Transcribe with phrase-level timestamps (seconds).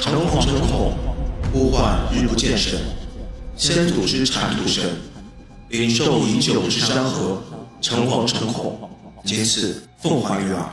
[0.00, 0.94] 诚惶诚恐，
[1.52, 2.80] 呼唤日不见神。
[3.54, 4.82] 先祖之产土神，
[5.68, 7.42] 领受已久之山河，
[7.82, 8.88] 诚惶诚恐，
[9.24, 10.72] 今次奉还于耳。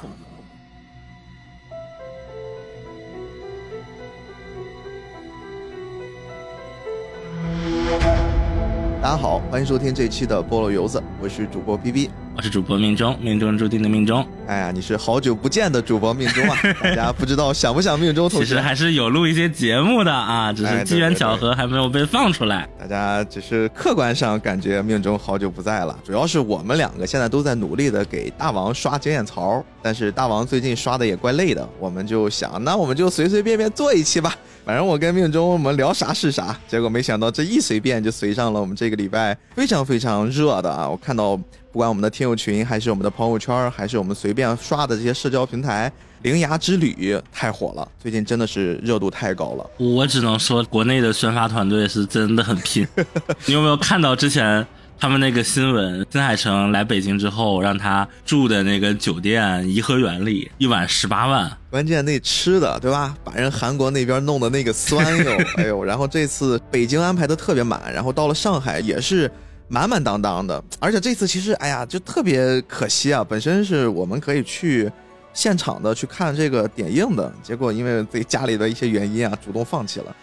[9.01, 12.09] 大家好，欢迎收听这期的菠萝油子，我是主播 B B。
[12.37, 14.23] 我是主播命中，命中注定的命中。
[14.45, 16.55] 哎呀，你是好久不见的主播命中啊！
[16.83, 22.69] 大家不知道想不想命中同其实还是有录一些节目的啊，只是机缘巧合还没有被放出来。
[22.79, 34.35] 大家只是客观上感觉命中好久不在了，主要是我们两个现在都在努力的给大王刷经验槽，但是大王最近刷的也怪累的，我们就想，那我们就随随便便做一期吧。
[34.65, 40.89] 反正我跟命中我们聊啥是啥，结果没想到这一随便就随上了我们这个礼拜非常非常热的啊！
[40.89, 45.89] 我看到不管我们的听友群，还是我们的朋友圈，还是我们随便刷的这些社交平台，
[46.23, 49.65] 《灵牙之旅》太火了，最近真的是热度太高了。
[49.77, 52.85] 我只能说，国内的宣发团队是真的很拼。
[53.47, 54.67] 你有没有看到之前？
[54.99, 61.55] 他们那个新闻，新海诚来北京之后，让他住的那个酒店颐和园里，一晚十八万。
[61.69, 63.15] 关键那吃的，对吧？
[63.23, 65.83] 把人韩国那边弄的那个酸哟， 哎呦！
[65.83, 69.31] 然后这次北京安排的特别满，然后到了上海也是
[69.67, 70.63] 满满当当的。
[70.79, 73.23] 而且这次其实，哎呀，就特别可惜啊！
[73.23, 74.91] 本身是我们可以去
[75.31, 80.15] 现场的去看这个点映的，结果因为自己家里的一些原因啊，主动放弃了。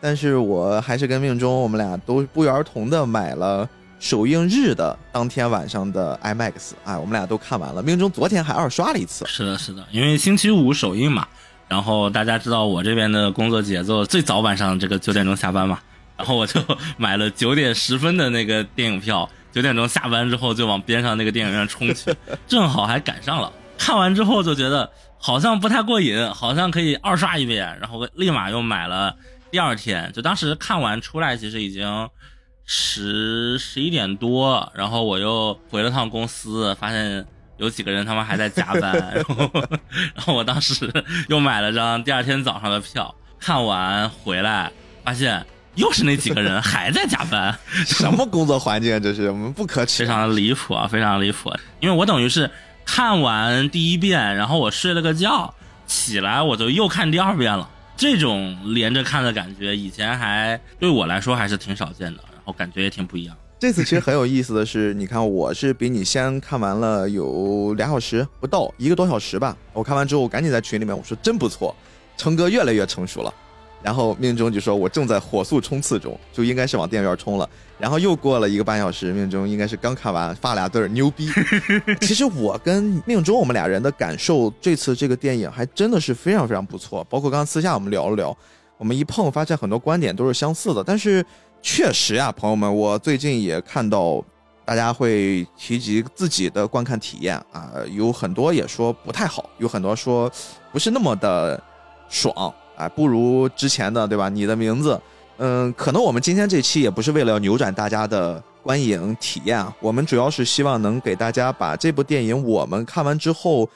[0.00, 3.68] 但是我还是跟命中，我们俩都不约而同的买了。
[4.00, 7.82] 首映日的当天晚上的 IMAX，哎，我们俩都看完了。
[7.82, 9.26] 命中昨天还二刷了一次。
[9.26, 11.28] 是的，是的，因为星期五首映嘛，
[11.68, 15.78] 然后大家知道我这边的工作节奏，最早晚上这个九点钟下班嘛，
[16.16, 16.58] 然后我就
[16.96, 22.10] 买了九点十分的那个电影票，九点钟下班之后就往边上那个电影院冲去，
[22.48, 23.52] 正好还赶上了。
[23.76, 29.14] 看完之后就觉得好像不太过瘾，好像可以二刷一遍，然后立马又买了
[29.50, 30.10] 第二天。
[30.14, 32.08] 就当时看完出来，其实已经。
[32.72, 37.26] 十十一点多，然后我又回了趟公司，发现
[37.56, 39.50] 有几个人他们还在加班，然后
[40.14, 40.88] 然后我当时
[41.28, 44.70] 又买了张第二天早上的票，看完回来
[45.02, 45.44] 发现
[45.74, 52.48] 又是那几个人还在加班， 什么工作环境这是我们不可取，非常的离谱啊，非常离谱，因为我等于是
[52.84, 55.52] 看完第一遍，然后我睡了个觉，
[55.88, 62.22] 起来我就又看第二遍了，这种连着看的感觉，以前还对我来说还是挺少见的。
[62.52, 63.36] 感觉也挺不一样。
[63.58, 69.54] 这次其实很有意思的是，你看我是比你先看完了有俩小时不到，一个多小时吧。
[69.74, 71.76] 我看完之后，我赶紧在群里面我说真不错，
[72.16, 73.30] 成哥越来越成熟了。
[73.82, 77.46] 然后命中就说我正在火速冲刺中，就应该是往电影院冲了。
[77.78, 81.28] 然后又过了一个半小时，命中应该是刚看完，发俩字儿牛逼。
[82.00, 87.04] 其实我跟命中我们俩人的感受，这次这个电影还真的是非常非常不错。
[87.10, 88.34] 包括刚刚私下我们聊了聊，
[88.78, 91.22] 我们一碰发现很多观点都是相似的，但是。
[91.62, 94.24] 确实呀，朋友们，我最近也看到
[94.64, 100.30] 大家会提及自己的观看体验啊，有很多也说不太好，有很多说
[100.72, 101.62] 不是那么的
[102.08, 104.28] 爽啊，不如之前的，对吧？
[104.28, 104.98] 你的名字，
[105.36, 113.68] 嗯，可能我们今天这期也不是为了要扭转大家的观影体验啊，我们主要是希望能给大家把这部电影我们看完之后，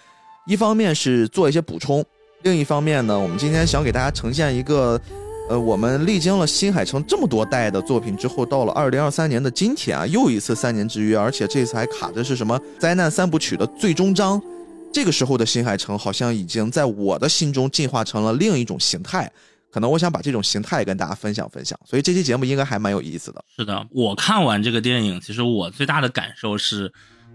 [0.46, 2.02] 一方面是做一些补充，
[2.42, 4.98] 另一方面呢，我们今天想给大家呈现一个。
[5.46, 14.40] 呃，我们历经了新海诚这么多代的作品之后，到了二零二三年的今天啊，又一次三年之约，而且这次还卡的是什么灾难三部曲的最终章。
[14.90, 19.30] 这个时候的新海诚好像已经在我的心中进化成了另一种形态，
[19.70, 21.78] 可能我想把这种形态跟大家分享分享。
[21.84, 23.44] 所以这期节目应该还蛮有意思的。
[23.54, 26.88] 是的，我看完这个电影，其实我最大的感受是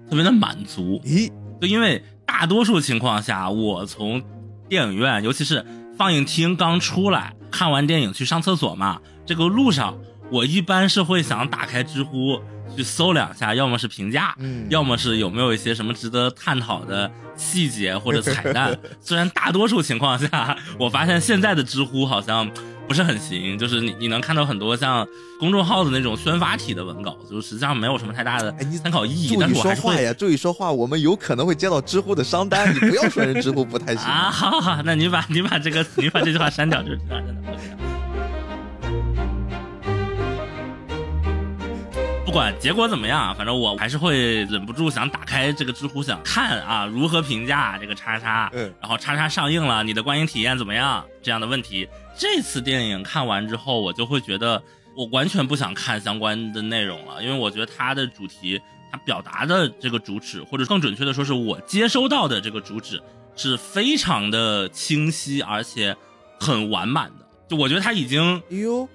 [0.09, 0.99] 特别的满足。
[1.05, 1.31] 咦，
[1.61, 4.19] 就因为大多数情况下，我从
[4.67, 5.63] 电影院，尤其是
[5.99, 7.35] 放映厅刚出来。
[7.51, 9.97] 看完电影去上厕所嘛，这个路上
[10.31, 12.39] 我一般是会想打开知乎
[12.73, 14.33] 去搜两下，要么是评价，
[14.69, 18.79] 要么是有没有一些什么值得探讨的细节或者彩蛋。
[19.01, 22.50] 虽然大多数情况下，我发现现在的知乎好像
[22.89, 25.07] 不是很行，就是你你能看到很多像
[25.39, 28.51] 公众号的那种宣发体的文稿，就实际上没有什么太大的
[28.81, 29.27] 参考意义。
[29.27, 34.31] 注意说话呀，注意说话，我们有可能会接到知乎的商单，你不要说人知乎不太行 啊。
[34.31, 37.36] 好好好，那你把你把这个你把这句话删掉，就是真的。
[42.29, 51.03] 不管结果怎么样，反正我还是会忍不住想打开这个知乎，想看啊如何评价这个叉叉，嗯，然后叉叉上映了，你的观影体验怎么样？
[51.23, 51.89] 这样的问题。
[52.15, 54.61] 这次电影看完之后，我就会觉得
[54.95, 58.61] 我完全不想看相关的内容了，因为我觉得它的主题，
[58.91, 63.01] 它表达的这个主旨，或者更准确的说，是我接收到的这个主旨，
[63.35, 65.97] 是非常的清晰，而且
[66.39, 67.25] 很完满的。
[67.50, 68.42] 就我觉得他已经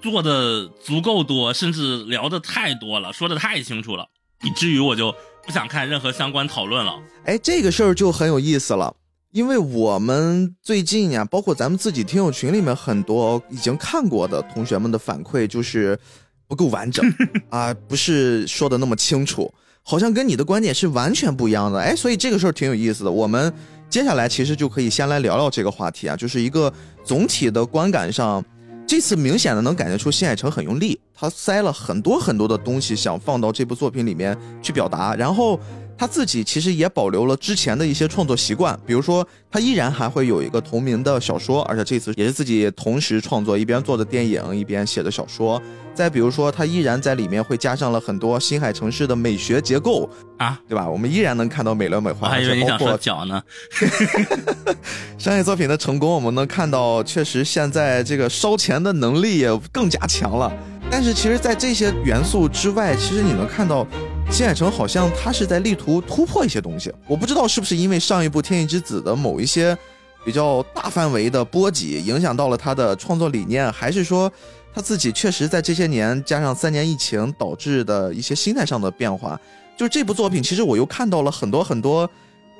[0.01, 4.07] 做的足够多，甚至聊的太多了，说的太清楚了，
[4.45, 5.13] 以至于我就
[5.45, 6.95] 不想看任何相关讨论了。
[7.25, 8.95] 哎，这个事儿就很有意思了，
[9.33, 15.99] 因为我们最近呀，包括咱们自己听友群里面很多已经看过的同学们的反馈，就是
[16.47, 17.05] 不够完整
[17.51, 19.53] 啊，不是说的那么清楚，
[19.83, 21.81] 好像跟你的观点是完全不一样的。
[21.81, 23.11] 哎，所以这个事儿挺有意思的。
[23.11, 23.53] 我们
[23.95, 26.73] 接下来其实就可以先来聊聊这个话题啊，就是一个
[27.05, 28.45] 总体的观感上，
[28.85, 35.61] 这次明显的能感觉出新海诚很用力，他塞了很多很多的东西想放到这部作品里面去表达，然后。
[35.97, 45.61] 他自己其实也保留了之前的一些创作习惯，比如说他依然还会有一个同名的小说，而且这次也是自己同时创作，一边做的电影，一边写的小说。
[45.95, 50.91] 再比如说，他依然在里面会加上了很多新海城市的美学结构啊，对吧？
[50.91, 52.19] 我们依然能看到美轮美奂。
[52.23, 53.41] 我还以为你想说脚呢。
[55.17, 60.53] 商业作品的成功，我们能看到，确实现在这个烧钱的能力也更加强了。
[60.91, 63.87] 但是其实，在这些元素之外，其实你能看到。
[64.31, 69.77] 新海诚好像他是在力图突破一些东西，我不知道是不是因为上一部《天气之子》的某一些
[70.25, 74.31] 比较大范围的波及影响到了他的创作理念，还是说
[74.75, 79.41] 他自己确实在这些年加上三年疫情导致的一些心态上的变化。
[79.77, 82.09] 就是这部作品，其实我又看到了很多很多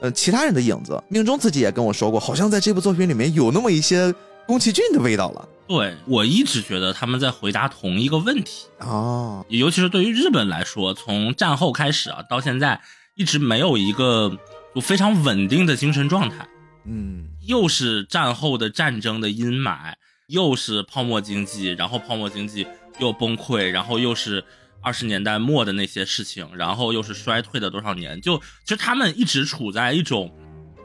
[0.01, 1.03] 呃其他人的影子。
[1.09, 4.15] 命中自己也跟我说过，好像在这部作品里面有那么一些
[4.47, 5.49] 宫崎骏的味道了。
[5.67, 12.83] 对我一直觉得他们在回答同一个问题啊，尤其是对于日本来说，从战后开始啊到现在，
[13.15, 14.39] 一直没有一个
[14.75, 16.47] 就非常稳定的精神状态。
[16.85, 19.95] 嗯，又是战后的战争的阴霾，
[20.27, 22.67] 又是泡沫经济，然后泡沫经济
[22.99, 24.45] 又崩溃，然后又是
[24.83, 30.31] 二十年代末的那些事情，然后又是衰退的多少年，就其实他们一直处在一种，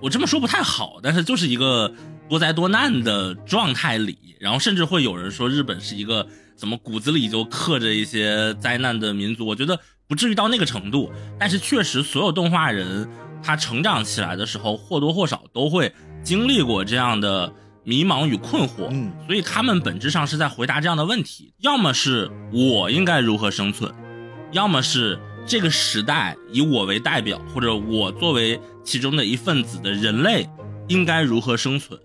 [0.02, 1.94] 我这么说不太好，但是就是一个。
[2.30, 9.48] 多灾多难的状态里，然后甚至会有人说日本是一个怎么骨子里就刻着一些灾难的民族。
[9.48, 13.10] 我觉得不至于到那个程度，但是确实所有动画人
[13.42, 15.92] 他成长起来的时候或多或少都会
[16.24, 17.52] 经历过这样的
[17.84, 18.88] 迷茫与困惑。
[18.92, 23.92] 嗯，所以他们本质上是在回答这样的问题：要么是我应该如何生存，
[24.52, 30.48] 要么是这个时代以我为代表或者我作为其中的一份子的人类
[30.88, 32.00] 应该如何生存。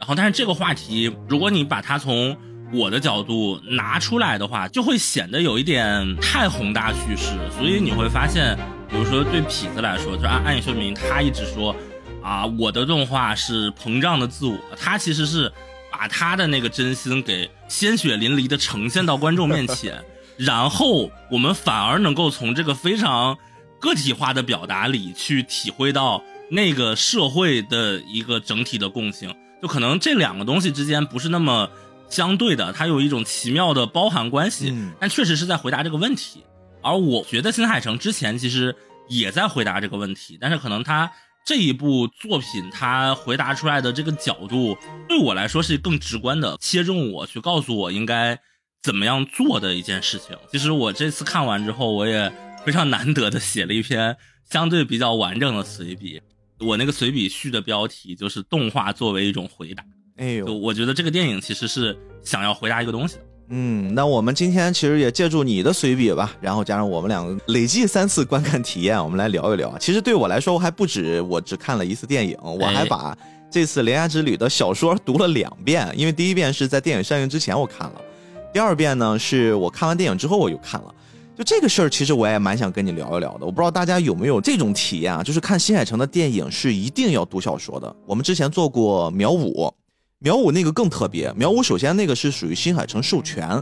[0.00, 2.36] 然后，但是这个话题，如果你把它从
[2.72, 7.36] 我的角度拿出来的话，就会显得有一点太宏大叙事。
[7.56, 8.56] 所以你会发现，
[8.88, 11.76] 比如说对痞子来说，就按暗夜秀明，他一直说，
[12.22, 15.52] 啊，我的动画是膨胀的自我，他其实是
[15.92, 20.02] 把他的那个真心给鲜血淋漓的呈现到观众面前，
[20.38, 23.36] 然后我们反而能够从这个非常
[23.78, 29.34] 个体化的表达里去体会到那个社会的一个整体的共性。
[29.60, 31.70] 就可能这两个东西之间不是那么
[32.08, 36.44] 相对的，它有一种奇妙的包含关系，但确实是在回答这个问题。
[36.82, 38.74] 而我觉得新海诚之前其实
[39.08, 41.12] 也在回答这个问题，但是可能他
[41.44, 44.76] 这一部作品他回答出来的这个角度
[45.08, 48.38] 对我来说是更直观的，切中我去告诉我应该
[48.82, 50.36] 怎么样做的一件事情。
[50.50, 52.32] 其实我这次看完之后，我也
[52.64, 54.16] 非常难得的写了一篇
[54.50, 56.20] 相对比较完整的随笔。
[56.60, 59.82] 我那个随笔序的标题就是“动画作为一种回答”。
[60.16, 63.16] 哎呦，我觉得这个电影其实是想要回答一个东西。
[63.48, 69.76] 嗯，那我们今天其实也借助你的随笔吧，然后加上我们两个累计三次观看体验，我们来聊一聊。
[69.78, 73.16] 其实对我来说，我还不止我只看了一次电影，我还把
[73.50, 75.90] 这次《铃芽之旅》的小说读了两遍。
[75.96, 78.00] 因为第一遍是在电影上映之前我看了，
[78.52, 80.94] 第二遍呢是我看完电影之后我又看了。
[81.40, 83.46] 就这个事儿，其实我也蛮想跟你聊一聊的。
[83.46, 85.22] 我不知道大家有没有这种体验啊？
[85.22, 87.96] 就是看新海诚的电影是一定要读小说的。
[88.04, 89.72] 我们之前做过苗五，
[90.18, 91.32] 苗五那个更特别。
[91.32, 93.58] 苗五首先那个是属于新海诚授权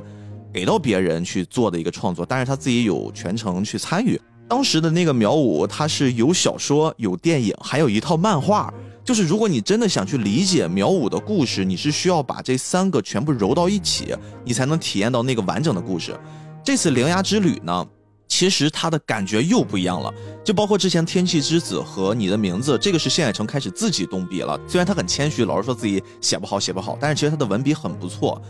[0.52, 4.20] 给到别人去做的一个创作，但是他自己有全程去参与。
[4.48, 8.74] 当时的那个苗五，它是有小说、有电影，还有一套漫画。
[9.04, 16.18] 就是如果你真的想去理解苗五的故事，你是需要把这三个全部揉到一起，你才能体验到那个完整的故事。
[16.64, 17.86] 这次《铃芽之旅》呢，
[18.26, 20.12] 其实它的感觉又不一样了，
[20.44, 24.58] 就包括之前《天气之子》和《你的名字》，这个是新海诚开始自己动笔了。
[24.68, 28.40] 虽然他很谦虚，老是说自己写不好，写不好，但是其实他的文笔很不错。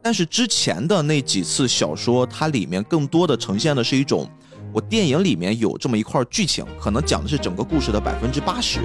[0.00, 4.28] 但是之前的那几次小说，它里面更多的呈现的是一种，
[4.72, 8.80] 我电影里面有这么一块剧情，可能讲的是整个故事的百分之八十，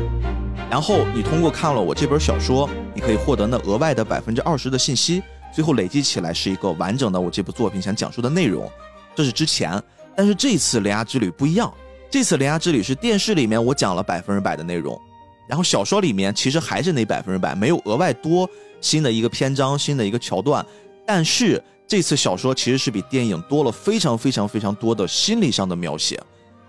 [0.70, 5.22] 然后你通过看了我这本小说，你可以获得那额外的百分之二十的信息。
[5.54, 8.72] 最后累积起来是一个完整的我这部作品想讲述的内容，
[9.16, 9.82] 这是之前。
[10.16, 11.74] 但是这次《铃芽之旅》不一样，
[12.10, 15.00] 这次《铃芽之旅》是电视里面我讲了百分之百的内容，
[15.48, 18.50] 然后小说里面其实还是那百分之百，没有额外多
[18.82, 20.66] 新的一个篇章、新的一个桥段。
[21.06, 26.22] 但是这次小说其实是比电影多了非常非常非常多的心理上的描写，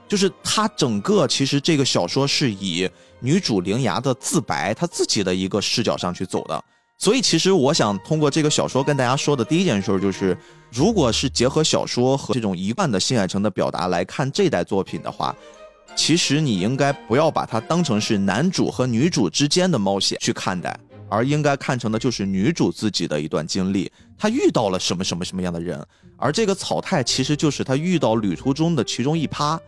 [0.08, 6.64] 就是它整个其实这个小说是以女主铃芽的自白，她自己的一个视角上去走的。
[7.00, 10.36] 所以其实我想通过这个小说跟大家说的第一件事就是，
[10.70, 15.34] 如果是结合小说和这种一贯的新海诚的表达来看这代作品的话。
[15.96, 20.78] 其实你应该不要把它当成是男主和女主之间的冒险去看待，
[21.08, 25.84] 而应该看成的就是女主自己的一段经历，她遇到了什么什么什么样的人，
[26.16, 29.58] 而这个草太其实就是她遇到旅途中的其中一趴，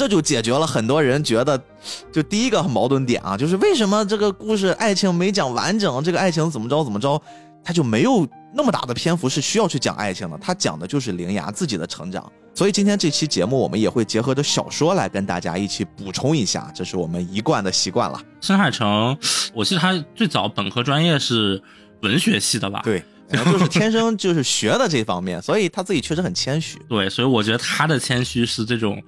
[0.00, 1.62] 这就解决了很多人觉得，
[2.10, 7.20] 就第一个矛盾点啊，就是为什么这个故事爱情没讲完整，这个爱情怎么着怎么着，
[7.62, 12.32] 他就没有那么大的篇幅是需要去讲爱情的，他讲的就是铃芽自己的成长。
[12.54, 18.18] 所以今天这期节目，我们也会结合着小说来跟大家一起补充一下，这是我们一贯的习惯了。
[18.40, 19.14] 深海城，
[19.52, 21.62] 我记得他最早本科专业是
[22.00, 22.80] 文学系的吧？
[22.82, 26.78] 对，就是天生就是学的这方面，所以他自己确实很谦虚。
[26.88, 28.98] 对，所以我觉得他的谦虚是这种。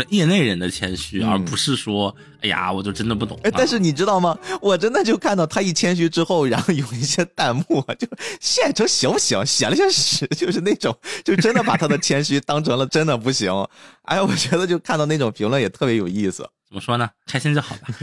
[0.00, 3.38] 是业内人的谦虚，而不是说，哎呀，我就真的不懂。
[3.42, 4.36] 哎，但是你知道吗？
[4.60, 8.08] 我真的就看到他一谦虚之后，然后有一些弹幕就
[8.40, 9.44] 现成行不行？
[9.44, 13.52] 写了些屎，就是那种，就真的把他的谦虚当成了真的不行。
[14.02, 16.48] 哎，我觉得就看到那种评论也特别有意思。
[16.66, 17.08] 怎么说呢？
[17.26, 17.88] 开心就好吧。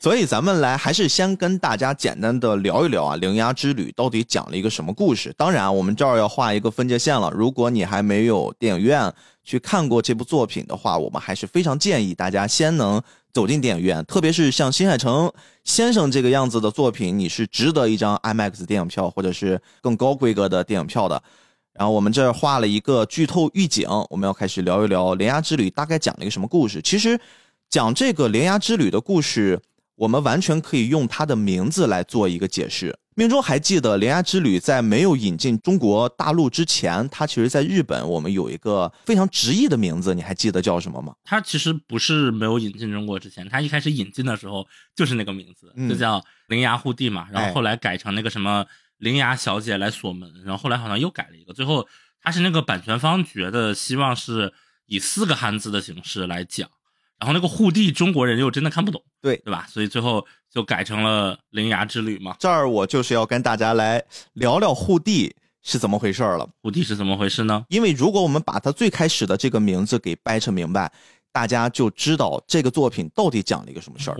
[0.00, 5.34] 所以咱们来还是先跟大家简单的聊一聊啊，《灵牙之旅》到底讲了一个什么故事？
[5.36, 7.32] 当然，我们这儿要画一个分界线了。
[7.34, 9.12] 如果你还没有电影院
[9.48, 13.00] 去看过这部作品的话，我们还是非常建议大家先能
[13.32, 14.04] 走进电影院。
[14.04, 15.32] 特别是像新海诚
[15.64, 21.22] 先生这个样子的作品，你是值得一张 IMAX 电影票或者是更高规格的电影票的。
[21.72, 26.82] 然后我们这儿画了一个剧透预警，我们要开始聊一聊《灵牙之旅》大概讲了一个什么故事。
[26.82, 27.18] 其实
[27.70, 29.58] 讲这个《灵牙之旅》的故事。
[29.98, 32.96] 我们完全可以用它的名字来做一个解释。
[33.18, 41.12] 命中还记得《铃芽之旅》在没有引进中国大陆之前，它其实在日本我们有一个非常直译的名字，你还记得叫什么吗？
[41.24, 47.26] 它其实不是没有引进中国之前，它一开始引进的时候就是那个名字，就叫铃芽护地嘛。
[47.32, 48.64] 然后后来改成那个什么
[48.98, 51.52] 铃芽小姐来锁门，然后后来好像又改了一个。
[51.52, 51.84] 最后
[52.22, 54.52] 它是那个版权方觉得希望是
[54.86, 56.70] 以四个汉字的形式来讲。
[57.18, 59.66] 然后那个护地中国人又真的看不懂，对对吧？
[59.68, 62.36] 所以最后就改成了铃芽之旅嘛。
[62.38, 64.02] 这儿我就是要跟大家来
[64.34, 66.48] 聊聊护地是怎么回事了。
[66.62, 67.64] 护地是怎么回事呢？
[67.68, 70.92] 因为如果我们把它最开始的这个名字给掰扯明白，
[71.32, 74.16] 大家就知道这个作品到底讲了一个什么事儿。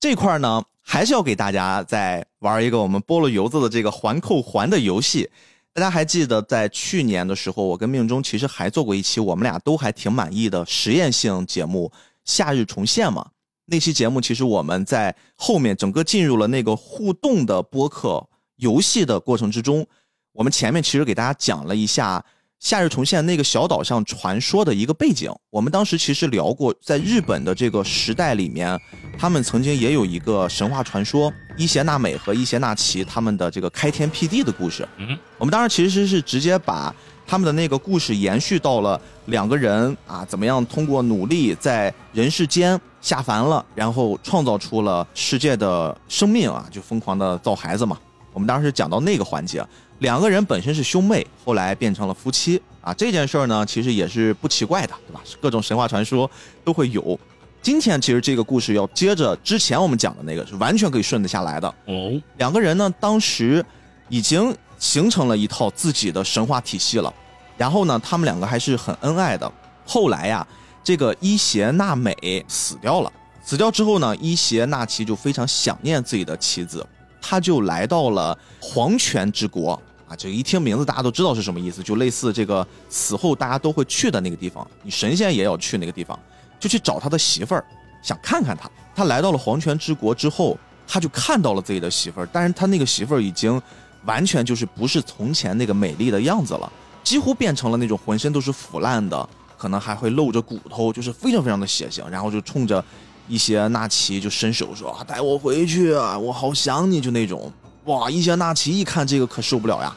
[0.00, 5.28] 这块呢，还是要给大家再玩一个我们菠萝油子的这个环扣环的游戏。
[5.74, 11.92] 大家还记得在去年的时候，我跟命中其实还做过一期我们俩都还挺满意的实验性节目。
[12.30, 13.28] 夏日重现嘛，
[13.66, 18.24] 那期节目其实我们在后面整个进入了那个互动的播客
[18.56, 19.84] 游戏的过程之中，
[20.32, 22.24] 我们前面其实给大家讲了一下
[22.60, 25.28] 夏日重现那个小岛上传说的一个背景。
[25.50, 28.80] 我们当时其实聊过，在日本的这个时代里面，
[29.18, 34.88] 他们曾经也有一个神话传说伊邪那美和伊邪那岐他们的这个开天辟地的故事。
[34.98, 36.94] 嗯，我们当时其实是直接把。
[37.30, 47.96] 他们的那个故事延续到了两个人啊，怎么样通过努力在人世间下凡了，然后创造出了世界的生命啊，就疯狂的造孩子嘛。
[48.32, 49.64] 我们当时讲到那个环节，
[50.00, 52.92] 两个人本身是兄妹，后来变成了夫妻啊。
[52.92, 55.20] 这件事儿呢，其实也是不奇怪的，对吧？
[55.40, 56.28] 各种神话传说
[56.64, 57.16] 都会有。
[57.62, 62.20] 今天其实这个故事要接着之前我们讲的那个，是完全可以顺得下来的哦。
[62.38, 63.64] 两个人呢，当时
[64.10, 64.54] 已经。
[64.80, 67.12] 形成了一套自己的神话体系了，
[67.58, 69.52] 然后呢，他们两个还是很恩爱的。
[69.84, 70.46] 后来呀，
[70.82, 73.12] 这个伊邪那美死掉了，
[73.44, 76.82] 死掉之后呢，伊邪那岐就非常想念自己的妻子，
[77.20, 79.72] 他就来到了黄泉之国
[80.08, 80.16] 啊。
[80.16, 86.18] 这一听名字，大家都知道是什么意思，就类似这个死后大家都会去的那个地方，你神仙也要去那个地方，
[86.58, 87.62] 就去找他的媳妇儿，
[88.00, 88.66] 想看看他。
[88.94, 90.56] 他来到了黄泉之国之后，
[90.88, 93.60] 他就看到了自己的媳妇儿，但是他那个媳妇儿已经。
[94.04, 96.72] 完全就是不是从前那个美丽的样子了，
[97.04, 99.28] 几乎变成了那种浑身都是腐烂的，
[99.58, 102.02] 可能还会露着骨头，就是非常非常的血腥。
[102.08, 102.82] 然后就冲着
[103.28, 107.52] 一些纳奇就伸手说：“带我回去，我好想你。”就那种
[107.84, 108.10] 哇！
[108.10, 109.94] 一些纳奇一看这个可受不了呀，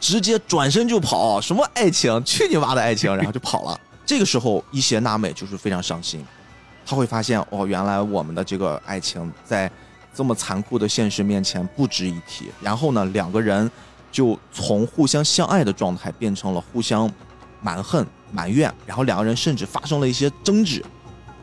[0.00, 1.40] 直接转身就跑。
[1.40, 2.22] 什么爱情？
[2.24, 3.14] 去你妈的爱情！
[3.16, 3.80] 然后就跑了。
[4.06, 6.24] 这个时候，一些娜美就是非常伤心，
[6.86, 9.70] 他会发现哦，原来我们的这个爱情在。
[10.14, 12.50] 这么残酷的现实面前不值一提。
[12.60, 13.70] 然后呢，两个人
[14.10, 17.10] 就从互相相爱的状态变成了互相
[17.60, 20.84] 蛮横埋怨，然后两个人甚至发生了一些争执，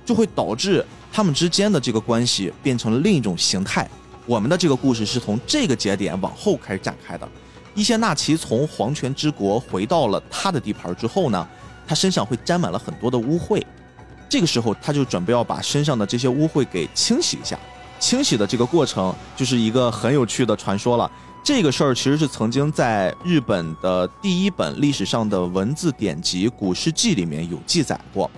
[0.05, 3.89] 就会导致他们之间的这个关系变成了另一种形态。
[4.25, 7.27] 我们的这个故事是从这个节点往后开始展开的。
[7.73, 11.47] 伊邪那岐从皇权之国回到了他的地盘之后呢，
[11.87, 13.63] 他身上会沾满了很多的污秽，
[14.27, 17.57] 这个时候他就准备要把身上的这些污秽给清洗一下。
[17.99, 21.09] 清洗的这个过程就是一个很有趣的传说了。
[21.43, 28.29] 这个事儿其实是曾经在日本的第一本历史上的文字典籍《古世纪》里面有记载过，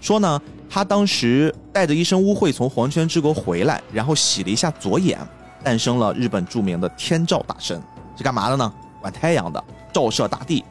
[0.00, 5.18] 说呢，他当时带着一身污秽从黄泉之国回来，然后洗了一下左眼，
[5.62, 7.82] 诞生了日本著名的天照大神，
[8.16, 8.72] 是干嘛的呢？
[9.00, 10.62] 管太阳的，照射大地。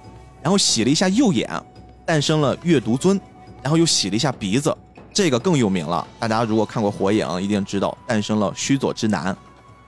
[0.42, 1.50] 然后洗了一下右眼，
[2.06, 3.20] 诞生了月读尊，
[3.62, 4.76] 然后又洗了一下鼻子，
[5.14, 6.06] 这个更有名了。
[6.20, 9.36] 大家如果看过《火影》，一定知道诞生了须佐之男。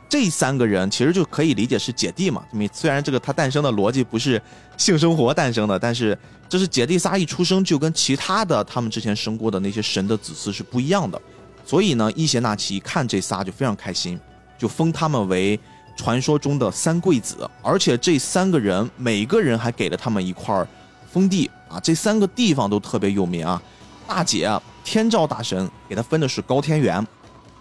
[0.07, 2.43] 这三个人其实就可以理解是姐弟嘛。
[2.53, 4.39] 因为虽然这个他诞生的逻辑不是
[4.77, 6.17] 性生活诞生的，但是
[6.47, 11.19] 这是姐弟仨一出生就跟其他的他们之前生过的那些神的子嗣是不一样的。
[11.65, 14.19] 所以呢，伊邪那岐一看这仨就非常开心，
[14.59, 15.59] 就封他们为
[15.97, 17.49] 传说中的三贵子。
[17.63, 20.65] 而且这三个人每个人还给了他们一块
[21.11, 23.59] 封地啊，这三个地方都特别有名啊。
[24.07, 24.49] 大姐
[24.83, 27.05] 天照大神给他分的是高天原。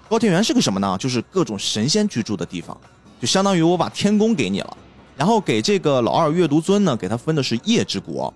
[0.09, 0.97] 高天原是个什么呢？
[0.99, 2.79] 就是各种神仙居住的地方，
[3.19, 4.77] 就相当于我把天宫给你了，
[5.17, 8.33] 然后给这个老二月读尊呢，给他分的是夜之国，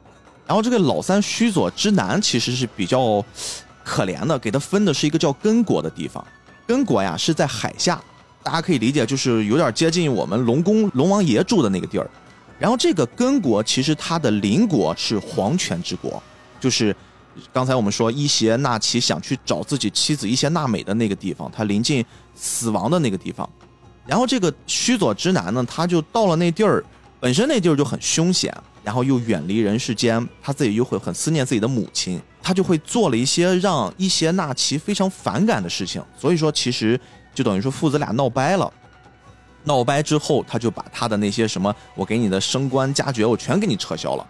[0.47, 3.23] 然后这个老三须佐之男其实是比较
[3.85, 6.27] 可怜的，给他分的是一个叫根国的地方。
[6.67, 8.03] 根国呀是在海下，
[8.43, 12.11] 大家可以理解就是有点接近我们龙宫龙王爷住的那个地儿。
[12.59, 16.21] 然后这个根国其实它的邻国是黄泉之国，
[16.59, 16.97] 就是。
[17.53, 22.05] 刚才我们说伊邪那岐想去找自己妻子伊邪那美的那个地方，他临近
[22.35, 23.49] 死亡的那个地方。
[24.07, 26.83] 然后这个须佐之男呢，他就到了那地儿，
[27.21, 36.03] 本身那地儿就很凶险，然后又远离人世间，他自己又会很思念自己的母亲，他就会做了一些让伊邪那岐非常反感的事情。
[36.19, 36.99] 所以说，其实
[37.35, 38.73] 就等于说父子俩闹掰了。
[39.65, 44.27] 闹掰之后，他就把他的那些什么我给你的升官加爵，我全给你撤销了。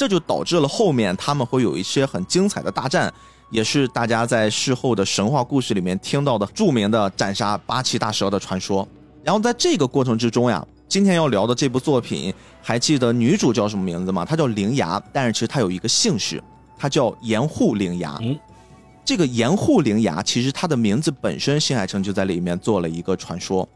[0.00, 3.12] 这就导致了后面他们会有一些很精彩的大战，
[3.50, 8.88] 也是大家在事后的神话故事里面听到的著名的斩杀八岐大蛇的传说。
[9.22, 12.32] 然后在这个过程之中呀，今天要聊的这部作品，
[12.62, 14.24] 还记得女主叫什么名字吗？
[14.24, 16.42] 她叫灵牙，但是其实她有一个姓氏，
[16.78, 18.18] 她叫盐户铃芽。
[19.04, 23.68] 这个盐户灵牙其实她的名字本身，新海诚就在里面做了一个传说，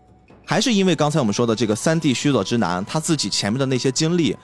[0.42, 4.34] 还是因为刚才我们说的这个三弟须佐之男他自己前面的那些经历。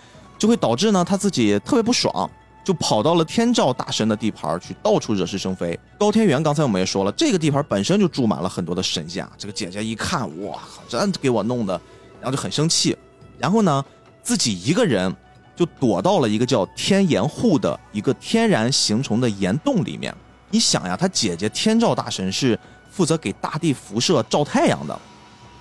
[0.41, 2.29] 就会导致呢，他自己特别不爽，
[2.65, 5.79] 就跑到了天照大神的地盘去，到处惹是生非。
[5.99, 9.31] 高天元刚才我们也说了，这个地盘本身就住满了很多的神仙啊。
[9.37, 11.79] 这个姐姐一看，哇，这给我弄的，
[12.23, 12.97] 然后就很生气。
[13.39, 13.85] 然后呢，
[14.23, 15.15] 自己一个人
[15.55, 20.15] 就躲到了一个叫天岩户的一个天然形成的岩洞里面。
[20.51, 22.59] 你想呀，他姐姐天照大神是
[22.91, 24.99] 负责给大地辐射照太阳的，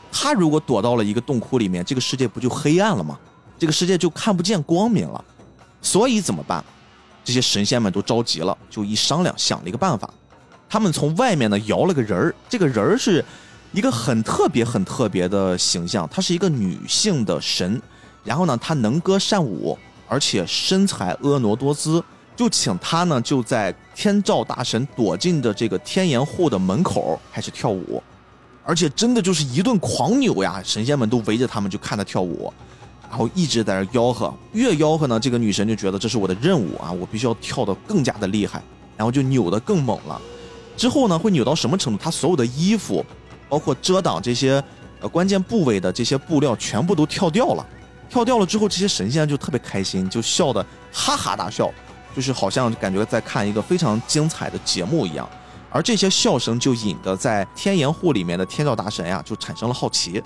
[0.10, 3.20] 他如果躲到了一个洞窟里面，这个世界不就黑暗了吗？
[3.60, 5.24] 这个世界就看不见光明了，
[5.82, 6.63] 所以怎么办？
[7.26, 10.10] 这些神仙们都着急了，就一商量，想了一个办法。
[10.69, 13.24] 他们从外面呢摇了个人儿，这个人儿是
[13.74, 17.80] 一个很特别、很特别的形象，她是一个女性的神。
[18.24, 22.04] 然后呢，她能歌善舞，而且身材婀娜多姿，
[22.36, 28.02] 就请她呢就在天照大神躲进的这个天岩户的门口开始跳舞，
[28.63, 30.62] 而且真的就是一顿狂扭呀！
[30.63, 32.52] 神仙们都围着他们就看她跳舞。
[33.10, 38.62] 然后一直在那吆喝，越吆喝呢，这个女神就觉得这是我的任务啊，我必须要跳得更加的厉害，
[38.95, 40.22] 然后就扭得更猛了。
[40.78, 42.04] 之后呢，会扭到什么程度？
[42.04, 43.04] 她所有的衣服，
[43.50, 44.63] 包括遮挡这些
[45.02, 47.65] 呃关键部位的这些布料，全部都跳掉了。
[48.08, 51.72] 跳掉了之后，这些神仙就特别开心，就笑得哈哈大笑，
[52.15, 55.28] 就是好像感觉在看一个非常精彩的节目一样。
[55.72, 60.24] 而这些笑声就引得在天岩户里面的天照大神呀，就产生了好奇。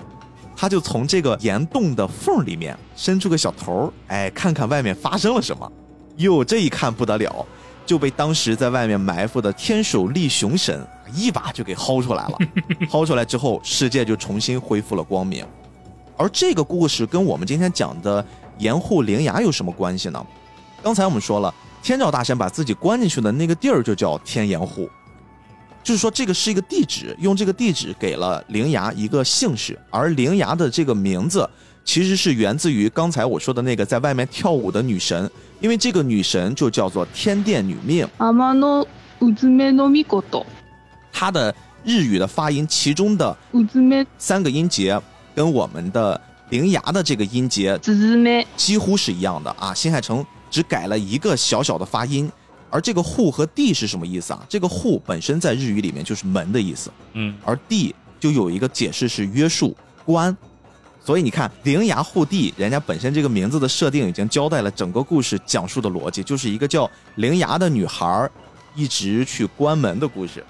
[0.56, 5.70] 他就从这个岩洞的缝里面伸出个小头哎，看看外面发生了什么。
[6.16, 7.44] 哟，这一看不得了，
[7.84, 12.38] 就被当时在外面埋伏的天守立雄神一把就给薅出来了。
[12.88, 15.44] 薅出来之后，世界就重新恢复了光明。
[16.16, 18.24] 而这个故事跟我们今天讲的
[18.58, 20.24] 盐户灵牙有什么关系呢？
[20.82, 24.88] 刚才我们说了，天照大神把自己关进去的那个地儿就叫天盐户。
[25.84, 31.48] 就是说，这个是一个地址，用这个地址给了灵牙一个姓氏，而灵牙的这个名字
[31.84, 38.08] 其实是源自于刚才我说的那个在外面跳舞的女神，因为这个女神就叫做天殿女命。
[38.16, 38.88] 阿玛诺
[39.20, 40.44] 乌兹梅诺米国多，
[41.12, 43.36] 它的日语的发音，其中的
[44.16, 44.98] 三个音节
[45.34, 46.18] 跟我们的
[46.48, 47.78] 灵牙的这个音节
[48.56, 49.74] 几乎是一样的啊。
[49.74, 52.32] 新海诚只改了一个小小的发音。
[52.74, 54.44] 而这个户和地是什么意思啊？
[54.48, 60.36] 这个户本身在日语里面就是门的意思，嗯，而地就有一个解释是约束关，
[61.04, 68.28] 所以你看，灵牙护地，人家本身这个名字的设定已经交代了整个故事讲述的逻辑，就是一个叫灵牙的女孩
[68.74, 70.44] 一直去关门的故事。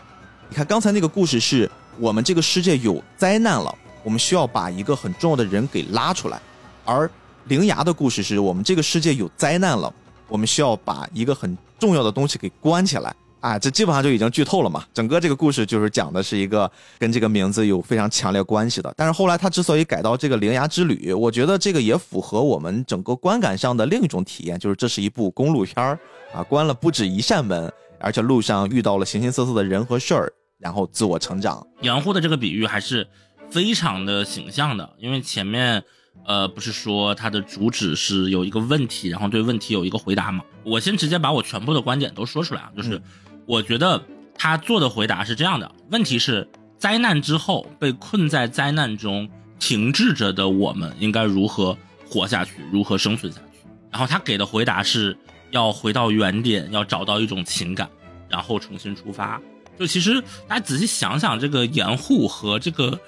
[0.48, 6.40] 你看刚才那个故事是我们这个世界有灾难了，我们需要把一个很重要的人给拉出来，
[6.86, 7.10] 而
[7.48, 9.92] 灵牙的故事是我们这个世界有灾难了，
[10.28, 13.14] 我们需要把一个很重要的东西给关起来。
[13.40, 14.82] 啊，这基本上就已经剧透了嘛。
[14.94, 18.90] 整个这个故事就是讲的是一个跟这个名字有非常强烈关系的。
[18.96, 25.98] 但是后来他之所以改到这个《灵牙之旅》，我觉得这个也符合我们整个观感上的另一种体验，就是这是一部公路片儿
[26.32, 31.66] 啊，关了不止一扇门，而且路上遇到了形形色色的人和事儿，然后自我成长。
[31.82, 33.06] 杨护的这个比喻还是
[33.50, 35.84] 非常的形象的，因为前面
[36.24, 40.44] 呃不是说它的主旨是有一个问题，然后对问题有一个回答嘛。
[40.62, 43.00] 我先直接把我全部的观点都说出来啊，就是。
[43.46, 44.02] 我觉得
[44.34, 46.48] 他做的回答是这样的：问题是，
[46.78, 51.76] 灾难之后被困在灾难中停滞着的我们应该如何
[52.08, 53.68] 活下去，如何生存下去？
[53.90, 55.14] 然后他给的回答是
[55.50, 57.86] 要回到原点，要找到一种情感，
[58.30, 59.38] 然后重新出发。
[59.78, 62.98] 就其实大家仔细想想，这个掩护和这个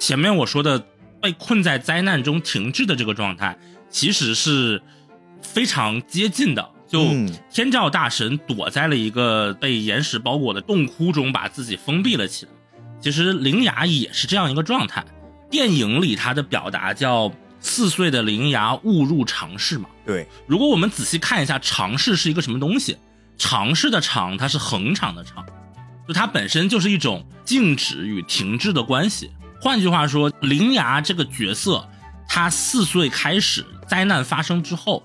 [0.00, 0.84] 前面我说的
[1.26, 3.58] 被困在灾难中停滞的这个状态，
[3.90, 4.80] 其实是
[5.42, 6.70] 非常接近的。
[6.86, 7.04] 就
[7.50, 12.52] 天照大神躲在了一个被岩石包裹的洞窟中，把自己封闭了起来。
[13.00, 15.04] 其实灵牙也是这样一个状态。
[15.50, 19.88] 电影里他的表达叫“四岁的灵牙误入常室”嘛。
[20.04, 22.96] 对，如果我们仔细看一下常室是一个什么东西，
[23.36, 25.44] 常室的常它是恒长的长，
[26.06, 29.32] 就它本身就是一种静止与停滞的关系。
[29.60, 31.86] 换句话说，灵牙这个角色，
[32.28, 35.02] 他四岁开始灾难发生之后，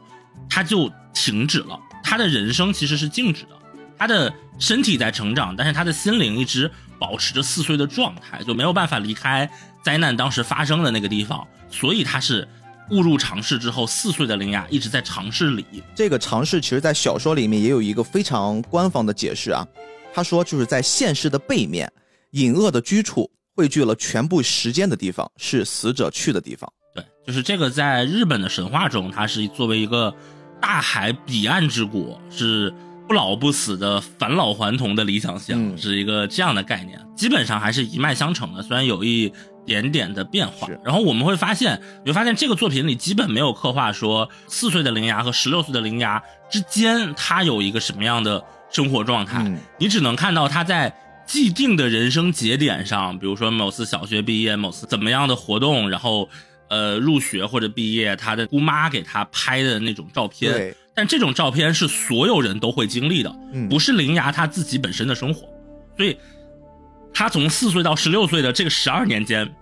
[0.49, 0.91] 他就。
[1.13, 3.49] 停止了，他的人生其实是静止的，
[3.97, 9.47] 他的身体在成长，但是他的心灵一直保持着四岁的状态，就没有办法离开
[9.83, 12.47] 灾难当时发生的那个地方，所以他是
[12.91, 15.83] 误入尝试之后，四岁的灵牙一直在尝试里。
[15.93, 19.67] 这个尝试其实，在小说里面也有一个非常官方的解释啊，
[20.13, 21.91] 他说就是在现实的背面，
[22.31, 26.71] 隐恶的居处汇聚了全部时间的地方，是死者去的地方。
[26.93, 30.13] 对，就是这个在日本的神话中，它是作为一个。
[30.63, 32.71] 大海彼岸之国是
[33.07, 39.33] 不老不死的返老还童的理想乡，是一个这样的概念，基本上还是一脉相承的，虽然有一
[39.65, 40.67] 点点的变化。
[40.85, 56.29] 然后我们会发现，你会发现这个作品里基本没有刻画说四岁的铃芽和十六岁的铃芽之间它有一个什么样的生活状态，你只能看到他在既定的人生节点上，比如说某次小学毕业，某次怎么样的活动，然后。
[56.73, 63.35] 呃，入学或者毕业，他的姑妈给他拍的那种照片，但这种照片是所有人都会经历的，
[63.69, 65.41] 不是灵牙他自己本身的生活，
[65.97, 66.15] 所以，
[67.13, 69.53] 他从四岁到十六岁的这个十二年间，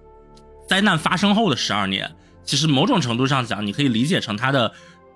[0.67, 2.12] 灾难发生后的十二年，
[2.43, 4.72] 其实某种程度上讲，你可以理解成他的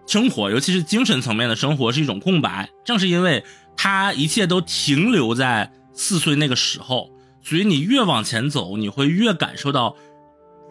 [0.07, 2.67] 生活，尤其是精神层面的生活是一种空白。
[2.83, 3.43] 正是因为
[3.77, 9.95] 他一切都停留在四岁那个时候，所以你越往前走，你会越感受到。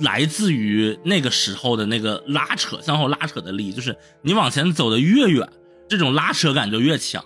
[0.00, 5.46] 来自于那个时候的那个拉扯，向后拉扯的力，就是你往前走的越远，
[5.86, 7.22] 这种拉扯感就越强。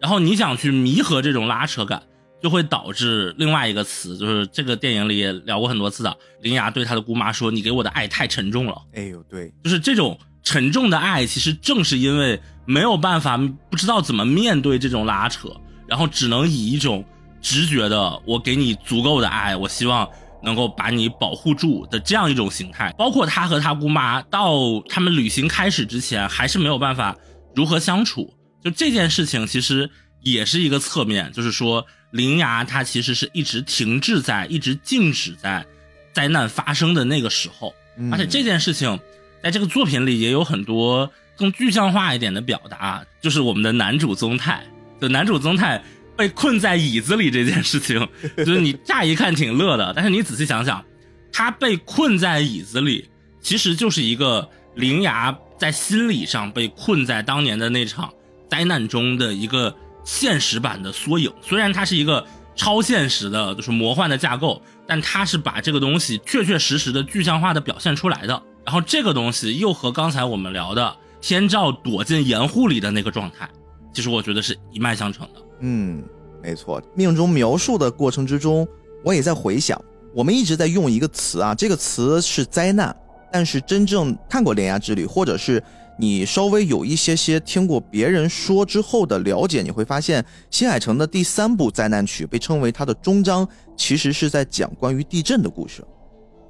[0.00, 2.04] 然后你想去弥合这种拉扯感，
[2.40, 13.36] 就会导致另外一个词，就是这个电影里也聊过很多次的，林雅对他的姑妈说：“你给我的爱太沉重了。”哎呦，对，就是这种沉重的爱，其实正是因为没有办法，
[13.68, 15.50] 不知道怎么面对这种拉扯，
[15.86, 17.04] 然后只能以一种
[17.44, 20.08] 直觉的，我给你足够的爱，我希望。
[20.44, 27.16] 能够把你保护住的这样一种形态，包括他和他姑妈到他们旅行开始之前，还是没有办法
[27.54, 28.30] 如何相处。
[28.62, 35.64] 就这件事情，其实也是一个侧面，就是说灵牙它其实是一直停滞在、一直静止在
[36.12, 37.74] 灾难发生的那个时候。
[38.12, 39.00] 而且这件事情，
[39.42, 44.62] 在这个作品里也有很多更具象化一点的表达，就是我们的男主宗泰，
[45.00, 45.82] 就男主宗泰。
[46.16, 50.84] 被困在椅子里这件事情， 就是你乍一看挺乐的，但是你仔细想想，
[51.32, 53.08] 他被困在椅子里，
[53.40, 58.12] 其实就是一个灵牙在心理上被困在当年的那场
[58.48, 59.74] 灾难中的一个
[60.04, 61.32] 现实版的缩影。
[61.42, 62.24] 虽然它是一个
[62.54, 68.42] 超现实的，就是魔幻的架构，但它是把这个东西确确实实的具象化的表现出来的。
[68.64, 73.48] 然后这个东西又和刚才我们聊的天照躲进盐户里的那个状态，
[73.92, 75.43] 其实我觉得是一脉相承的。
[75.60, 76.02] 嗯，
[76.42, 76.82] 没错。
[76.94, 78.66] 命中描述的过程之中，
[79.04, 79.80] 我也在回想，
[80.14, 82.94] 我们一直在用一个词啊，这个词是灾难。
[83.32, 85.60] 但是真正看过《莲牙之旅》，或者是
[85.98, 95.84] 你稍微有一些些听过别人说之后的了解，你会发现，新海诚的第三部灾难曲被称为它的终章，其实是在讲关于地震的故事。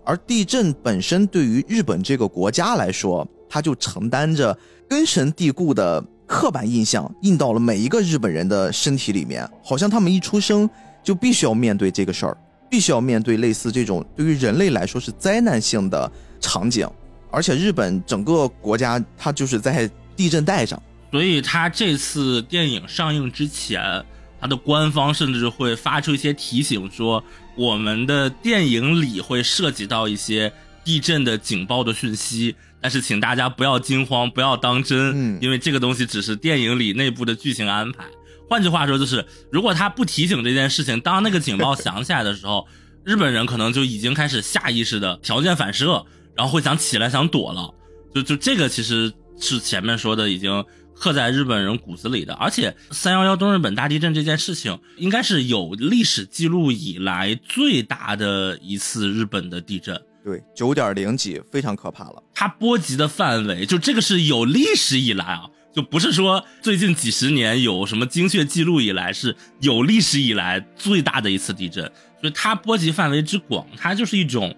[0.05, 4.55] 而地震本身对于日本这个国家来说，它就承担着
[4.87, 10.69] 根深蒂固的刻板印象，印到了每一个日本人的身体里面，好像他们一出生
[11.03, 12.37] 就必须要面对这个事儿，
[12.71, 16.11] 必须要面对类似这种对于人类来说是灾难性的
[16.41, 16.89] 场景。
[17.31, 23.83] 而且日本整个国家它就是在地震带上，所以它这次电影上映之前，
[24.41, 27.23] 它的官方甚至会发出一些提醒，说
[27.57, 30.53] 我们的电影里会涉及到一些
[30.85, 32.55] 地震的警报的讯息，
[32.85, 38.05] 但是请大家不要惊慌，不要当真，嗯因为这个东西只是电影里内部的剧情安排。
[38.47, 42.69] 换句话说，就是如果他不提醒这件事情，当那个警报 响起来的时候，
[43.03, 46.05] 日本人可能就已经开始下意识的条件反射，
[46.37, 47.73] 然后会想起来想躲了。
[48.15, 50.63] 就就这个其实是前面说的已经
[50.95, 59.99] 刻在日本人骨子里的，而且三幺幺东日本大地震这件事情，应该是有历史记录以来最大的一次日本的地震。
[60.25, 62.23] 对，九点零几，非常可怕了。
[62.33, 71.85] 它波及的范围，就这个是有历史以来啊，就不是说最近几十年有什么精确记录以来，是有历史以来最大的一次地震，
[72.19, 74.57] 所以它波及范围之广，它就是一种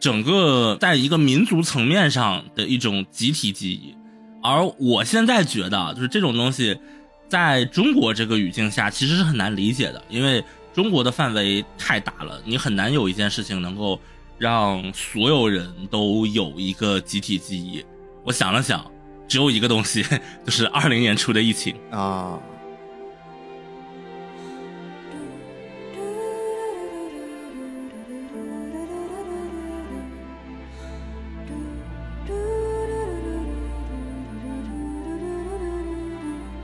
[0.00, 3.94] 整个在一个民族层面上的一种集体记忆。
[4.42, 6.76] 而我现在觉得，就是这种东西，
[7.28, 13.98] 在中国这个语境下，其实是很难理解的，因为中国的范围太大了，你很难有一件事情能够
[14.38, 17.84] 让所有人都有一个集体记忆。
[18.24, 18.84] 我想了想，
[19.28, 20.04] 只有一个东西，
[20.44, 21.74] 就是二零年初的疫情。
[21.90, 22.38] 啊，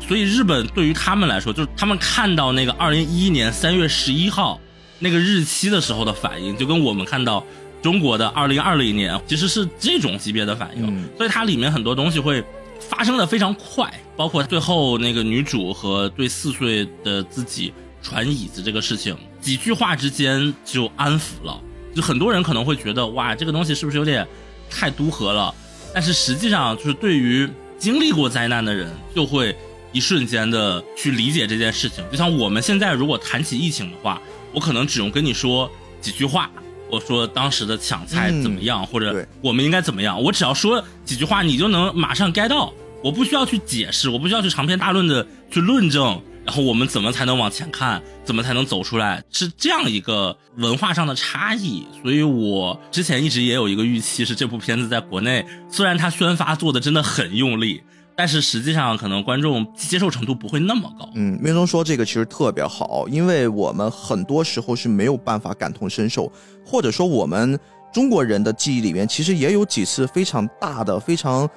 [0.00, 4.58] 所以日本对于他们来说，就是他们看到那个二零一一年三月十一号
[4.98, 7.44] 那个日期的时候的反应，就跟我们看到
[7.82, 10.86] 中国的二零二零年其实是这种级别的反应。
[10.86, 12.42] 嗯所以它里面很多东西会
[12.78, 21.60] 发生的非常快，包括最后那个女主和对四岁的自己传椅子这个事情，几句话之间就安抚了。
[21.94, 24.26] 就很多人可能会觉得，哇，这个东西是不是有点
[24.70, 25.54] 太都和了？
[25.92, 29.54] 但是实际上，就是对于经历过灾难的人，就会
[29.92, 32.04] 一瞬间的去理解这件事情。
[32.10, 36.48] 就像我们现在如果谈起疫情的话，我可能只用跟你说几句话，
[36.90, 42.72] 我说当时的抢菜怎么样，或者我们应该怎么样，我只要说几句话，你就能马上 get 到，
[43.02, 46.20] 我不需要去解释，我不需要去长篇大论的去论证。
[46.42, 48.02] 然后我们怎么才能往前看？
[48.24, 49.22] 怎么才能走出来？
[49.30, 57.82] 是这样一个文化上的差异，所以我之前一直也有一个预期，是这部片子在国内虽然它宣发做的真的很用力，
[58.20, 61.08] 但是实际上可能观众接受程度不会那么高。
[61.14, 66.30] 嗯，命中说这个其实特别好，因为我们很多时候是没有办法感同身受，
[66.62, 67.58] 或者说我们
[67.90, 71.48] 中国人的记忆里面其实也有几次非常大的、非常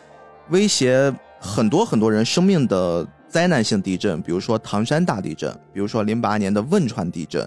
[0.52, 7.45] 威胁很多很多人生命的灾难性地震，比如说唐山大地震，比如说零八年的汶川地震。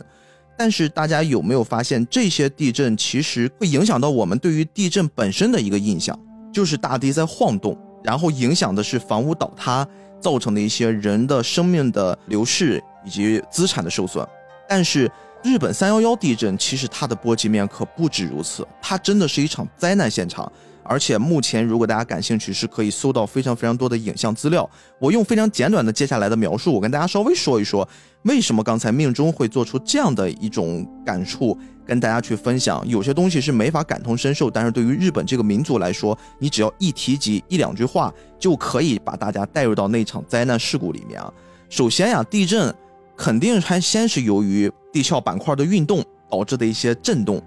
[0.59, 6.19] 但是大家有没有发现，这些地震其实会影响到我们对于地震本身的一个印象，
[6.53, 7.75] 就是大地在晃动，
[8.07, 9.85] 然后影响的是房屋倒塌
[10.21, 14.25] 造成的一些人的生命的流逝以及资产的受损。
[14.69, 15.11] 但是
[15.43, 20.51] 日本三幺幺地震其实它的波及面可不止如此，它真的是一场灾难现场。
[20.89, 24.69] 而且目前，如果大家感兴趣，是可以搜到非常非常多的影像资料。
[25.01, 27.87] 我用非常简短的接下来的描述，我跟大家稍微说一说，
[28.23, 32.87] 为什么刚才命中会做出这样的一种感触，跟大家去分享。
[32.89, 41.33] 有些东西是没法感同身受，但是对于日本这个民族来说，你只要一提及一两句话，就可以把大家带入到那场灾难事故里面啊。
[41.69, 42.75] 首先呀，地震
[43.17, 47.43] 肯定还先是由于地壳板块的运动导致的一些震动。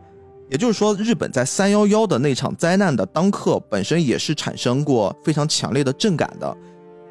[0.50, 6.58] 也就是说，日本在三幺幺的那场灾难的当刻本身也是产生过非常强烈的震感的。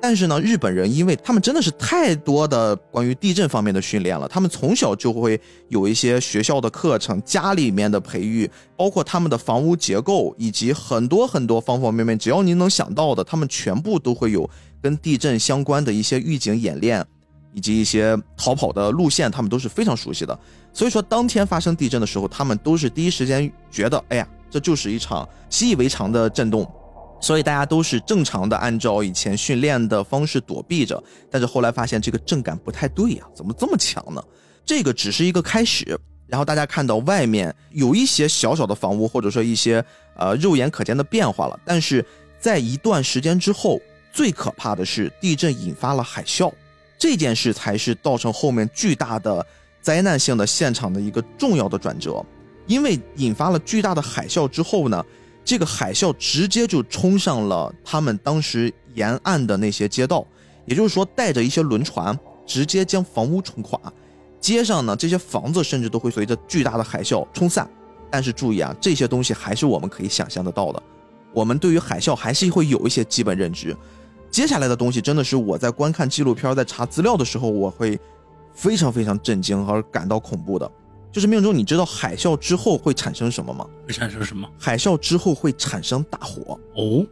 [0.01, 14.49] 但是呢，日本人因为他们真的是太多的关于地震方面的训练了，他们从小就会有一些学校的课程、家里面的培育，包括他们的房屋结构以及很多很多方方面面，只要您能想到的，他们全部都会有
[14.81, 17.05] 跟地震相关的一些预警演练，
[17.53, 20.39] 以及一些逃跑的路线，他们都是非常熟悉的。
[20.79, 26.65] 所以说，当天发生地震的时候，他们都是第一时间觉得，哎呀，这就是一场习以为常的震动，
[27.21, 31.03] 所以大家都是正常的按照以前训练的方式躲避着。
[31.29, 34.23] 但是后来发现这个震感不太对呀、怎么这么强呢？
[34.65, 42.07] 这个只是一个开始，然后大家看到外面有一些小小的房屋，或者说一些呃肉眼可见的变化了，但是
[42.39, 43.81] 在一段时间之后，
[44.13, 46.53] 最可怕的是地震引发了海啸，
[46.97, 49.45] 这件事才是造成后面巨大的。
[49.81, 52.25] 灾难性的现场的一个重要的转折，
[52.67, 55.05] 因为引发了巨大的海啸之后呢，
[55.45, 60.27] 这个海啸直接就冲上了他们当时沿岸的那些街道，
[60.67, 63.81] 也就是说，带着一些轮船，直接将房屋冲垮。
[64.41, 67.69] 街上呢，这些房子甚至都会随着巨大的海啸冲散。
[68.11, 70.83] 但是注意啊，这些东西还是我们可以想象得到的。
[71.33, 73.77] 我们对于海啸还是会有一些基本认知。
[74.31, 77.99] 接下来的东西真的是我在观看纪录片、在查资料的时候，我会
[78.59, 80.69] 非常非常震惊而感到恐怖的。
[81.13, 83.65] 就是命中，你知道海啸之后会产生什么吗？
[83.87, 84.51] 会产生什么？
[84.59, 87.07] 海啸之后会产生大火哦。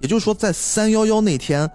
[0.00, 1.70] 也就是说，在三幺幺那天，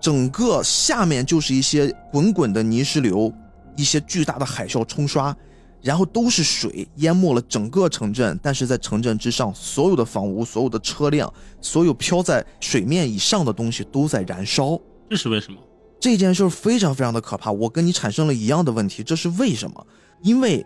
[0.00, 3.30] 整个下面就是一些滚滚的泥石流，
[3.76, 5.36] 一些巨大的海啸冲刷。
[5.82, 14.80] 然后都是水淹没了整个城镇，但是在城镇之上，所有的房屋、所有的车辆、所有漂在水面以上的东西都在燃烧。
[15.10, 15.58] 这是为什么？
[16.04, 17.50] 这件事非常非常的可怕。
[17.50, 19.86] 我跟你产生了一样的问题，这是为什么？
[20.20, 20.62] 因为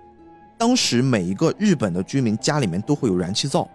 [0.59, 3.71] 当时每一个日本的居民家里面都会有燃气灶，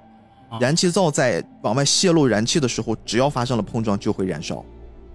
[0.60, 4.62] 燃气灶在往外泄露燃气的时候，只要发生了碰撞就会燃烧，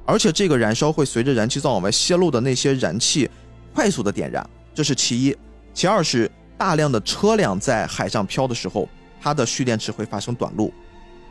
[0.07, 3.29] 而且这个燃烧会随着燃气灶往外泄露的那些燃气
[3.75, 5.37] 快速的点燃，这是其一。
[5.75, 8.89] 其二是大量的车辆在海上漂的时候，
[9.21, 10.73] 它的蓄电池会发生短路，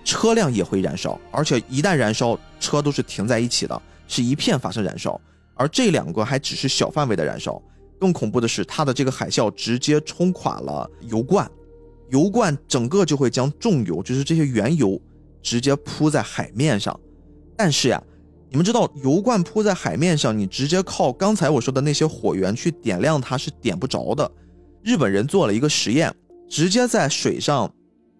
[0.05, 5.19] 车辆也会燃烧，而且一旦燃烧，车都是停在一起的，是一片发生燃烧。
[5.55, 7.61] 而这两个还只是小范围的燃烧，
[7.99, 11.49] 更恐怖的是，它的这个海啸直接冲垮了油罐，
[12.09, 14.99] 油罐整个就会将重油，就是这些原油，
[15.41, 16.99] 直接铺在海面上。
[17.55, 18.01] 但是呀。
[18.49, 24.31] 你们知道油罐铺在海面上，你直接靠刚才我说的那些火源去点亮它是点不着的。
[24.81, 26.15] 日本人做了一个实验，
[26.49, 27.69] 直接在水上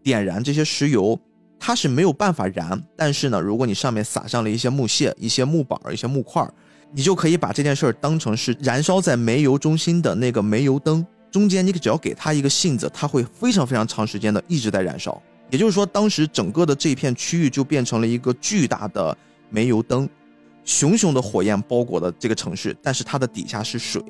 [0.04, 1.18] 点燃这些石油，
[1.60, 2.82] 它是没有办法燃。
[2.96, 6.48] 但是呢，如果你上面撒上了一些木屑、一些木板、一些木块，
[6.94, 15.22] 你就可以把这件事儿当成是燃烧在煤油中心的那个煤油灯中间，你只要给它一个信子，它会非常非常长时间的一直在燃烧。
[15.50, 19.18] 也就是说，当时整个的这片区域就变成了一个巨大的
[19.50, 20.08] 煤油灯。
[20.64, 24.02] 熊熊的火焰包裹的这个城市，但是它的底下是水，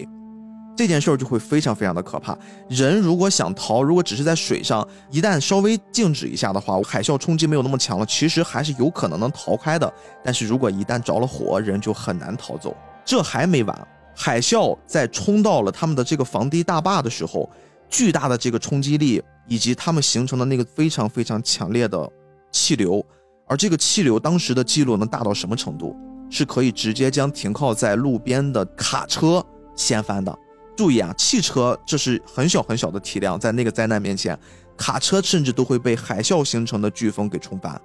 [0.78, 2.38] 这件事儿就会非常非常的可怕。
[2.70, 9.92] 人如果想逃，如果只是在水上，一旦稍微静止一下的话，海啸冲击没有那么强了，其实还是有可能能逃开的。
[10.24, 12.78] 但是如果一旦着了火，人就很难逃走。
[13.04, 17.50] 这还没完，海啸在冲到了他们的这个防堤大坝的时候，
[17.90, 22.08] 巨大的这个冲击力以及他们形成的那个非常非常强烈的
[22.52, 23.04] 气流，
[23.48, 25.96] 而这个气流当时的记录能大到什么程度？
[26.30, 29.42] 是可以直接将停靠在路边的卡车
[29.78, 30.38] 掀翻的。
[30.78, 34.38] 注意啊，汽车这是很小很小的体量，在那个灾难面前，
[34.78, 37.82] 卡车甚至都会被海啸形成的飓风给冲翻。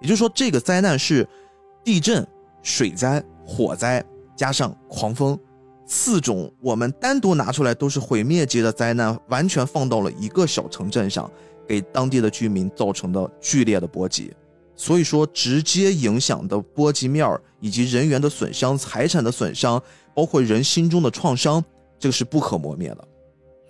[0.00, 1.28] 也就是说，这个灾难是
[1.84, 2.24] 地震、
[2.62, 4.02] 水灾、火灾
[4.36, 5.36] 加上狂风
[5.84, 11.28] 四种，我们单独拿出来都是毁灭级的灾难，完全放到了一个小城镇上，
[11.66, 14.32] 给当地的居民造成的剧烈的波及。
[14.76, 19.82] 所以说，直接影响的波及面儿，以及人员的损伤、财产的损伤，
[20.14, 21.64] 包括人心中的创伤，
[21.98, 23.08] 这个是不可磨灭的。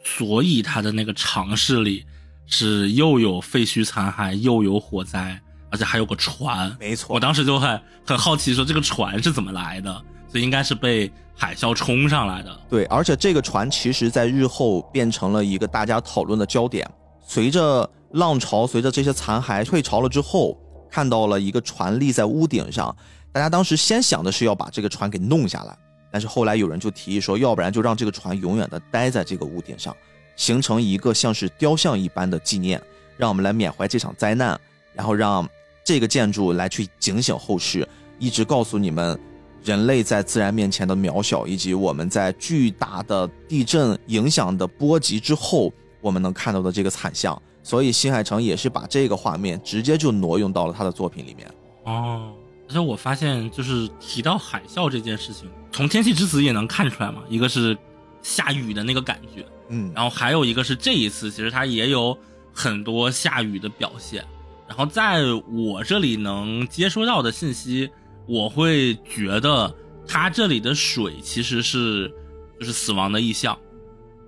[0.05, 2.05] 所以他的那个尝试里，
[2.47, 6.75] 是又有废墟残骸，又有火灾，而且还有个船。
[6.79, 9.93] 没错，我当时就很很好奇，说这个船是怎么来的？
[10.29, 12.61] 所以应该是被海啸冲上来的。
[12.69, 16.89] 对，而且这个船其实在日后变成了一个大家讨论的焦点。
[17.27, 20.59] 随着浪潮，随着这些残骸退潮了之后。
[20.91, 22.97] 看到了一个船立在屋顶上，
[23.31, 25.79] 大家当时先想的是要把这个船给弄下来，
[26.11, 29.97] 但是后来有人就提议说，要不然就让这个船永远的待在这个屋顶上，
[30.37, 32.83] 形成一个像是雕像一般的纪念，
[33.17, 34.59] 让我们来缅怀这场灾难，
[34.93, 35.49] 然后让
[35.85, 37.87] 这个建筑来去警醒后世，
[38.19, 39.19] 一直告诉你们
[39.63, 47.41] 人类在自然面前的渺小，以及我们在巨大的地震影响的波及之后，我们能看到的这个惨象。
[47.61, 51.47] 所以新海诚也是把这个画面直接就挪用到了他的作品里面。
[51.85, 52.33] 哦，
[52.67, 57.23] 而且我发现就是提到海啸这件事情，从《天气之子》也能看出来嘛。
[57.29, 57.77] 一个是
[58.23, 62.17] 下雨的那个感觉，嗯，然后还有一个是这一次其实它也有
[62.53, 64.25] 很多下雨的表现。
[64.67, 67.89] 然后在我这里能接收到的信息，
[68.27, 69.75] 我会觉得
[70.07, 72.13] 它这里的水其实是
[72.61, 73.59] 就是死亡的意象。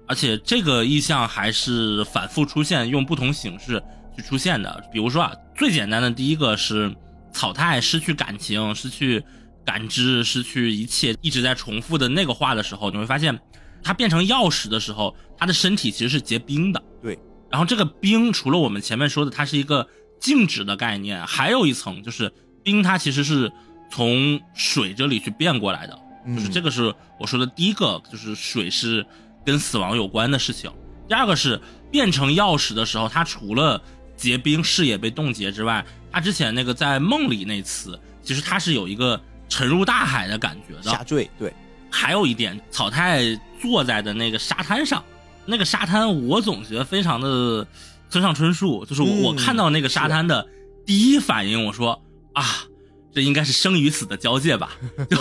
[0.06, 3.80] 而且这个意象还是反复出现，用不同形式
[4.16, 4.82] 去出现的。
[4.92, 6.92] 比如说啊，最简单的第一个是
[7.32, 9.22] 草太失去感情、失去
[9.64, 13.38] 感知、失去一切，一直在重复的那个话的时候，你会发现，
[13.82, 16.82] 它变成钥匙的时候，它的身体其实是结冰的。
[17.02, 17.18] 对。
[17.50, 19.88] 然后这个冰，除了我们前面说的它是一个
[20.20, 22.32] 静止的概念，还有一层就是
[22.62, 23.50] 冰，它其实是
[23.90, 25.98] 从水这里去变过来的。
[26.34, 29.06] 就是这个是我说的第一个，就是水是。
[29.42, 30.70] 跟死亡有关的事情。
[31.08, 31.58] 第二个是
[31.90, 33.80] 变成钥匙的时候，它除了
[34.14, 35.82] 结冰、视野被冻结之外，
[36.12, 39.18] 它之前那个在梦里那次，其实它是有一个
[39.51, 40.82] 沉入大海的感觉的。
[40.82, 41.53] 下坠，对，
[41.90, 43.22] 还有一点，草太
[43.61, 45.05] 坐在的那个沙滩上，
[45.44, 47.66] 那个沙滩我总觉得非常的
[48.09, 50.46] 村上春树，就是我、看到那个沙滩的
[50.86, 52.64] 第一反应，我说啊，
[53.12, 54.70] 这应该是生与死的交界吧，
[55.11, 55.18] 就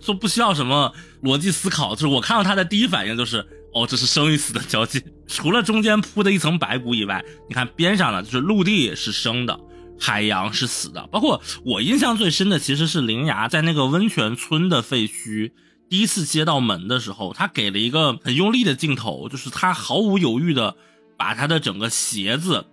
[0.00, 0.92] 说不需要什么
[1.22, 3.46] 逻辑思考，就是我看到他的第一反应就是。
[3.72, 5.00] 哦，这是生与死的交界。
[5.28, 9.60] 除了中间铺的一层白骨以外，你看边上呢，就是陆地是生的，
[10.00, 11.06] 海洋是死的。
[11.12, 15.52] 包括我印象最深的，其实是铃芽在那个温泉村的废墟
[15.88, 20.74] 第一次接到门的时候，他给了一个很用力的镜头，就是他毫无犹豫的
[21.16, 22.64] 把他的整个鞋子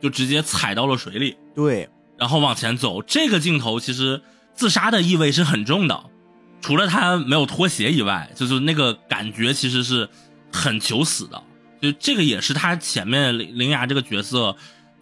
[0.00, 3.02] 就直接踩到了水里，对，然后往前走。
[3.02, 4.22] 这个镜头其实
[4.54, 6.04] 自杀的意味是很重的，
[6.60, 10.08] 除了他没有脱鞋以外，就是那个感觉其实是
[10.52, 11.42] 很求死的。
[11.80, 14.56] 就这个也是他前面铃铃芽这个角色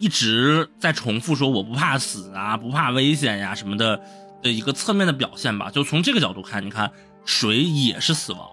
[0.05, 3.99] 一直在重复说我不怕死啊，不怕危险呀、什么的
[4.43, 5.71] 的一个侧面的表现吧。
[5.71, 6.91] 就从这个角度看，你看
[7.25, 8.47] 水也是死亡，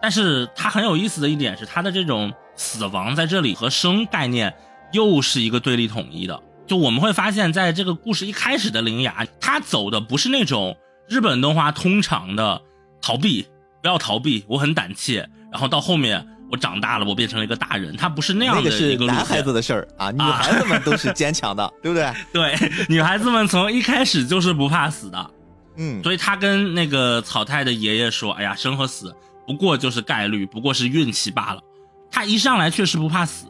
[0.00, 4.54] 但是它很有意思的一点是，它的这种死亡在这里和生概念
[4.94, 6.42] 又是一个对立统一的。
[6.66, 10.74] 就我们会发现，在这个故事一开始的铃芽，他走的不是那种
[11.06, 12.62] 日本动画通常的
[13.02, 13.46] 逃避，
[13.82, 19.04] 不要逃避，我很胆怯，然后到后面我长大了，我变成了一个大人，他不是那样的一个。
[19.06, 22.12] 男孩子的事儿啊，女孩子们都是坚强的，对不对？
[22.32, 25.30] 对，女孩子们从一开始就是不怕死的，
[25.76, 29.12] 嗯，所以他跟那个草太的爷爷说：“哎呀，生和死
[29.46, 31.60] 不过就是概率，不过是运气罢了。”
[32.10, 33.46] 他一上来确实不怕死，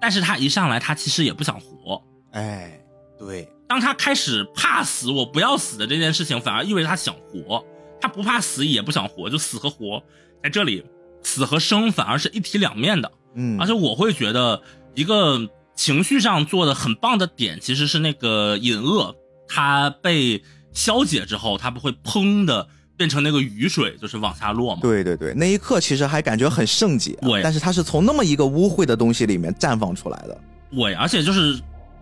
[0.00, 2.02] 但是他一上来他其实也不想活。
[2.32, 2.80] 哎，
[3.18, 7.64] 对，当他开始怕死，我不要死的这件事情，反而意味着他想活。
[8.00, 10.02] 他不怕死，也不想活，就死和活
[10.42, 10.84] 在这里，
[11.22, 13.12] 死和生反而是一体两面的。
[13.34, 14.62] 嗯，而且我会觉得
[14.94, 19.14] 一个情绪上做的很棒的点，其实是那个隐恶，
[19.48, 20.42] 它被
[20.72, 22.66] 消解之后，它不会砰的
[22.96, 24.80] 变成那个雨水，就是往下落嘛。
[24.82, 30.40] 对对对，那一刻其实还感觉很圣洁啊，对但是它是从那么一个污秽的东西里面绽放出来的。
[30.72, 31.60] 对，而且就是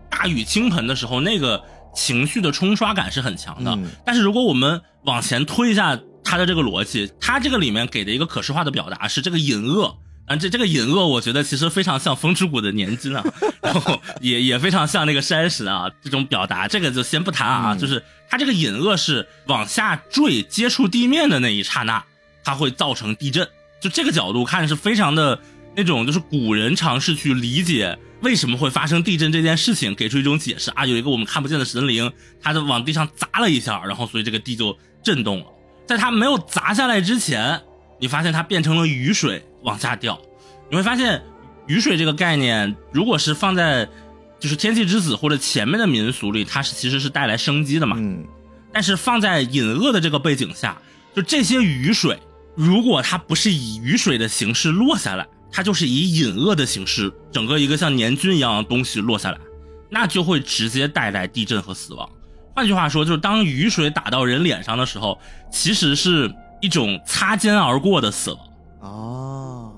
[0.09, 1.61] 大雨倾盆的时候，那个
[1.93, 3.71] 情绪的冲刷感是很强的。
[3.75, 9.97] 嗯但是如果我们往前推一下它的这个逻辑，他这个里面给的一个可视化的表达是这个隐恶。
[10.25, 13.23] 啊，这这个隐恶，我觉得其实非常像风之谷的年金啊，
[13.63, 17.79] 然后也也非常像那个山石啊，这种表达，这个就先不谈啊，嗯。
[17.79, 22.03] 就是它这个隐恶是往下坠接触地面的那一刹那，
[22.43, 23.47] 它会造成地震，
[23.79, 25.39] 就这个角度看是非常的
[25.77, 30.69] 那种，就是古人尝试去理解为什么会发生地震这件事情，给出一种解释。
[30.71, 32.11] 啊，有一个我们看不见的神灵，
[32.41, 35.45] 它就往地上砸了一下，然后所以这个地就震动了，
[35.87, 37.61] 在它没有砸下来之前，
[37.99, 40.19] 你发现它变成了雨水往下掉，
[40.69, 41.23] 你会发现
[41.65, 43.87] 雨水这个概念，如果是放在
[44.39, 47.95] 就是天气之子或者前面的民俗里，它是其实是带来生机的嘛。
[47.99, 48.25] 嗯，
[48.71, 50.77] 但是放在隐恶的这个背景下，
[51.15, 52.19] 就这些雨水，
[52.55, 59.39] 如果它不是以雨水的形式落下来，它就是以隐恶的形式，整个一个像年菌一样的东西落下来，
[59.89, 62.07] 那就会直接带来地震和死亡。
[62.57, 65.19] 换句话说，就是当雨水打到人脸上的时候，
[65.51, 68.39] 其实是一种擦肩而过的死亡。
[68.81, 69.75] 哦，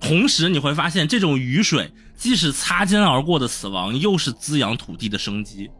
[0.00, 5.70] 同时你会发现，这种雨水既是擦肩而过的死亡，又是滋养土地的生机。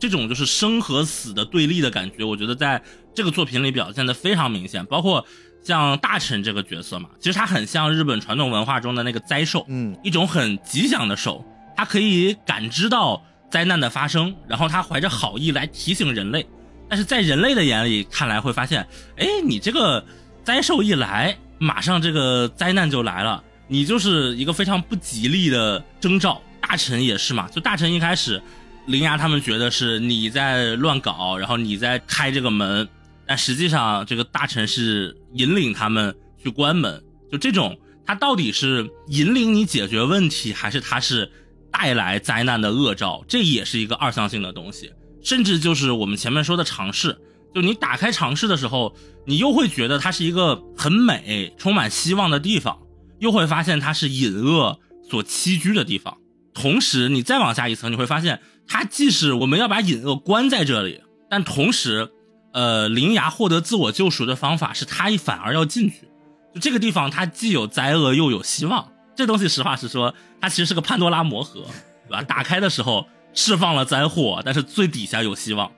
[0.00, 2.82] 这种就是生和死的对立的感觉，我觉得在
[3.14, 4.86] 这个作品里表现的非常明显。
[4.86, 5.22] 包括
[5.62, 11.44] 像大臣这个角色嘛，其实他很像日本传统文化中的那个灾兽，嗯，一种很吉祥的兽，
[11.76, 13.22] 它可以感知到
[13.54, 16.44] 灾难的发生，然后他怀着好意来提醒人类。
[16.88, 18.84] 但是在人类的眼里看来，会发现，
[19.16, 20.04] 哎，你这个
[20.42, 26.42] 灾兽一来，马上这个灾难就来了，你就是一个非常不吉利的征兆。
[26.60, 28.42] 大臣也是嘛，就大臣一开始，
[28.86, 32.88] 铃芽他们觉得是你在乱搞，然后你在开这个门，
[33.24, 37.00] 但实际上这个大臣是引领他们去关门，
[37.30, 41.30] 就这种，他到底是引领你解决问题，还是他是
[41.76, 43.24] 带来灾难的恶兆？
[43.26, 44.92] 这也是一个二向性的东西，
[45.24, 47.18] 甚至就是我们前面说的尝试，
[47.52, 48.94] 就你打开尝试的时候，
[49.26, 52.78] 你又会觉得它是一个很美、充满希望的地方，
[53.18, 54.78] 又会发现它是隐恶
[55.10, 56.16] 所栖居的地方。
[56.54, 62.08] 同时，你再往下一层，你会发现它既是我们要把隐恶关在这里，但同时，
[62.52, 66.08] 呃，灵芽获得自我救赎的方法是它反而要进去。
[66.54, 68.92] 就这个地方，它既有灾厄又有希望。
[69.16, 70.12] 这东西实话实说，
[70.44, 71.64] 它其实是个潘多拉魔盒，
[72.06, 72.22] 对吧？
[72.22, 75.72] 打开的时候释放了灾祸，但是最底下有希望。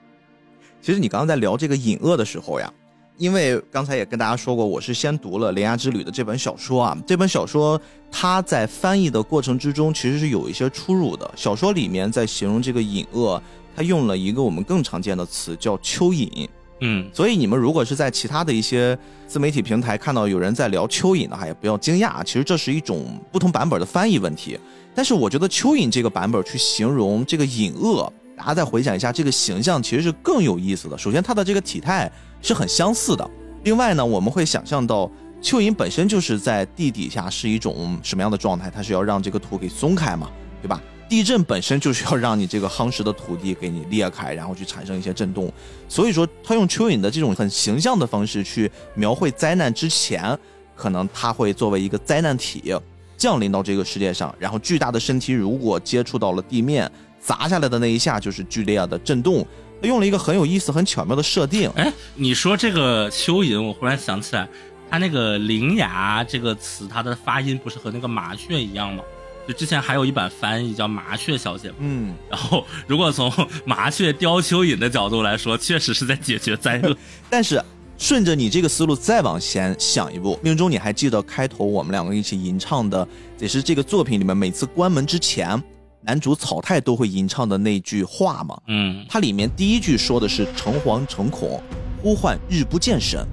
[0.83, 2.69] 其实你刚刚在聊这个隐恶的时候呀，
[3.17, 6.99] 因为刚才也跟大家说过，我是先读了《铃芽之旅》的这本小说啊。
[7.07, 11.31] 这本小说它在翻译的过程之中，其实是有一些出入的。
[11.37, 13.41] 小说里面在形容这个隐恶，
[13.77, 16.49] 它用了一个我们更常见的词，叫蚯蚓。
[16.81, 18.97] 嗯，所以你们如果是在其他的一些
[19.27, 24.59] 自媒体平台看到有人在聊蚯蚓的话，也不要惊讶，其实这是一种不同版本的翻译问题。
[24.95, 30.99] 但是我觉得蚯蚓这个版本去形容这个隐恶，大家再回想一下这个形象，其实是更有意思的。
[30.99, 32.11] 首先，它的这个体态
[32.43, 33.27] 是很相似的。
[33.65, 35.11] 另外呢，我们会想象到
[35.43, 40.81] 蚯蚓本身就是在地底下是一种什么样的状态，它是要让这个土给松开嘛，对吧？
[41.09, 45.53] 地震本身就是要让你这个夯实的土地给你裂开，然后去产生一些震动。
[45.89, 50.37] 所以说，他用蚯蚓的这种很形象的方式去描绘灾难之前，
[50.75, 52.75] 可能它会作为一个灾难体
[53.17, 56.91] 降临到这个世界上，然后巨大的身体如果接触到了地面，
[57.21, 59.47] 砸下来的那一下就是剧烈的震动。
[59.83, 61.71] 用了一个很有意思、很巧妙的设定。
[61.77, 64.49] 哎，你说这个蚯蚓，我忽然想起来，
[64.91, 69.05] 它那个铃芽这个词，它的发音不是和那个麻雀一样吗？
[69.47, 73.33] 就之前还有一版翻译叫麻雀小姐，嗯，然后如果从
[73.65, 76.97] 麻雀叼蚯蚓的角度来说，确实是在解决灾厄。
[77.31, 77.63] 但是
[77.99, 83.07] 顺着你这个思路再往前想一步，命中你还记得开头我们两个一起吟唱的，
[83.39, 85.63] 也是这个作品里面每次关门之前，
[86.03, 88.61] 男主草太都会吟唱的那句话吗？
[88.67, 91.63] 嗯，它里面第一句说的是“诚惶诚恐，
[92.03, 93.25] 呼唤日不见神”。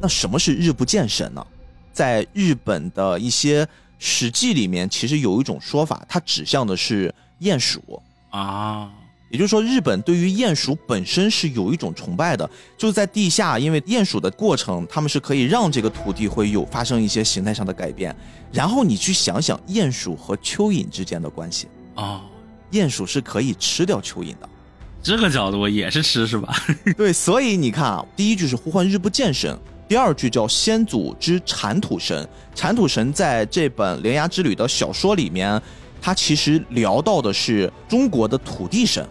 [0.00, 1.46] 那什么是日不见神呢？
[1.92, 3.66] 在日本的一些
[4.04, 8.02] 史记里面，其实有一种说法，它指向的是鼹鼠。
[8.30, 8.90] 啊，
[9.30, 18.14] 也就是说，日本对于鼹鼠本身是有一种崇拜的，就是在地下，因为鼹鼠的过程，他们是可以让这个土地会有发生一些形态上的改变。
[18.50, 22.22] 然后你去想想鼹鼠和蚯蚓之间的关系，哦，
[22.72, 24.48] 鼹鼠是可以吃掉蚯蚓的。
[25.00, 26.52] 这个角度也是吃是吧？
[26.98, 29.56] 对，所以你看啊，第一句是呼唤日不见神，
[29.92, 32.26] 第二句叫先祖之铲土神。
[32.54, 35.60] 铲土神在这本《铃芽之旅》的小说里面，
[36.00, 39.06] 它其实聊到的是中国的土地神，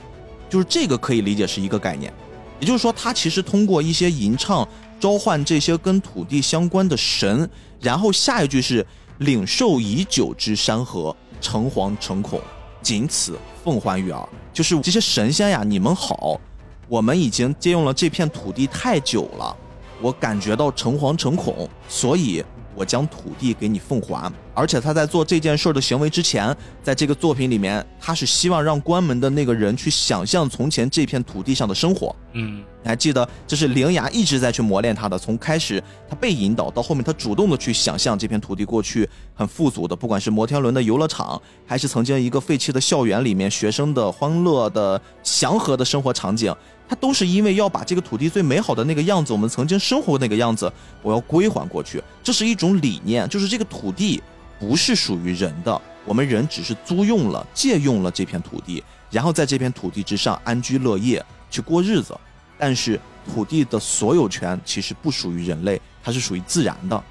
[0.49, 2.11] 就是这个可以理解是一个概念。
[2.59, 4.67] 也就是说，他其实通过一些吟唱
[4.99, 7.47] 召唤这些跟土地相关的神，
[7.79, 8.84] 然后下一句是
[9.19, 12.41] 领受已久之山河，诚惶诚恐，
[12.82, 14.27] 仅此奉还于耳。
[14.51, 16.41] 就是这些神仙呀，你们好，
[16.88, 19.55] 我们已经借用了这片土地太久了，
[20.02, 22.43] 我感觉到诚惶诚恐，所以
[22.76, 24.32] 我将土地给你奉还。
[24.54, 32.14] 而且他在做这件事儿的行为之前，在这个作品里面，他是希望让关门的那个人去想象从前这片土地上的生活。
[32.34, 46.54] 嗯，你还记得，这是铃芽一直在去磨练他的，从开始他被引导到后面他主动的去想象这片土地过去很富足的，不管是摩天轮的游乐场，还是曾经一个废弃的校园里面学生的欢乐的祥和的生活场景，
[46.91, 50.69] 它都是因为要把这个土地最美好的那个样子，我们曾经生活那个样子，
[51.01, 52.03] 我要归还过去。
[52.21, 54.21] 这是一种理念，就是这个土地
[54.59, 62.13] 不是属于人的，我们人只是租用了、借用了这片土地，然后在这片土地之上安居乐业去过日子。
[62.57, 62.99] 但是
[63.33, 67.01] 土地的所有权其实不属于人类，它是属于自然的。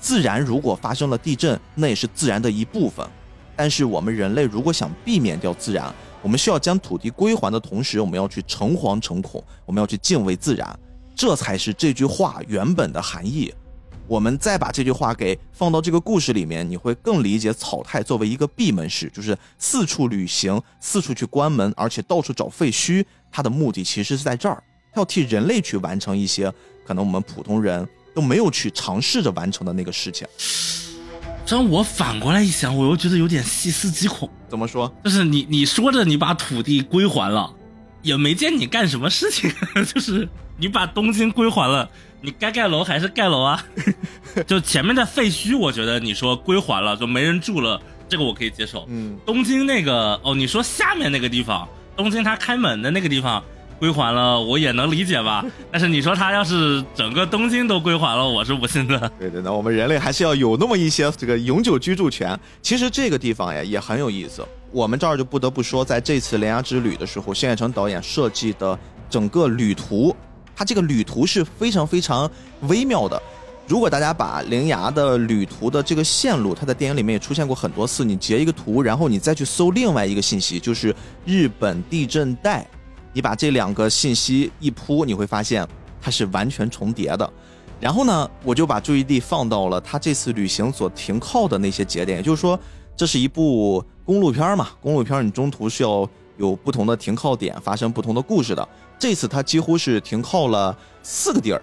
[0.00, 3.06] 自然如果发生了地震，那也是自然的一部分。
[3.54, 10.78] 但是我们人类如果想避免掉自然，我们需要将土地归还的同时，我们要去诚惶诚恐，我们要去敬畏自然，
[11.14, 13.54] 这才是这句话原本的含义。
[14.08, 23.04] 我们再把这句话给放到这个故事里面，你会更理解草太作为一个闭门式，就是四处旅行、四处去关门，而且到处找废墟。
[23.32, 24.62] 他的目的其实是在这儿，
[24.92, 26.52] 他要替人类去完成一些
[26.86, 30.26] 可能我们普通人都没有去尝试着完成的那个事情。
[31.46, 34.28] 这样我反过来一想，我又觉得有点细思极恐。
[34.48, 34.92] 怎么说？
[35.04, 37.48] 就是你你说着你把土地归还了，
[38.02, 39.48] 也没见你干什么事情，
[39.94, 40.28] 就是
[40.58, 41.88] 你把东京归还了，
[42.20, 43.64] 你该盖楼还是盖楼啊？
[44.44, 48.84] 就前面的废墟，我觉得你说归还了就没人住了，这个我可以接受。
[48.88, 53.42] 嗯，东京那个哦，你说下面那个地方，东京它开门的那个地方
[53.78, 55.44] 归还了，我也能理解吧？
[55.70, 59.10] 但是你说他要是整个东京都归还了，我是不信的。
[59.18, 62.38] 对对，那我们人类还是要有那么一些这个永久居住权。
[62.62, 68.78] 其实这个地方呀也很有意思，我们这儿就不得不说，在这次《铃芽之旅》的时候，谢远成导演设计的
[69.10, 70.14] 整个旅途，
[70.54, 72.30] 它这个旅途是非常非常
[72.62, 73.20] 微妙的。
[73.68, 82.64] 如果大家把铃芽的旅途的这个线路，它在电影里面也出现过很多次，你截一个图，然后你再去搜另外一个信息，就是日本地震带，
[83.16, 85.66] 你把这两个信息一铺，你会发现
[86.02, 87.32] 它是完全重叠的。
[87.80, 92.60] 然后呢，我就把注意力放到了他这次旅行所停靠的那些节点，也就是说，
[92.94, 96.06] 这是一部公路片嘛， 公路片你中途是要
[96.36, 98.68] 有不同的停靠点，发生不同的故事的。
[98.98, 101.62] 这次他几乎是停靠了四个地儿，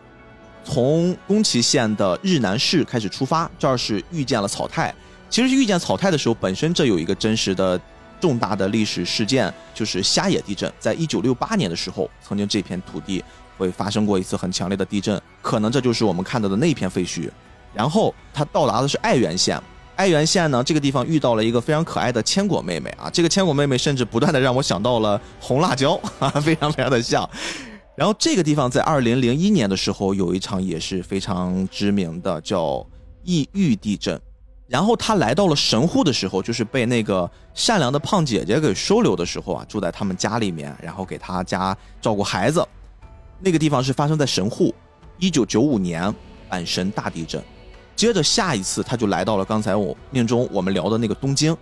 [0.64, 4.91] 从宫崎县的日南市开始出发，这儿是遇见了草太。
[5.30, 7.80] 其实遇见草太的时候，本身这有一个真实的
[8.24, 10.71] 重大的历史事件，就是虾野地震。
[10.80, 13.21] 在一九六八年的时候，曾经这片土地
[13.57, 17.30] 会发生过一次很强烈的地震，可能这就是我们看到的那片废墟。
[17.74, 19.61] 然后他到达的是爱媛县，
[19.97, 27.30] 爱媛县呢这个地方遇到了一个非常可爱的千果妹妹啊，这个千果妹妹甚至不断的让我想到了红辣椒啊，非常非常的像。
[27.97, 32.88] 然后这个地方在二零零一年的时候有一场也是非常知名的叫
[33.24, 34.17] 异域地震，
[34.74, 42.67] 然后他来到了神户的时候，就是被那个善良的胖姐姐给收留的时候啊，住在他们家里面，然后给他家照顾孩子。
[43.39, 44.74] 那个地方是发生在神户，
[45.19, 46.11] 一九九五年
[46.49, 47.39] 阪神大地震。
[47.95, 51.55] 接着下一次他就来到了刚才我命中我们聊的那个东京。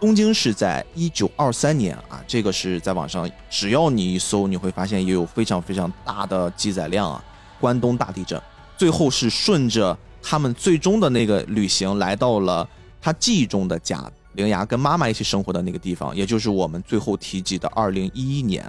[0.00, 7.22] 东京是在一九二三年啊，这个是在网上，只要你一搜，你会发现也有非常非常大的记载量啊。
[7.60, 8.40] 关东大地震，
[8.78, 12.68] 最后是顺着他们最终的那个旅行，来到了
[13.00, 14.04] 他记忆中的家，
[14.34, 18.64] 铃芽跟妈妈一起生活的那个地方，也就是我们最后提及的二零一一年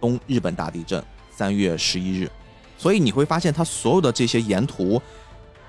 [0.00, 2.30] 东日本大地震三月十一日。
[2.78, 5.00] 所以你会发现，他所有的这些沿途。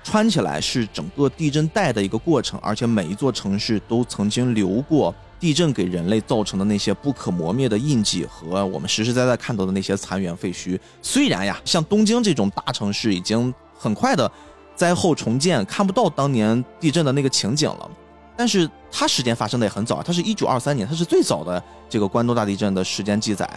[0.04, 10.78] 穿起来是整个地震带的一个过程，而且每一座城市都曾经留过地震给人类造成的那些不可磨灭的印记和我们实实在在看到的那些残垣废墟。
[11.02, 14.30] 虽然呀，像东京这种大城市已经很快的
[14.78, 17.90] 灾后重建，看不到当年地震的那个情景了，
[18.36, 21.60] 但是它时间发生的也很早，它是一九二三年，它是最早的
[21.90, 23.48] 这个关东大地震的时间记载。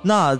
[0.00, 0.34] 那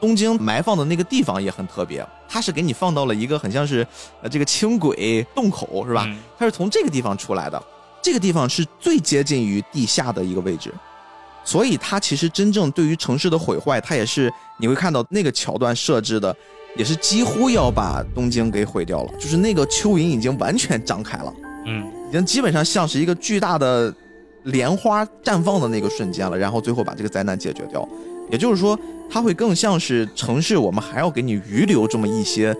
[0.00, 2.04] 东京埋放的那个地方也很特别。
[2.26, 3.86] 它是给你放到了一个很像是，
[4.22, 6.08] 呃，这个轻轨洞口是吧？
[6.38, 7.62] 它是从这个地方出来的，
[8.00, 10.72] 这个地方是最接近于地下的一个位置，
[11.44, 16.34] 所以它其实真正对于城市的毁坏，它也是你会看到那个桥段设置的，
[16.76, 21.34] 也是几乎要把东京给毁掉了，就是那个蚯蚓已经完全张开了，
[21.66, 23.94] 嗯，已经基本上像是一个巨大的
[24.44, 27.86] 莲花绽放的那个瞬间了，然后最后把这个灾难解决掉。
[28.30, 28.78] 也就是说，
[29.10, 32.56] 它会更像是城市，我们还要给你余留这么一些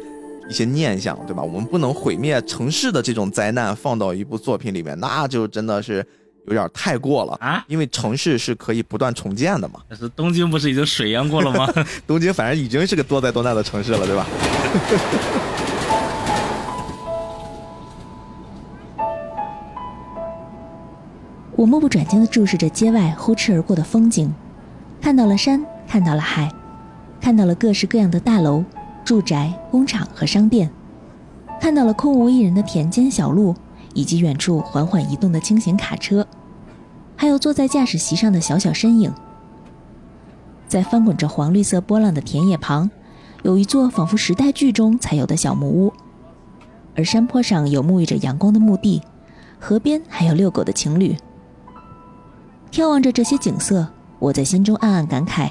[0.48, 1.42] 一些念想，对吧？
[1.42, 6.06] 我们不能毁灭城市的这种灾难放到一部作品里面，那就真的是
[6.46, 7.64] 有点太过了啊！
[7.68, 9.80] 因为城市是可以不断重建的嘛。
[9.88, 11.68] 但是东京不是已经水淹过了吗？
[12.06, 14.26] 东京反正已经是个多灾多难的城市了，对吧？
[21.54, 24.34] 我目不转睛地注视着街外呼驰而过的风景。
[25.00, 26.50] 看到了山，看到了海，
[27.20, 28.64] 看到了各式各样的大楼、
[29.04, 30.70] 住宅、工厂和商店，
[31.60, 33.54] 看到了空无一人的田间小路，
[33.94, 36.26] 以及远处缓缓移动的轻型卡车，
[37.16, 39.12] 还有坐在驾驶席上的小小身影。
[40.68, 42.90] 在翻滚着黄绿色波浪的田野旁，
[43.42, 45.92] 有一座仿佛时代剧中才有的小木屋，
[46.96, 49.02] 而山坡上有沐浴着阳光的墓地，
[49.58, 51.16] 河边还有遛狗的情侣。
[52.70, 53.86] 眺望着这些景色。
[54.18, 55.50] 我在心中暗暗感慨，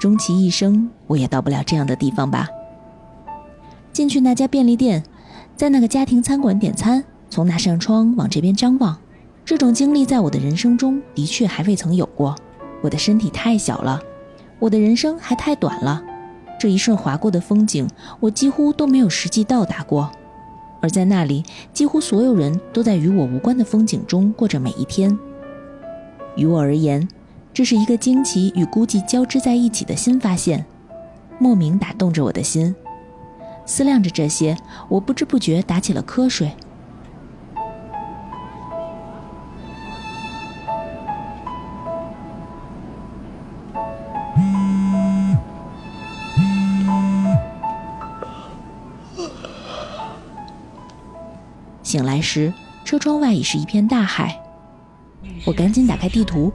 [0.00, 2.48] 终其一生，我也到不了这样的地方吧。
[3.92, 5.04] 进去那家便利店，
[5.54, 7.04] 在那个家庭餐馆点餐，
[7.34, 8.96] 从那扇窗往这边张望，
[9.44, 12.32] 这种经历在我的人生中的确还未曾有过。
[12.80, 14.00] 我的身体太小了，
[14.60, 16.00] 我的人生还太短了。
[16.60, 17.88] 这一瞬划过的风景，
[18.20, 20.12] 我几乎都没有实际到达过。
[20.80, 25.18] 而在那里，几乎所有人都在与我无关的风景中过着每一天。
[26.36, 27.08] 于我而言。
[27.52, 30.64] 这是一个惊奇与孤寂交织在一起的新发现，
[31.40, 32.72] 莫名打动着我的心。
[33.66, 34.56] 思量着这些，
[34.88, 36.52] 我不知不觉打起了瞌睡。
[51.94, 52.52] 醒来时，
[52.84, 54.36] 车窗外已是一片大海。
[55.46, 56.52] 我赶紧打开地图。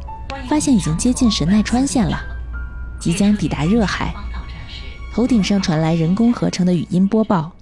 [0.50, 2.20] 发现已经接近神奈川县了，
[3.00, 4.14] 即将抵达热海。
[5.14, 7.54] 头顶上传来人工合成的语音播报。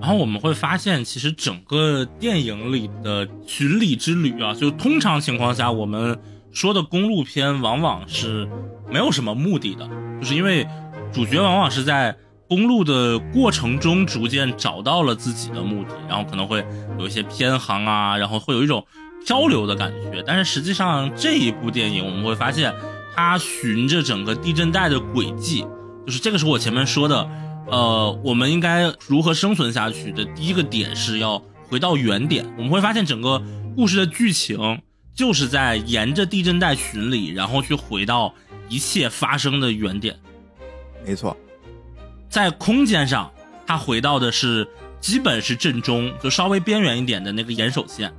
[0.00, 6.18] 然后我们会发现，其实整个电影里的巡礼之旅啊，就通常情况下我们
[6.56, 8.48] 说的公路片，往往是
[8.90, 9.86] 没有什么目的的，
[10.18, 10.66] 就是因为
[11.12, 12.16] 主角往往是在。
[12.48, 16.64] 公路的过程中，逐渐找到了自己的目的，然后可能会
[16.96, 18.86] 有一些偏航啊，然后会有一种
[19.26, 20.22] 漂流的感觉。
[20.24, 22.72] 但是实际上，这一部电影我们会发现，
[23.16, 25.66] 它循着整个地震带的轨迹，
[26.06, 27.28] 就是这个是我前面说的，
[27.66, 32.46] 呃，我们应该如何生存下去的第一个点是要回到原点。
[32.56, 33.42] 我们会发现整个
[33.74, 34.80] 故事的剧情
[35.16, 38.32] 就是在沿着地震带巡礼，然后去回到
[38.68, 40.14] 一切发生的原点。
[41.04, 41.34] 没错，
[42.28, 43.32] 在空间上，
[43.66, 44.68] 他回到的是
[45.00, 48.12] 基本是震中，就稍微边缘一点的那个岩手县。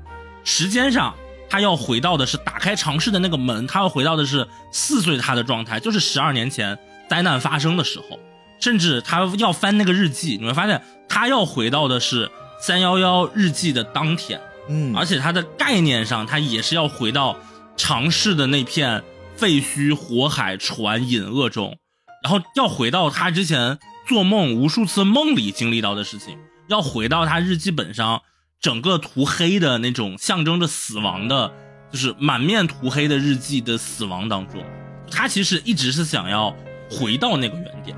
[0.44, 1.14] 时间上，
[1.48, 8.20] 他要回到的是打开尝试的那个门，他要回到的是四岁他的状态，就是十二年前灾难发生的时候。
[8.60, 14.42] 甚至他要翻那个日记，你会发现他要回到的是三幺幺日记的当天。
[14.70, 17.38] 嗯，而且它的概念上，它也是要回到
[17.76, 19.04] 尝试的那片
[19.36, 21.78] 废墟、火海、船、隐恶中，
[22.24, 26.38] 然后要回到他之前做梦无数次梦里经历到的事情，
[26.68, 28.22] 要回到他日记本上
[28.60, 31.54] 整个涂黑的那种象征着死亡的，
[31.92, 34.64] 就是满面涂黑的日记的死亡当中，
[35.12, 36.56] 他其实一直是想要
[36.90, 37.96] 回到那个原点。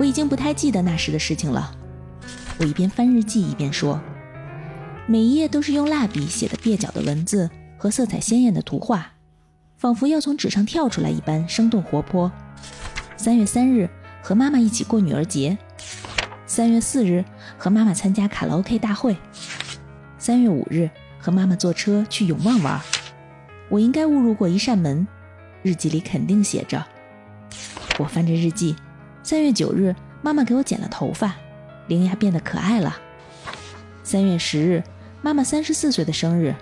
[0.00, 1.76] 我已经不太记得那时的事情了。
[2.58, 4.00] 我一边翻日记一边说
[5.06, 9.12] ：“每一页都是用蜡笔写的蹩脚的文字和色彩鲜艳的图画，
[9.76, 12.32] 仿佛要从纸上跳出来一般生动活泼。”
[13.18, 13.90] 三月三日
[14.22, 15.58] 和妈妈一起过女儿节。
[16.46, 17.22] 三月四日
[17.58, 19.14] 和妈妈参加卡拉 OK 大会。
[20.16, 20.88] 三月五日
[21.18, 22.80] 和妈妈坐车去永旺玩。
[23.68, 25.06] 我应该误入过一扇门，
[25.62, 26.86] 日记里肯定写着。
[27.98, 28.74] 我翻着日记。
[29.30, 31.36] 三月九日，妈妈给我剪了头发，
[31.86, 32.98] 灵牙变得可爱了。
[34.02, 34.82] 三月十日，
[35.22, 36.52] 妈妈三十四岁的生日，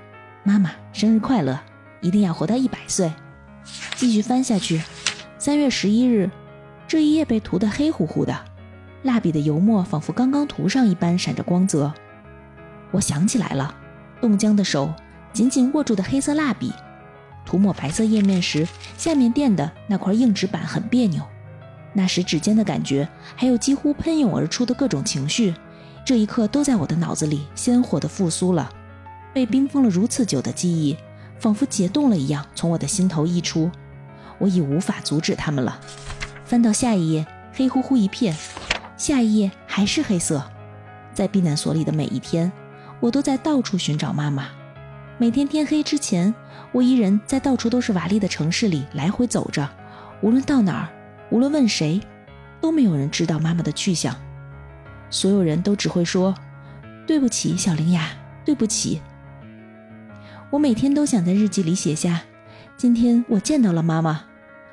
[0.45, 1.59] 妈妈生日快乐，
[2.03, 3.11] 一定要活到一百岁。
[3.97, 4.83] 继续翻下去，
[5.39, 6.31] 三月十一日，
[6.87, 8.39] 这一页被涂得黑乎乎的，
[9.03, 11.91] 蜡笔的油墨仿佛刚刚涂上一般闪着光泽。
[12.91, 13.75] 我想起来了，
[14.21, 14.93] 冻僵的手
[15.33, 16.71] 紧紧握住的黑色蜡笔，
[17.47, 21.23] 涂抹白色页面时，下面垫的那块硬纸板很别扭。
[21.93, 25.55] 那时指尖的感觉，还有几乎喷涌而出的各种情绪，
[26.05, 28.71] 这一刻都在我的脑子里鲜活地复苏了。
[29.33, 30.97] 被冰封了如此久的记忆，
[31.39, 33.71] 仿佛解冻了一样，从我的心头溢出。
[34.39, 35.81] 我已无法阻止他们了。
[36.45, 38.35] 翻到下一页，黑乎乎一片；
[38.97, 40.43] 下一页还是黑色。
[41.13, 42.51] 在避难所里的每一天，
[43.01, 44.49] 我都在到处寻找妈妈。
[45.19, 46.33] 每天天黑之前，
[46.71, 49.69] 我一人在到处都是瓦砾的城市里来回走着，
[50.21, 50.89] 无论到哪儿。
[51.31, 52.01] 无论问谁，
[52.61, 54.15] 都没有人知道妈妈的去向。
[55.11, 56.35] 所有人都只会说
[57.07, 58.09] ：“对不起，小灵雅，
[58.45, 59.01] 对不起。”
[60.51, 62.23] 我每天都想在日记里写下
[62.77, 64.25] ：“今天我见到了妈妈。”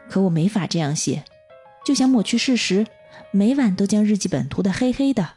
[0.08, 1.24] 可我没法这样写，
[1.84, 2.86] 就想抹去事实，
[3.32, 5.30] 每晚都将日记本涂得黑黑的。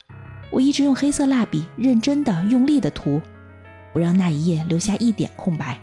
[0.50, 3.20] 我一直用黑色蜡笔，认真的、用力的涂，
[3.92, 5.78] 不让那一页留下一点空白。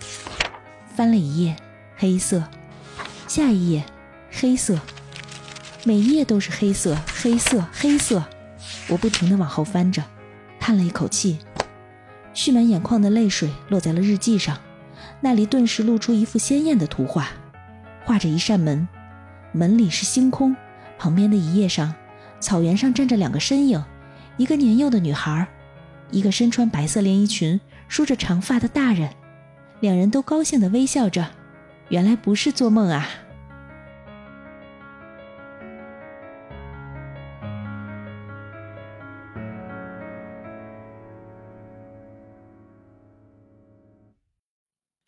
[0.93, 1.55] 翻了一页，
[1.95, 2.41] 黑色；
[3.27, 3.83] 下一页，
[4.29, 4.79] 黑色。
[5.87, 8.25] 每一页都是黑色，黑色，黑色。
[8.89, 10.03] 我不停地往后翻着，
[10.59, 11.37] 叹了一口气，
[12.33, 14.57] 蓄满眼眶的泪水落在了日记上，
[15.21, 17.27] 那里顿时露出一幅鲜艳的图画，
[18.03, 18.87] 画着一扇门，
[19.51, 20.55] 门里是星空，
[20.97, 21.93] 旁边的一页上，
[22.39, 23.85] 草原上站着两个身影，
[24.37, 25.47] 一个年幼的女孩，
[26.09, 29.11] 一个身穿白色连衣裙、梳着长发的大人，
[29.81, 31.29] 两人都高兴地微笑着，
[31.89, 33.07] 原来不是做梦啊。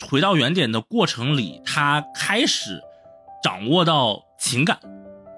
[0.10, 2.82] 回到原点的过程里，他开始
[3.43, 4.80] 掌握到情感，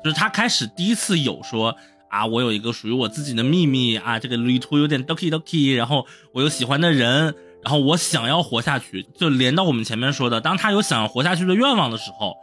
[0.03, 1.75] 就是他开始第一次有说
[2.07, 12.35] 啊，我有一个属于我自己的秘密啊，这个旅途有点 doki doki，然后我有喜欢的人，然后我想要活下去，就连到我们前面说的，当他有想要活下去的愿望的时候，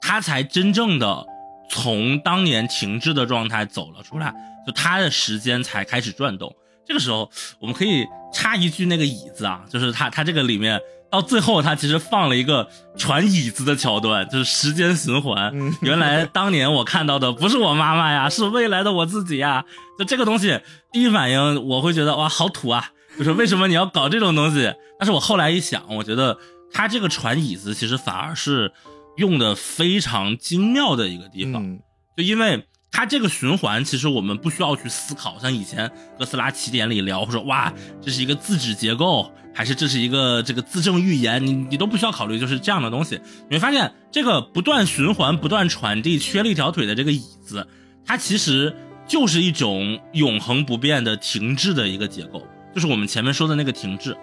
[0.00, 1.26] 他才真正的
[1.68, 4.32] 从当年停滞的状态走了出来，
[4.64, 6.54] 就他的时间才开始转动。
[6.86, 10.80] 这个时候，我们可以插一句那个椅子啊，就是他他这个里面。
[11.14, 15.54] 到最后，他其实放了一个传椅子的桥段，就是时间循环。
[15.80, 19.64] 原来当年我看到的不是我妈妈呀，是未来的我自己呀。
[19.96, 20.58] 就这个东西，
[20.92, 22.90] 第一反应我会觉得哇，好土啊！
[23.16, 24.74] 就是为什么你要搞这种东西？
[24.98, 26.36] 但是我后来一想，我觉得
[26.72, 28.72] 他这个传椅子其实反而是
[29.16, 31.78] 用的非常精妙的一个地方，
[32.16, 32.66] 就因为。
[32.96, 43.20] 它这个循环，其实我们不需要去思考，像以前哥斯拉起点里聊，说哇，这是一个自指结构，还是这是一个这个自证预言，你你都不需要考虑，就是这样的东西。
[43.48, 47.66] 你会发现，这个不断循环、不断传递、缺了一条腿的这个椅子，
[48.04, 48.74] 它其实
[49.06, 54.16] 就是一种永恒不变的停滞的一个结构，就是我们前面说的那个停滞。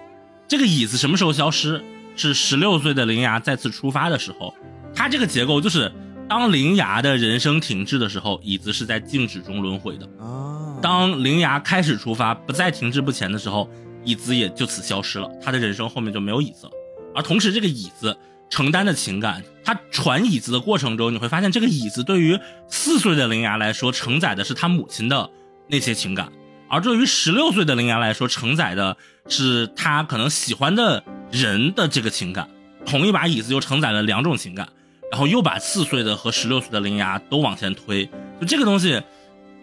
[0.48, 1.82] 这个椅子什么时候消失？
[2.16, 4.54] 是十六岁的灵牙再次出发的时候，
[4.94, 5.92] 它这个结构就是。
[6.30, 13.70] 当灵牙的人生停滞的时候，椅子是在静止中轮回的；啊，当灵牙开始出发，不再停滞不前的时候，
[14.04, 16.72] 椅子也就此消失了，他的人生后面就没有椅子了。
[17.14, 18.16] 而同时，这个椅子
[18.50, 25.30] 承担的情感，他传椅子的过程中，你会发现，这个椅子对于四岁的灵牙来说，承载的是他母亲的
[25.68, 26.28] 那些情感；
[26.70, 28.96] 而对于十六岁的灵牙来说，承载的
[29.28, 32.50] 是他可能喜欢的人的这个情感。
[32.86, 34.68] 同一把椅子又承载了两种情感，
[35.12, 38.06] 然后又把四岁的和十六岁的灵牙都往前推，
[38.40, 39.00] 就这个东西，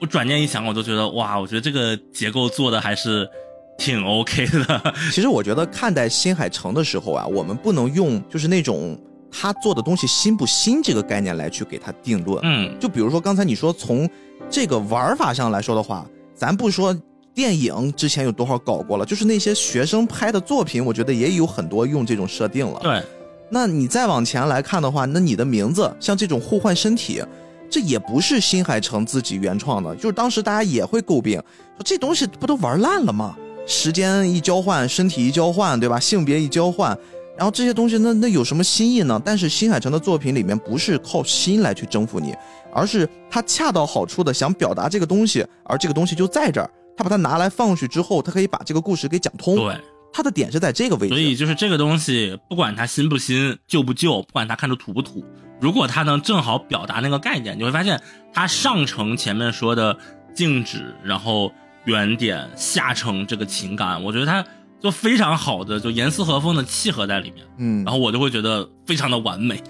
[0.01, 3.29] 我转念一想，我就觉得哇，我觉得这个结构做的还是
[3.79, 4.95] 挺 OK 的。
[5.11, 8.99] 其实我觉得看待新海诚的时候啊，我们不能用就是那种
[9.31, 12.39] 他做的东西新不新这个概念来去给他定论。
[12.43, 14.09] 嗯，就比如说刚才你说从
[14.51, 16.95] 这个玩法上来说的话，咱不说
[17.35, 22.81] 电影之前有多少搞过了，就是那些学生拍的作品，我觉得也有很多用这种设定了。
[22.83, 23.03] 对，
[23.49, 27.23] 那你再往前来看的话，那你的名字像这种互换身体，
[27.71, 31.39] 这也不是新海诚自己原创的，就是当时大家也会诟病，
[31.77, 33.37] 说这东西不都玩烂了吗？
[33.69, 36.01] 时间一交换，身体一交换，对吧？
[36.01, 36.99] 性别一交换，
[37.37, 39.21] 然后这些东西那那有什么新意呢？
[39.23, 42.35] 但是新海诚的作品里面不是靠心来去征服你，
[42.73, 49.55] 而是他恰到好处的想表达这个东西，而这个东西就在这儿，他把它拿来放上去之后，他可以把这个故事给讲通。
[49.57, 49.77] 对，
[50.11, 51.15] 他的点是在这个位置。
[51.15, 55.23] 所以就是这个东西，不管它新不新、旧不旧，不管它看着土不土，
[55.61, 58.01] 如果它能正好表达那个概念，你会发现
[58.33, 59.95] 它上乘前面说的
[60.35, 61.53] 静止，然后
[61.89, 64.45] 原点，下乘这个情感，我觉得它
[64.79, 69.63] 就非常好的就严丝合缝的契合在里面，嗯然，后我就会觉得非常的完美。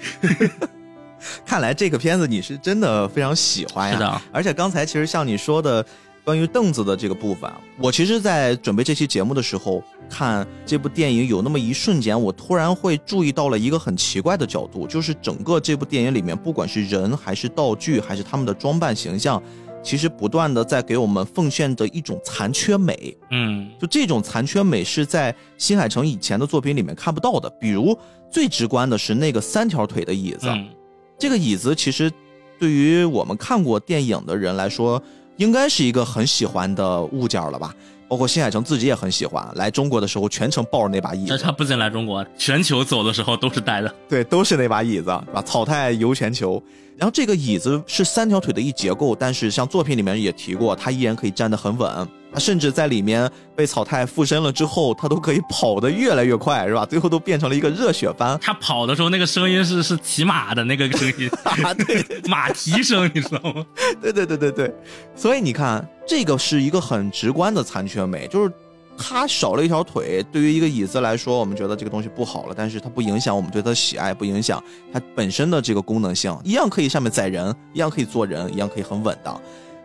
[1.47, 3.95] 看来这个片子你是真的非常喜欢呀。
[3.95, 5.85] 是的，而且刚才其实像你说的，
[6.25, 19.41] 关于凳子的这个部分，啊我其实，在准备这期节目的时候，看这部电影有那么一瞬间，我突然会注意到了一个很奇怪的角度，就是整个这部电影里面，不管是人还是道具，还是他们的装扮形象，
[19.83, 23.17] 其实不断的在给我们奉献着一种残缺美。
[23.31, 27.97] 嗯就这种残缺美是在新海诚以前的作品里面看不到的，比如
[28.31, 30.49] 最直观的是那个三条腿的椅子。
[30.49, 30.69] 嗯，
[31.19, 32.11] 这个椅子其实
[32.59, 35.03] 对于我们看过电影的人来说，
[35.37, 37.75] 应该是一个很喜欢的物件了吧？
[38.09, 43.95] 包括新海诚自己也很喜欢，来中国的时候全程抱着那把椅子，那他不仅来中国，全球走的时候都是带的。
[44.09, 45.43] 对，都是那把椅子，是吧？
[45.43, 46.63] 草太游全球。
[46.99, 52.09] 然后这个椅子是三条腿的一结构，但是像作品里面也提过，它依然可以站得很稳。
[52.31, 56.85] 它甚至在里面被草太附身了之后，它都可以跑得越来越快，是吧？
[56.85, 58.37] 最后都变成了一个热血番。
[58.43, 63.65] 他跑的时候那个声音是是骑马的那个声音， 啊，对对马蹄声，你知道吗？
[64.03, 64.75] 对对对对 对，
[65.15, 68.53] 所以你看，这个是一个很直观的残缺美，就是
[68.99, 79.41] 它少了一条腿，对于一个椅子来说，我们觉得这个东西不好了，但是它不影响我们对它的喜爱，不影响它本身的这个功能性，一样可以上面载人，一样可以坐人，一样可以很稳当。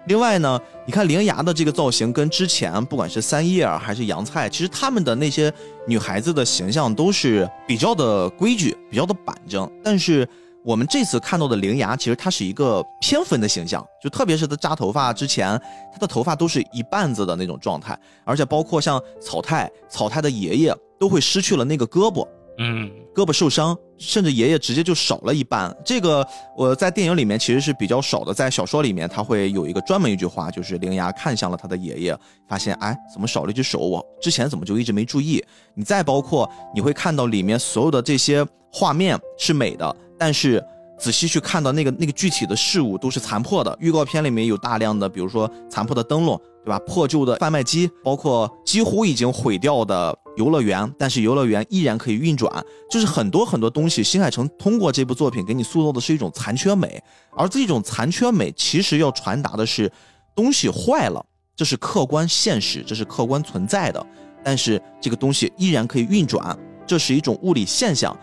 [0.08, 5.54] 另外呢，你看铃芽的这个造型跟之前不管是三叶还是洋菜，其实他们的那些
[5.88, 9.70] 女孩子的形象都是比较的规矩，比较的板正。
[9.82, 10.28] 但是
[10.66, 15.60] 我们这次看到的灵牙，其实她是一个偏分的形象，就特别是他扎头发之前，
[15.92, 22.26] 他的头发都是一半子的那种状态，而且包括像草太，草太的爷爷都会失去了那个胳膊，
[22.58, 25.76] 嗯，胳膊受伤，甚至爷爷直接就少了一半。
[25.84, 26.26] 这个
[26.56, 35.44] 我在电影里面其实是比较少的，在小说里面他会有一个专门一句话，就是铃芽看向了他的爷爷，发现哎怎么少了一只手，我之前怎么就一直没注意？
[35.74, 40.64] 你再包括你会看到里面所有的这些画面是美的，但是。
[41.04, 43.78] 仔细去看到那个那个具体的事物都是残破的。
[43.82, 46.80] 预告片里面有大量的，比如说残破的灯笼，对吧？
[46.88, 52.50] 破旧的贩卖机，包括几乎已经毁掉的游乐园，但是游乐园依然可以运转，
[52.90, 54.02] 就是很多很多东西。
[54.02, 57.04] 新海诚通过这部作品给你塑造的是一种残缺美，
[57.36, 59.92] 而这种残缺美其实要传达的是，
[60.34, 61.22] 东西坏了，
[61.54, 64.08] 这是客观现实，这是客观存在的，
[64.42, 68.18] 但是这个东西依然可以运转，这是一种物理现象。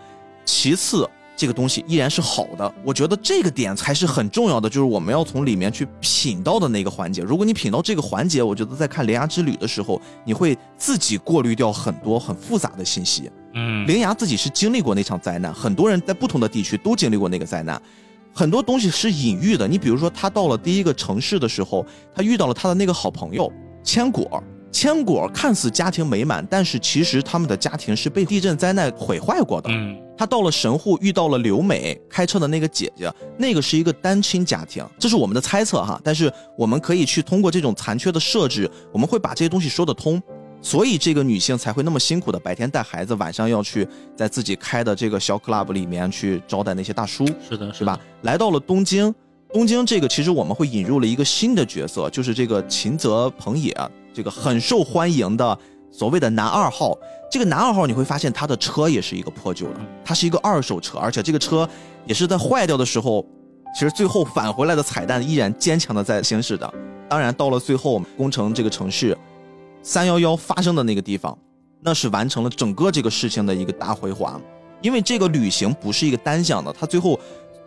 [0.46, 1.06] 其次。
[1.40, 7.22] 这个东西依然是好的，我觉得这个点才是很重要的，就是我们要从里面去品到的那个环节。
[7.22, 13.30] 如果你品到这个环节，我觉得在看《铃芽之旅》的时候，你会自己过滤掉很多很复杂的信息。
[13.54, 17.80] 嗯，铃芽自己是经历过那场灾难，很多人在不同的地区都经历过那个灾难，
[18.34, 19.66] 很多东西是隐喻的。
[19.66, 23.50] 你比如说，他到了第一个城市的时候，他遇到了他的那个好朋友
[23.82, 24.44] 千果。
[24.72, 29.68] 千果看似家庭美满，但是其实他们的家庭是被地震灾难毁坏过的。
[29.68, 35.98] 嗯，他到了神户，遇到了刘美开车的那个姐姐，那个是一个单亲家庭，这是我们的猜测哈。
[36.04, 40.22] 但是我们可以去通过这种残缺的设置，我们会把这些东西说得通。
[40.60, 47.98] 所以这个女性才会那么辛苦的白天带孩子，晚上要去在自己开的这个小 club 里面去招待那些大叔，是的，是吧？？
[48.20, 49.14] 来到了东京，
[49.54, 53.74] 东京这个其实我们会引入了一个新的角色，就是这个秦泽朋也，
[54.12, 55.58] 这个很受欢迎的
[55.90, 56.96] 所谓的男二号。
[57.30, 61.68] 这个男二号你会发现他的车也是一个破旧的，它是一个二手车，而且这个车
[62.04, 63.24] 也是在坏掉的时候，
[63.72, 66.74] 其实最后返回来的彩蛋依然坚强的在行驶的。
[67.08, 69.16] 当然，到了最后宫城这个城市，
[69.80, 71.36] 三幺幺发生的那个地方，
[71.80, 74.40] 那是完成了整个这个事情的一个大回环。
[74.80, 77.18] 因为这个旅行不是一个单向的，它最后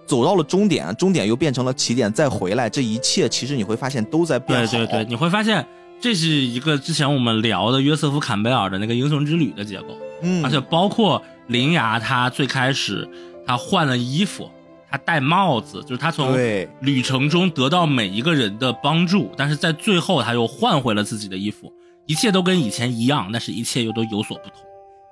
[0.05, 4.71] 走到了终点，终点又变成了起点，再回来，这一切其实你会发现都在变好。
[4.71, 5.65] 对对对，你会发现
[6.03, 13.07] 这是一个之前我们聊的约瑟夫坎贝尔的那个英雄之旅的结构，嗯，而且包括灵牙，他最开始
[13.47, 14.51] 他换了衣服，
[14.91, 16.37] 他戴帽子，就是他从
[16.81, 21.71] 旅程中得到每一个人的帮助，但是在最后他又换回了自己的衣服，
[22.05, 24.57] 一切都跟以前一样，但是一切又都有所不同。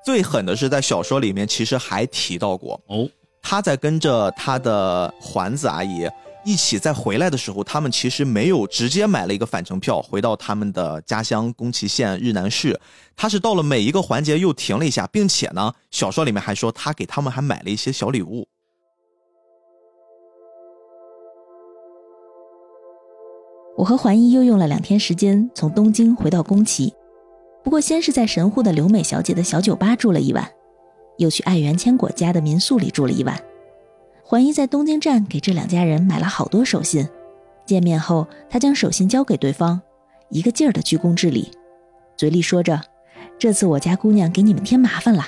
[0.05, 3.07] 最狠的是在小说里面其实还提到过，哦，
[3.41, 6.05] 他在跟着他的环子阿姨
[6.43, 12.79] 一起在回来的时候，他们其实没有直接买了一个返程票回到他们的家乡宫崎县日南市，
[13.15, 18.47] 他是到了每一个环节又停了一下，并且呢，小说里面还说他给他们还买了一些小礼物。
[23.77, 26.93] 我和环一又用了两天时间从东京回到宫崎，
[27.63, 30.51] 不过先是在神户的留美小姐的小酒吧住了一晚，
[31.17, 33.39] 又去爱媛千果家的民宿里住了一晚。
[34.31, 37.05] 环一在东京站给这两家人买了好多手信，
[37.65, 39.81] 见面后他将手信交给对方，
[40.29, 41.51] 一个劲儿的鞠躬致礼，
[42.15, 42.79] 嘴里说着
[43.37, 45.27] ：“这次我家姑娘给你们添麻烦了。”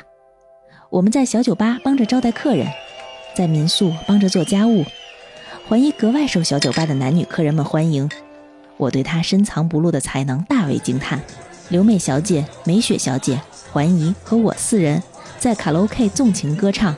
[0.89, 2.66] 我们在小酒吧帮着招待客人，
[3.36, 4.86] 在民宿帮着做家务，
[5.68, 8.10] 环一格外受小酒吧的男女客人们欢迎。
[8.78, 11.20] 我对她深藏不露的才能大为惊叹。
[11.68, 13.41] 刘美小姐、美雪小姐、
[13.74, 15.04] 环怡和我四人
[15.39, 16.95] 在卡拉 OK 纵情歌唱。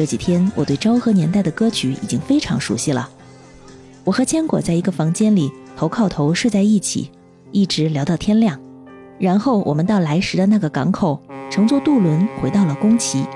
[0.00, 3.06] 这几天我对昭和年代的歌曲已经非常熟悉了。
[4.02, 7.10] 我和千果在一个房间里头靠头睡在一起，
[7.52, 8.58] 一直聊到天亮。
[9.18, 13.26] 然后我们到来时的那个港口，乘坐渡轮回到了宫崎。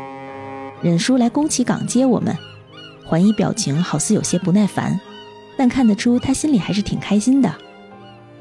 [0.80, 2.34] 忍叔来宫崎港接我们，
[3.04, 4.98] 环怡表情好似有些不耐烦，
[5.58, 7.54] 但看得出他心里还是挺开心的。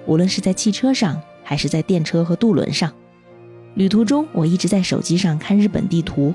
[0.05, 2.89] 无论是在汽车上，还是在电车和渡轮上，
[3.75, 6.33] 旅途中我一直在手机上看日本地图。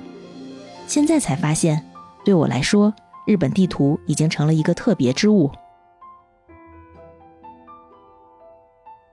[0.89, 1.84] 现在才发现，
[2.24, 2.95] 对我来说，
[3.26, 5.53] 日本地图已经成了一个特别之物。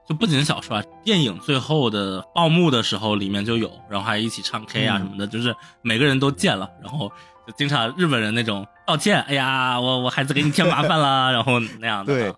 [0.07, 7.11] 就不仅小说啊，电影最后的报幕的时候里面就有，然后还一起唱 K 啊嗯什么的，就是每个人都见了，然后
[7.45, 12.13] 就经常日本人那种道歉，哎呀，我我孩子给你添麻烦了，然后那样的。
[12.13, 12.33] 对，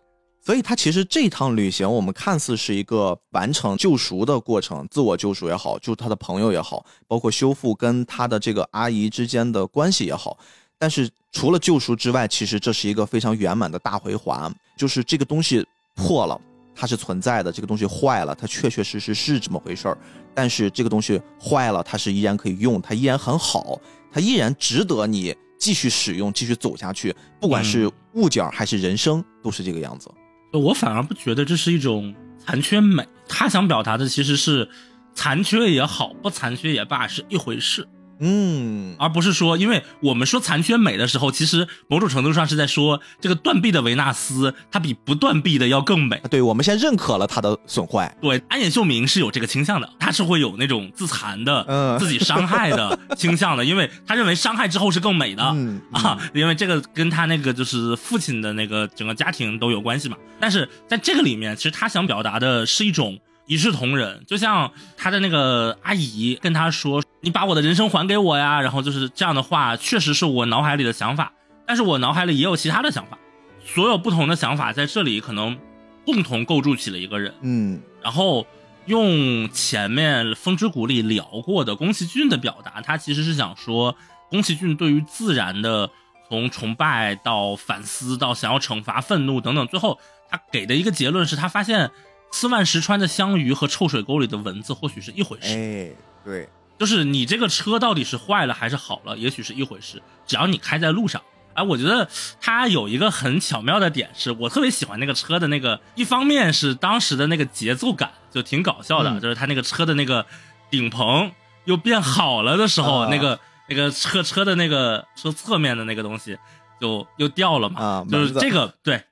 [0.47, 10.37] 所以他其实这趟旅行，我们看似是一个完成救赎的过程，自我救赎也好，救他的朋友也好，包括修复跟他的这个阿姨之间的关系也好，
[10.79, 16.39] 但是除了救赎之外，其实这是一个非常圆满的大回环，就是这个东西破了。
[16.73, 19.97] 它是存在的，这个东西坏了，它确确实实是这么回事儿。
[20.33, 23.77] 但是这个东西坏了，它是依然可以用，它依然很好，
[24.09, 27.13] 它依然值得你继续使用，继续走下去。
[27.41, 30.09] 不管是物件还是人生，都是这个样子。
[30.51, 34.69] 我反而不觉得这是一种残缺美，他想表达的其实是
[35.13, 37.87] 残缺也好，不残缺也罢是一回事，
[38.19, 46.21] 嗯，而不是说，因为我们说残缺美的时候，其实某种程度上是在说这个断臂的维纳斯，它比不断臂的要更美。
[46.29, 48.15] 对，我们先认可了它的损坏。
[48.21, 55.43] 对，安野秀明是有这个倾向的，他是会有那种自残的、嗯自己伤害的 倾向的，因为他认为伤害之后是更美的。
[55.55, 60.17] 嗯啊，因为这个跟他那个就是父亲的那个整个家庭都有关系嘛。
[60.39, 71.33] 但是在这个里面，其实他想表达的是一种一视同仁，就像他的那个阿姨跟他说：“你把我的人生还给我呀。”然后就是这样的话，确实是我脑海里的想法，
[71.65, 73.17] 但是我脑海里也有其他的想法，
[73.65, 75.57] 所有不同的想法在这里可能
[76.05, 77.33] 共同构筑起了一个人。
[77.41, 78.45] 嗯然后
[78.85, 83.95] 用前面《风之谷》里聊过的宫崎骏的表达，他其实是想说，
[84.29, 85.89] 宫崎骏对于自然的
[86.29, 89.99] 从崇拜到反思到想要惩罚愤怒等等，最后
[90.29, 91.91] 他给的一个结论是他发现
[92.31, 95.91] 四万石川的香鱼和臭水沟里的蚊子或许是一回事，哎，
[96.23, 96.47] 对，
[96.77, 101.21] 就是你这个车到底是坏了还是好了，也许是一回事，只要你开在路上。
[101.53, 102.07] 哎，我觉得
[102.39, 110.25] 它有一个很巧妙的点，是我特别喜欢那个车的那个，一方面是当时的那个节奏感就挺搞笑的，嗯就是它那个车的那个
[110.69, 111.31] 顶棚
[111.65, 116.37] 又变好了的时候，啊那个那个车车的那个车侧面的那个东西
[116.79, 119.03] 就又掉了嘛，啊就是这个对。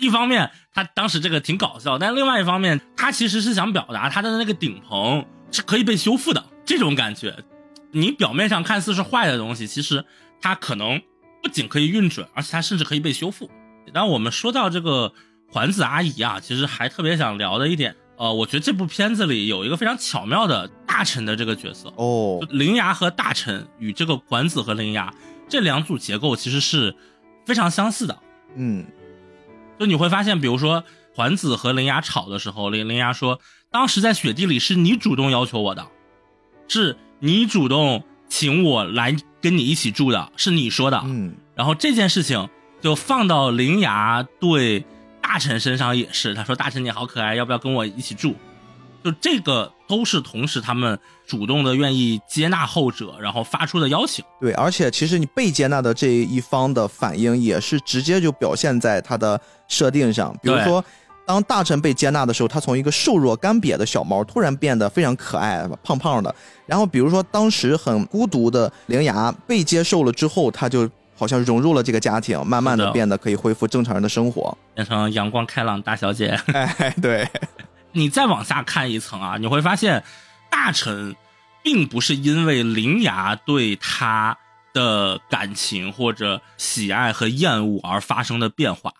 [0.00, 7.44] 一方面，他当时这个挺搞笑，但另外一方面，他其实是想表达他的那个顶棚是可以被修复的这种感觉。
[7.92, 10.04] 你表面上看似是坏的东西，其实
[10.40, 11.00] 它可能
[11.42, 13.48] 不仅可以运转，而且它甚至可以被修复。
[13.92, 15.12] 然后我们说到这个
[15.48, 25.14] 环子阿姨啊，其实还特别想聊的一点，呃，我觉得这部片子里有一个非常巧妙的大臣的这个角色，哦就，铃芽和大臣与这个环子和铃芽
[25.48, 26.96] 这两组结构其实是
[27.46, 28.18] 非常相似的。
[28.56, 28.84] 嗯
[29.78, 30.82] 就你会发现，比如说
[31.14, 33.40] 环子和铃芽吵的时候，铃铃芽说，
[33.74, 35.84] 当时在雪地里是你主动要求我的，
[36.68, 41.02] 是你主动请我来跟你一起住的，是你说的。
[41.04, 42.48] 嗯然后这件事情
[42.80, 44.86] 就放到灵牙对
[45.20, 48.36] 大臣身上也是，他说大臣你好可爱，要不要跟我一起住？
[49.02, 50.96] 就这个都是同时他们
[51.26, 54.24] 主动的愿意接纳后者，然后发出的邀请。
[54.40, 60.84] 对，而且其实你被接纳的这一方的反应也是直接就表现在他的设定上，比如说。
[61.26, 66.34] 当大臣被接纳的时候，他从一个瘦弱干瘪的小猫突然变得非常可爱，胖胖的。
[66.66, 74.56] 然后，比如说当时很孤独的铃芽被接受了之后，他就好像融入了这个家庭，慢慢的的变得可以恢复正常人的生活。
[74.74, 76.38] 变成阳光开朗大小姐。
[76.52, 77.26] 哎，对，
[77.92, 80.02] 你再往下看一层啊，你会发现，
[80.50, 81.14] 大臣
[81.62, 84.36] 并不是因为铃芽对他
[84.74, 88.92] 的感情或者喜爱和厌恶而发生的变化，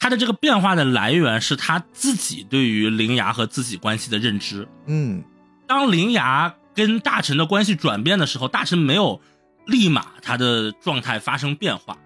[0.00, 4.66] 他的这个变化的来源是他自己对于灵芽和自己关系的认知。
[4.86, 5.22] 嗯
[5.68, 9.20] 当灵芽跟大臣的关系转变的时候，大臣没有
[9.66, 11.96] 立马他的状态发生变化，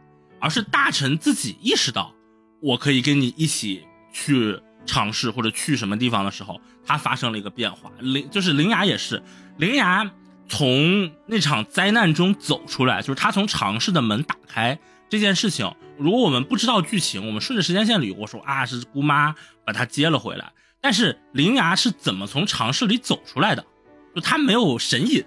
[0.40, 2.12] 而是大臣自己意识到，
[2.60, 7.90] 我可以跟你一起去尝试或者去什么地方的时候，他发生了一个变化。
[8.00, 9.22] 灵就是灵芽也是，
[9.56, 10.10] 灵芽
[10.48, 14.78] 从那场灾难中走出来，就是他从尝试的门打开
[15.14, 15.72] 这件事情。
[15.96, 20.50] 如果我们不知道剧情，我们顺着时间线捋过，说啊是姑妈把他接了回来。
[20.80, 23.64] 但是铃芽是怎么从尝试里走出来的？
[24.12, 25.24] 就他没有神隐，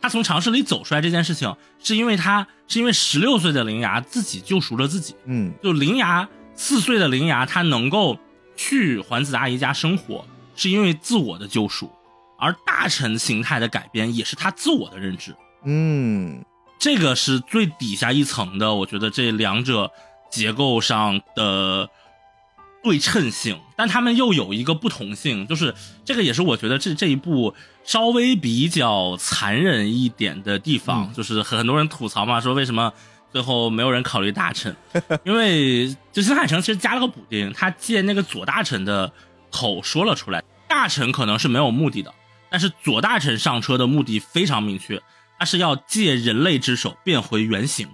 [0.00, 5.14] 他从尝试里走出来这件事情，是因为他是因为十六岁的铃芽自己救赎了自己。
[5.26, 8.18] 嗯就铃芽四岁的铃芽，他能够
[8.56, 10.26] 去环子阿姨家生活，
[10.56, 11.88] 是因为自我的救赎，
[12.36, 15.32] 而大臣形态的改变也是他自我的认知。
[15.62, 16.44] 嗯
[16.80, 19.92] 这个是最底下一层的，我觉得这两者
[20.30, 21.90] 结构上的
[22.82, 25.74] 对称性，但他们又有一个不同性，就是
[26.06, 27.54] 这个也是我觉得这这一部
[27.84, 32.90] 稍微比较残忍一点的地方，就是很很多人吐槽嘛，说为什么
[33.30, 34.74] 最后没有人考虑大臣，
[35.24, 39.12] 因为就新海诚其实加了个补丁，他借那个左大臣的
[39.50, 42.14] 口说了出来，大臣可能是没有目的的，
[42.48, 45.02] 但是左大臣上车的目的非常明确。
[45.40, 47.88] 他是要借人类之手变回原形，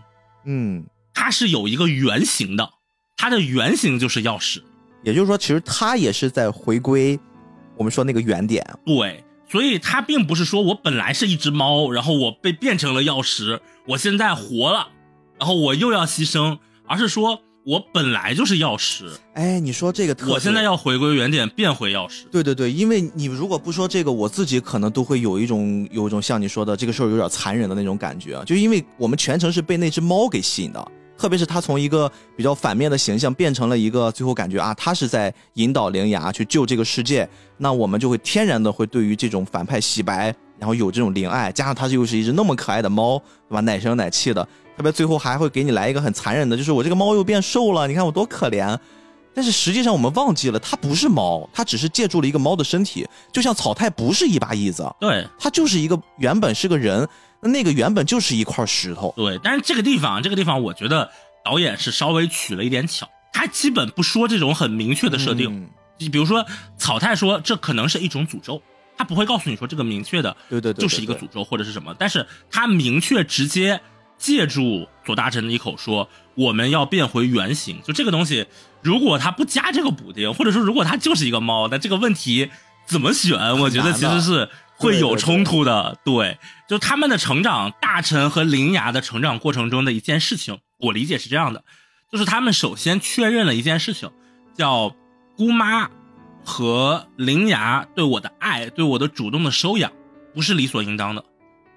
[0.47, 0.85] 嗯，
[1.15, 2.69] 他是有一个原型的，
[3.17, 4.61] 他的原型就是钥匙。
[5.05, 7.17] 也就是说，其实他也是在回归
[7.77, 8.67] 我们说那个原点。
[8.85, 14.89] 对，所以他并不是说我本来是一只猫，然后我被变成了钥匙，我现在活了，
[15.39, 22.25] 然后我又要牺牲，而是说我本来就是药师，哎，你说这个特，我现在要回归原点，变回药师。
[22.31, 43.61] 对对对，因为你如果不说这个，我自己可能都会有一种有一种像你说的这个事儿有点残忍的那种感觉，就因为我们全程是被那只猫给吸引的，特别是它从一个比较反面的形象变成了一个最后感觉啊，它是在引导灵芽去救这个世界，那我们就会天然的会对于这种反派洗白，然后有这种怜爱，加上它又是一只那么可爱的猫，对吧？
[43.61, 44.43] 奶声奶气的，
[44.77, 48.77] 特别最后还会给你来一个很残忍的，就是我这个猫又变瘦了，你看我多可怜。
[49.35, 57.07] 但是实际上我们忘记了，它不是猫，它只是借助了一个猫的身体，就像草太不是一把椅子，对它就是一个原本是个人，
[57.43, 59.13] 那那个原本就是一块石头。
[59.14, 61.11] 对，但是这个地方，这个地方，我觉得
[61.45, 65.53] 导演是稍微取了一点巧，他基本不说这种很明确的设定。
[65.53, 65.68] 嗯
[65.99, 66.45] 你比如说
[66.76, 68.61] 草太说这可能是一种诅咒，
[68.97, 73.81] 他不会告诉你说这个明确的对对对对就是一个诅咒或者是什么，但是他明确直接
[74.18, 78.47] 借助左大臣的一口说我们要变回原形，就这个东西，
[78.83, 82.51] 如果他不加这个补丁，或者说如果他就是一个猫，那这个问题
[82.87, 83.59] 怎么选？
[83.59, 85.99] 我觉得其实是会有冲突的。
[86.05, 91.64] 对，就他们的成长，大臣和灵牙的成长过程中的一件事情，我理解是这样的，
[92.11, 94.11] 就是他们首先确认了一件事情，
[94.55, 94.95] 叫
[95.37, 95.91] 姑妈
[96.47, 99.93] 和灵芽对我的爱，对我的主动的收养，
[100.33, 101.25] 不是理所应当的。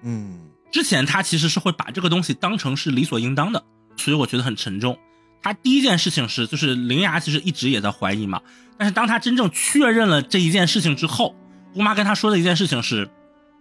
[0.04, 0.41] 嗯
[0.72, 3.64] 之前他其实是会把这个东西当成是理所应当的，
[3.98, 4.96] 所以我觉得很沉重。
[5.41, 8.40] 他第一件事情是，就是灵芽其实一直也在怀疑嘛，
[8.78, 11.36] 但是当他真正确认了这一件事情之后，
[11.74, 13.10] 姑妈跟他说的一件事情是，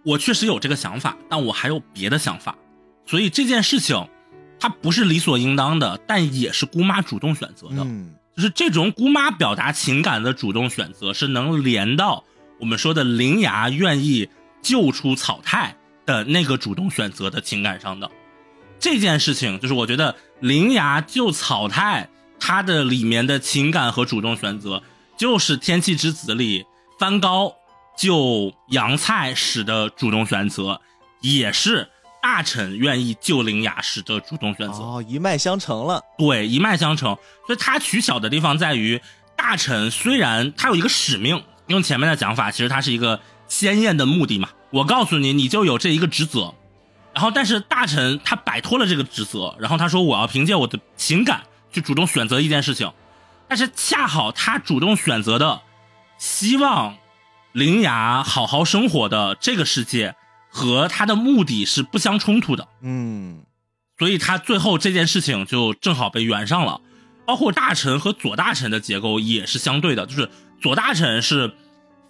[0.05, 2.55] 我确实有这个想法，但我还有别的想法，
[3.07, 4.07] 所以这件事情，
[4.59, 7.83] 它不是理所应当的，但也是姑妈主动选择的。
[7.83, 12.23] 嗯就是这种姑妈表达情感的主动选择，是能连到
[12.61, 14.29] 我们说的铃芽愿意
[14.61, 15.75] 救出草太
[16.05, 18.09] 的那个主动选择的情感上的。
[18.79, 22.09] 这件事情，就是我觉得铃芽救草太，
[22.39, 24.83] 它的里面的情感和主动选择，
[25.17, 26.63] 就是《天气之子》里
[26.97, 27.55] 番高
[27.97, 30.79] 救杨菜时的主动选择，
[31.19, 31.89] 也是
[32.21, 34.79] 大臣愿意救灵雅时的主动选择。
[34.79, 36.03] 哦，一脉相承了。
[36.17, 37.17] 对，一脉相承。
[37.47, 39.01] 所以他取巧的地方在于，
[39.35, 44.49] 大臣虽然他有一个使命，用前面的讲法，其实他是一个鲜艳的目的嘛。
[44.71, 46.53] 我告诉你，你就有这一个职责。
[47.13, 51.41] 然后，但是大臣他摆脱了这个职责，然后他说我要凭借我的情感
[51.71, 52.91] 去主动选择一件事情，
[53.47, 55.61] 但是恰好他主动选择的，
[56.19, 56.97] 希望
[57.51, 60.15] 灵牙好好生活的这个世界
[60.49, 62.67] 和他的目的是不相冲突的。
[62.81, 63.43] 嗯，
[63.97, 66.81] 所以他最后这件事情就正好被圆上了，
[67.25, 70.29] 包括大臣和左大臣的结构也是相对的，就是
[70.61, 71.53] 左大臣是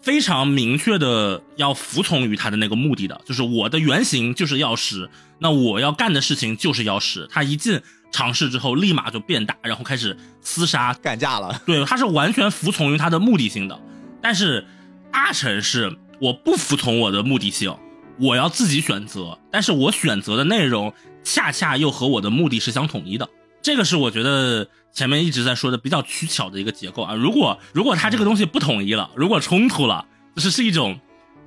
[0.01, 5.09] 非常明确的要服从于他的那个目的的，就是我的原型就是药师，
[5.39, 7.27] 那我要干的事情就是药师。
[7.29, 11.61] 他一进尝试之后，立马就变大，然后开始厮杀，干架了。
[11.65, 13.77] 对，他是完全服从于他的目的性的。
[14.21, 14.65] 但是
[15.11, 17.75] 大臣是我不服从我的目的性，
[18.19, 20.93] 我要自己选择，但是我选择的内容
[21.23, 23.27] 恰恰又和我的目的是相统一的。
[23.61, 27.13] 这个是我觉得前面一直在说的比较取巧的一个结构啊。
[27.13, 30.05] 如果如果他这个东西不统一了，如果冲突了，
[30.35, 30.99] 就是是一种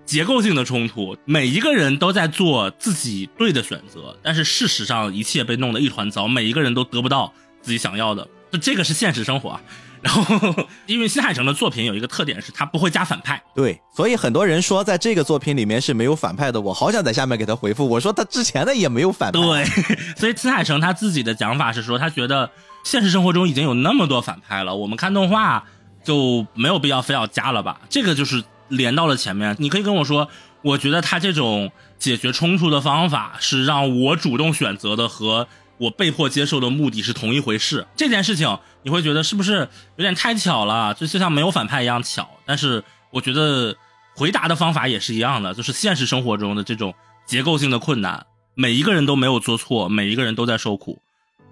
[0.05, 8.27] 结构性的冲突，每一个人都在做自己对的选择，但是事实上一切被弄得一团糟，每一个人都得不到自己想要的。
[8.51, 9.63] 就这个是现实生活啊。
[10.03, 13.41] 然后，因为新海诚的作品有一个特点是，他不会加反派。
[13.55, 16.61] 对，所以很多人说在这个作品里面是没有反派的。
[16.61, 19.41] 我好想在下面给他回复，我说他之前的也没有反派。
[19.41, 19.65] 对，
[20.19, 22.51] 所以新海诚他自己的讲法是说，他觉得
[22.83, 25.63] 现实生活中已经有那么多反派了，我们看动画
[26.03, 27.81] 就没有必要非要加了吧。
[27.89, 30.29] 这个就是连到了前面，你可以跟我说，
[30.63, 31.71] 我觉得他这种
[32.01, 35.47] 解决冲突的方法是让我主动选择的和。
[35.83, 40.95] 我被迫接受的目的是同一回事，这件事情你会觉得是不是有点太巧了？
[40.95, 42.29] 就就像没有反派一样巧。
[42.47, 43.77] 但是我觉得
[44.15, 46.95] 回答的方法也是一样的，就是现实生活中的这种
[47.27, 51.03] 结构性的困难，每一个人都没有做错，每一个人都在受苦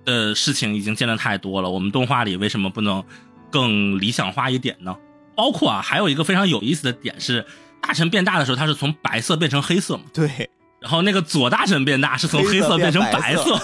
[0.05, 1.69] 的事情已经见得太多了。
[1.69, 3.03] 我们动画里为什么不能
[3.51, 4.97] 更理想化一点呢？
[5.35, 7.45] 包括啊，还有一个非常有意思的点是，
[7.83, 10.05] 大臣变大的时候，他是从白色变成黑色嘛？
[10.15, 10.49] 对。
[10.81, 13.61] 然后那个左大臣变大是从黑色变成白色，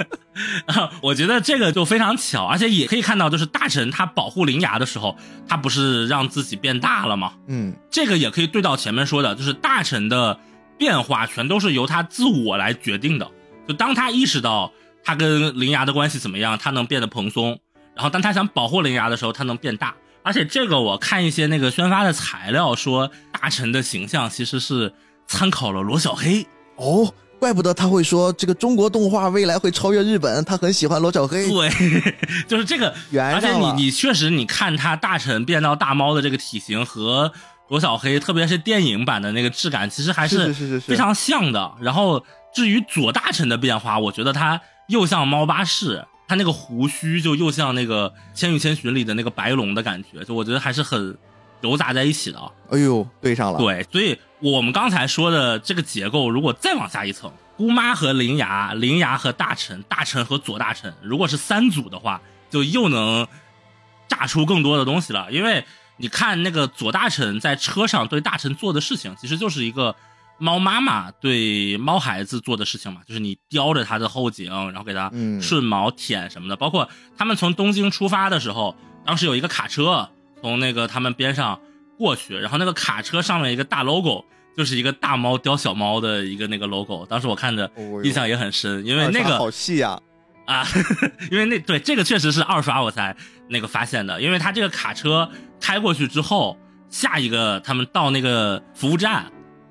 [1.00, 5.16] 我觉得这个就非常巧，而且也可以看到，就是大臣他保护灵牙的时候，
[5.48, 7.32] 他不是让自己变大了吗？
[7.48, 10.38] 嗯，这个也可以对到前面说的，就是大臣的
[10.76, 13.26] 变化全都是由他自我来决定的。
[13.66, 14.70] 就当他意识到
[15.02, 17.56] 他跟灵牙的关系怎么样，他能变得蓬松；
[17.94, 19.94] 然后当他想保护灵牙的时候，他能变大。
[20.22, 24.92] 而且这个我看一些那个宣发的材料说，大臣的形象其实是。
[25.26, 26.46] 参考了罗小黑
[26.76, 31.48] 哦，怪不得他会说这个中国动画未来会超越日本，他很喜欢罗小黑。
[31.48, 31.70] 对，
[32.48, 32.94] 就是这个。
[33.18, 37.32] 而且你你确实你看他大臣变到大猫的这个体型和
[37.68, 41.72] 罗小黑，特别是电影版的那个质感，其实还是非常像的。
[41.80, 42.24] 然后
[42.54, 51.16] 至于左大臣的变化，我觉得他又像猫巴士，他那个胡须就又像那个《千与千寻》里的那个白龙的感觉，就我觉得还是很
[51.64, 52.38] 揉杂在一起的。
[52.70, 53.58] 哎呦，对上了。
[53.58, 54.16] 对，所以。
[54.40, 62.20] 我们刚才说的这个结构，如果再往下一层，姑妈和灵牙，灵牙和大臣，大臣和左大臣，如果是三组的话，
[62.50, 63.26] 就又能
[64.06, 65.32] 炸出更多的东西了。
[65.32, 65.64] 因为
[65.96, 69.96] 你看那个左大臣在车上对大臣做的事情，其实就是一个
[70.36, 75.10] 猫妈妈对猫孩子做的事情嘛，就是你叼着它的后颈，然后给它
[75.40, 76.56] 顺毛舔什么的。
[76.56, 76.86] 包括
[77.16, 78.76] 他们从东京出发的时候，
[79.06, 80.10] 当时有一个卡车
[80.44, 81.58] 从那个他们边上
[81.96, 84.26] 过去，然后那个卡车上面一个大 logo。
[84.56, 87.68] 就是一个大猫叼小猫的一个那个 logo，当时我看着
[88.04, 89.98] 印象也很深，因为那个好细呀
[90.46, 90.64] 啊，
[91.32, 93.16] 因为那对这个确实是二刷我才
[93.48, 95.28] 那个发现的，因为他这个卡车
[95.60, 96.56] 开过去之后，
[96.88, 99.26] 下一个他们到那个服务站，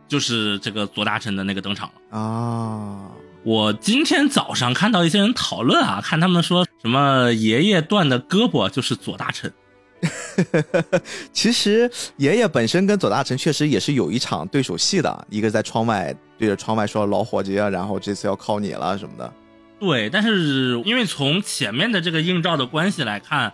[0.05, 3.09] 就是这个左大臣的那个登场了啊。
[3.45, 9.49] 我今天早上看到一些人讨论啊，看他们说什么爷爷断的胳膊就是左大臣。
[11.31, 19.33] 其实爷爷本身跟左大臣确实也是有一场对手戏的，一个在窗外对着窗外说：“老伙计啊，然后这次要靠你了什么的。”
[19.79, 23.53] 对，但是因为从前面的这个映照的关系来看，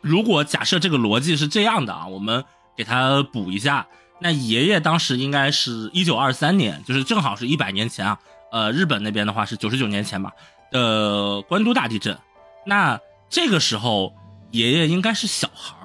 [0.00, 2.44] 如果假设这个逻辑是这样的啊，我们
[2.76, 3.86] 给他补一下，
[4.20, 8.18] 那爷爷当时应该是一九二三年，就是正好是一百年前啊。
[8.52, 10.32] 呃，日本那边的话是九十九年前吧
[10.72, 12.18] 的关都大地震，
[12.66, 12.98] 那
[13.28, 14.12] 这个时候
[14.50, 15.76] 爷爷应该是小孩。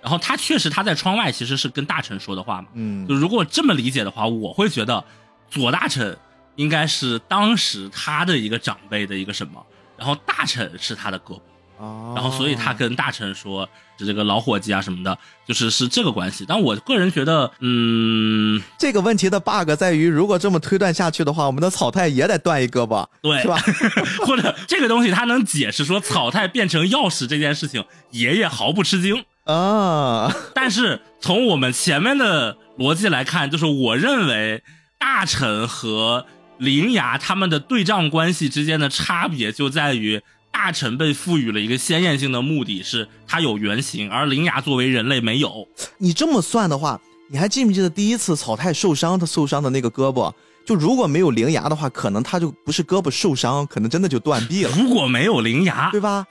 [0.00, 2.68] 然后他确实他在窗外其实是跟大臣说的话嘛。
[2.74, 5.04] 嗯就如果这么理解的话，我会觉得
[5.50, 6.16] 左大臣
[6.56, 9.64] 应该是当时他的一个长辈的一个什么，
[9.96, 11.40] 然后大臣是他的胳膊，
[11.78, 13.68] 哦然后所以他跟大臣说
[13.98, 15.16] 是这个老伙计啊什么的，
[15.46, 16.44] 就是是这个关系。
[16.46, 23.56] 但我个人觉得，嗯，这个问题的 bug 在于，如果这么推断下去的话，我们的草太也得断一胳膊，对，是吧？
[24.26, 29.24] 或者这个东西他能解释说草太变成钥匙这件事情，爷爷毫不吃惊。
[29.48, 34.62] 啊，但是从我们前面的逻辑来看，就是我认为
[34.98, 36.26] 大臣和
[36.58, 40.20] 灵牙他们的对仗关系之间的差别就在于，
[40.52, 45.66] 大臣被赋予了一个鲜艳性的目的，是它有原型，而灵牙作为人类没有。
[45.96, 47.00] 你这么算的话，
[47.30, 50.30] 你还记不记得第一次草太受伤，他受伤的那个胳膊？
[50.68, 54.70] 就如果没有灵牙的话，可能他就不是胳膊受伤，可能真的就断臂了。
[54.76, 56.26] 如果没有灵牙对，吧？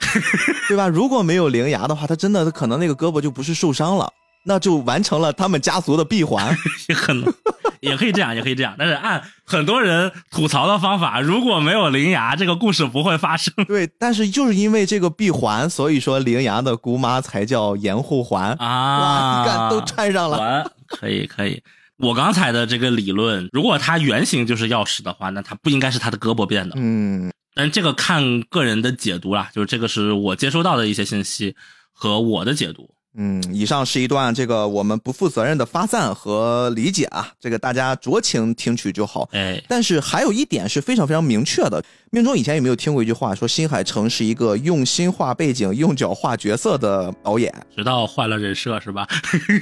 [0.68, 0.86] 对吧？
[0.86, 4.08] 如果没有灵牙的话，他真的可能那个胳膊就不是受伤了，
[4.44, 6.56] 那就完成了他们家族的闭环。
[6.88, 7.34] 也可能
[7.80, 8.76] 也可以这样，也可以这样。
[8.78, 13.52] 但是按很多人吐槽的方法，如果没有灵牙，这个故事不会发生。
[13.66, 18.52] 对，但是就是因为这个闭环，所以说灵牙的姑妈才叫严护环。
[18.60, 20.38] 啊，哇，你看都串上了。
[20.38, 21.60] 完，可以可以。
[21.98, 26.74] 我刚才的这个理论，如果它原型就是钥匙的话，那它不应该是他的胳膊变的。
[26.78, 31.56] 嗯，但这个看个人的解读啦，就是这个是我接收到的一些信息
[31.92, 32.94] 和我的解读。
[33.16, 39.28] 嗯，以上是一段这个我们不负责任的发散和理解啊，这个大家酌情听取就好。
[39.32, 41.82] 哎，但是还有一点是非常非常明确的，
[42.12, 47.52] 命中以前有没有听过一句话，说新海诚是一个用心画背景、用脚画角色的导演？
[47.74, 49.08] 直到换了人设是吧？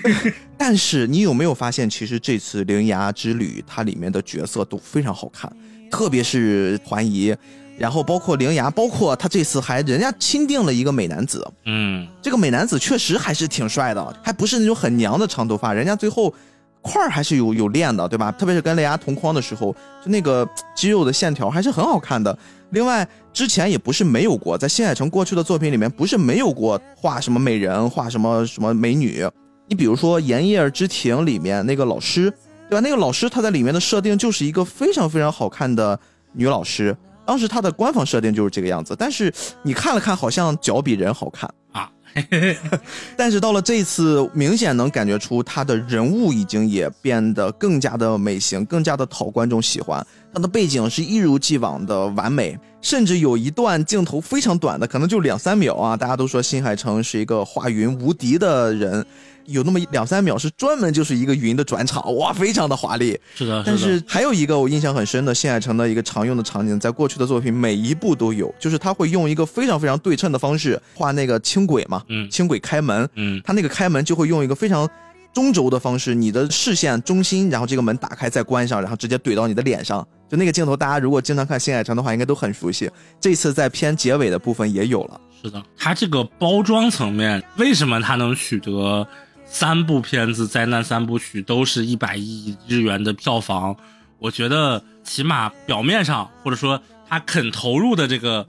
[0.58, 5.50] 但是你有没有发现，其实这次《铃芽之旅》它里面的角色都非常好看，
[5.90, 7.34] 特别是环怡，
[7.78, 16.32] 然后包括铃芽，包括他这次还人家钦定了一个美男子，嗯，这个美男子确实还是挺帅的，还不是那种很娘的长头发，人家最后
[16.80, 18.32] 块儿还是有有练的，对吧？
[18.32, 19.72] 特别是跟雷牙同框的时候，
[20.04, 22.36] 就那个肌肉的线条还是很好看的。
[22.70, 29.28] 另外，之前也不是没有过，在新海诚过去的作品里面，不是没有过画什么美人，画什么什么美女。
[29.68, 32.30] 你比如说《炎夜之庭》里面那个老师，
[32.70, 32.80] 对吧？
[32.80, 35.98] 那个老师他在里面的设定就是一个非常非常好看的
[36.32, 36.96] 女老师。
[37.26, 39.32] 当时它的官方设定就是这个样子，但是
[39.62, 41.90] 你看了看，好像脚比人好看啊。
[43.14, 50.06] 但是到了这一次，明显能感觉出他的人物已经也变得更加的美型，更加的讨观众喜欢。
[50.32, 55.94] 他的背景是一如既往的完美，甚至有一段镜头非常短的，可能就两三秒啊。
[55.94, 59.04] 大家都说新海诚是一个画云无敌的人。
[59.46, 63.18] 有那么两三秒是专门就是一个云的转场，哇，非常的华丽。
[63.34, 74.88] 是的，但是是还有一个我印象很深的新海诚的一个常用的场景，在过去的作品每一部都有，就是他会用一个非常非常对称的方式画那个轻轨嘛，嗯轻轨开门，嗯他那个开门就会用一个非常
[75.32, 80.06] 中轴的方式，你的视线中心，然后这个门打开再关上，然后直接怼到你的脸上。
[80.28, 82.90] 就那个镜头，大家如果经常看新海诚的话，应该都很熟悉。
[83.20, 85.20] 这次在片结尾的部分也有了。
[85.40, 89.06] 是的，它这个包装层面，为什么它能取得
[89.46, 93.76] 三部片子灾难三部曲都是一百亿日元的票房？
[94.18, 98.46] 我觉得起码表面上，或者说他肯投入的这个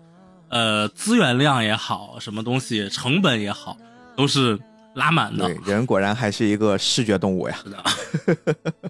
[0.49, 3.77] 呃资源量也好，什么东西成本也好，
[4.15, 4.57] 都是
[4.95, 5.45] 拉满的。
[5.45, 7.59] 对，人果然还是一个视觉动物呀。
[7.63, 7.83] 是的，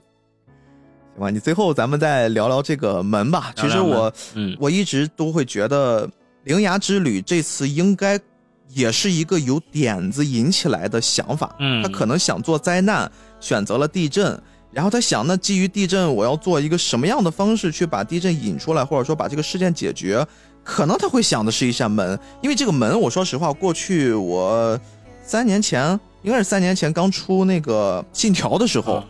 [1.16, 3.52] 行吧，你最后咱们再聊聊这个门吧。
[3.56, 6.08] 其实我嗯我一直都会觉得
[6.44, 8.20] 《铃芽之旅》这次应该
[8.70, 11.56] 也是一个有点子引起来的想法。
[11.60, 14.40] 嗯他可能想做灾难，选择了地震，
[14.72, 20.26] 然后他想，那基于地震，我要做一个什么样的方式去把地震引出来，或者说把这个事件解决？
[20.64, 24.80] 可能他会想的是一扇门，因为这个门，我说实话，过去我
[25.24, 29.06] 三年前，应该是三年前刚出那个《信条》的时候，啊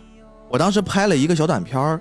[0.50, 2.00] 我当时拍了一个小短片儿。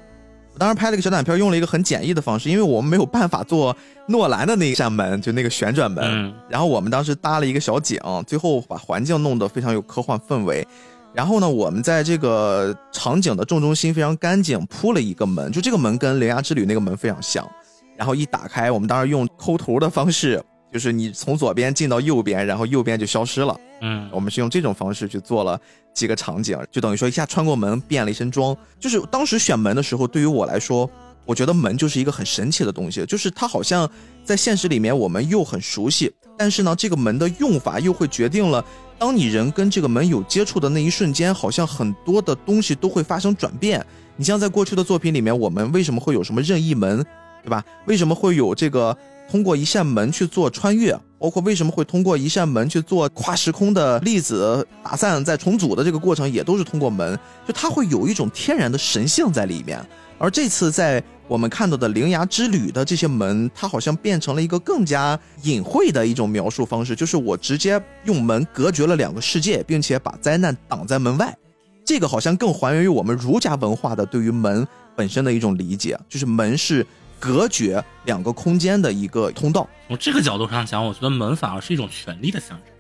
[0.56, 3.76] 我当时拍了一个小短片，用了一个很简易的方式，因为我们没有办法做
[4.08, 6.02] 诺兰的那一扇门，就那个旋转门。
[6.02, 10.66] 嗯然后我们当时搭了一个小景，最后把环境弄得非常有科幻氛围。
[11.12, 17.46] 然后呢，我们在这个场景的正中心非常干净，铺了一个门，就这个门跟《铃芽之旅》那个门非常像。
[17.94, 20.42] 然后一打开，我们当时用抠图的方式，
[20.76, 23.58] 就是你从左边进到右边，然后右边就消失了。
[23.80, 25.58] 嗯我们是用这种方式去做了
[25.94, 28.54] 几个场景，就等于说一下穿过门变了一身装。
[28.78, 30.90] 就是当时选门的时候，对于我来说，
[31.24, 33.90] 我觉得门就是一个很神奇的东西，就是它好像
[34.22, 38.62] 在现实里面我们又很熟悉，但是呢，这个门的用法又会决定了，
[38.98, 43.82] 当你人跟这个门有接触的那一瞬间，好像很多的东西都会发生转变。
[44.14, 47.02] 你像在过去的作品里面，我们为什么会有什么任意门？
[47.42, 47.64] 对吧？
[47.86, 48.96] 为什么会有这个
[49.28, 50.98] 通过一扇门去做穿越？
[51.18, 59.84] 包括为什么会通过一扇门去做跨时空的粒子打散再重组的这个过程，也都是通过门，就它会有一种天然的神性在里面。
[60.18, 71.36] 而这次在我们看到的灵牙之旅的这些门，它好像变成了一个更加隐晦的一种描述方式，就是我直接用门隔绝了两个世界，并且把灾难挡在门外。
[71.84, 76.86] 这个好像更还原于我们儒家文化的对于门本身的一种理解，就是门是
[77.18, 79.68] 隔绝两个空间的一个通道。
[79.88, 82.74] 从这个角度上讲，我觉得门反而是一种权力的象征，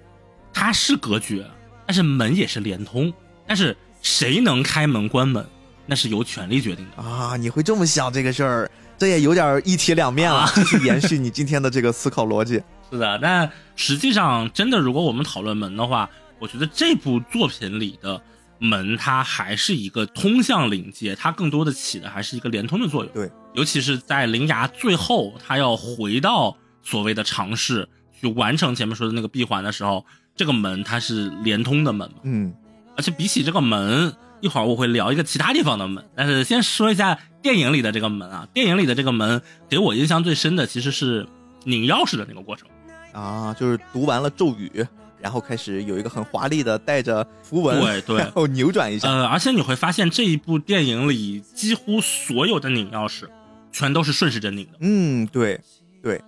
[0.52, 1.46] 它是隔绝，
[1.86, 3.12] 但是门也是连通。
[3.46, 5.44] 但是谁能开门关门，
[5.86, 7.02] 那是由权力决定的。
[7.02, 10.48] 啊，你会这么想这个事儿，这也有点一体两面了，
[10.84, 12.60] 延续你今天的这个思考逻辑。
[12.90, 18.20] 是的，但实际上，真的，如果我们讨论门的话，我觉得这部作品里的
[18.58, 23.12] 门，它还是一个通向灵界，它更多的起的还是一个连通的作用。
[23.12, 27.88] 对，尤其是在灵牙最后，它要回到所谓的尝试
[28.18, 30.04] 去完成前面说的那个闭环的时候，
[30.34, 32.18] 这个门它是连通的门嘛。
[32.24, 32.52] 嗯，
[32.96, 38.48] 而且比起这个门，一会儿我会聊一个其他地方的门，但是先说一下电影里的这个门啊。
[38.54, 41.26] 电影里的这个门给我印象最深的其实是
[41.64, 42.68] 拧钥匙的那个过程。
[43.12, 44.86] 啊，就是读完了咒语，
[45.26, 48.18] 然后开始有一个很华丽的带着符文，对 对。
[48.18, 49.08] 然后扭转一下。
[49.08, 53.24] 呃，而且你会发现这一部电影里几乎所有的拧钥匙
[53.72, 55.60] 全都是顺时针拧的，嗯，对
[56.00, 56.22] 对，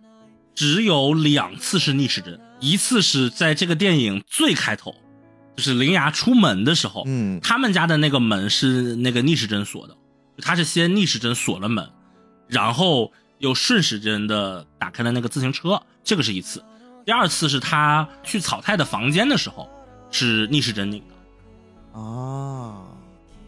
[0.52, 4.92] 只有两次是逆时针，一次是在这个电影最开头，
[5.56, 7.38] 就是灵牙出门的时候，嗯。
[7.40, 9.96] 他们家的那个门是那个逆时针锁的，
[10.42, 11.88] 他是先逆时针锁了门，
[12.48, 16.64] 然后又顺时针的打开了那个自行车，这个是一次。
[17.08, 19.66] 第二次是他去草太的房间的时候，
[20.10, 21.98] 是逆时针拧的。
[21.98, 22.84] 啊，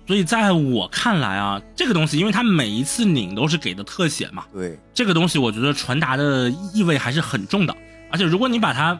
[0.07, 7.77] 所以在我看来啊，这个东西，因为它每一次拧都是给的特写嘛，对，这个东西我觉得传达的意味还是很重的。
[8.11, 8.99] 而且如果你把它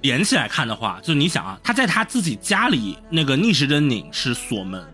[0.00, 4.84] 连起来看的话，就是你想啊，他在他自己家里那个逆时针拧是锁门，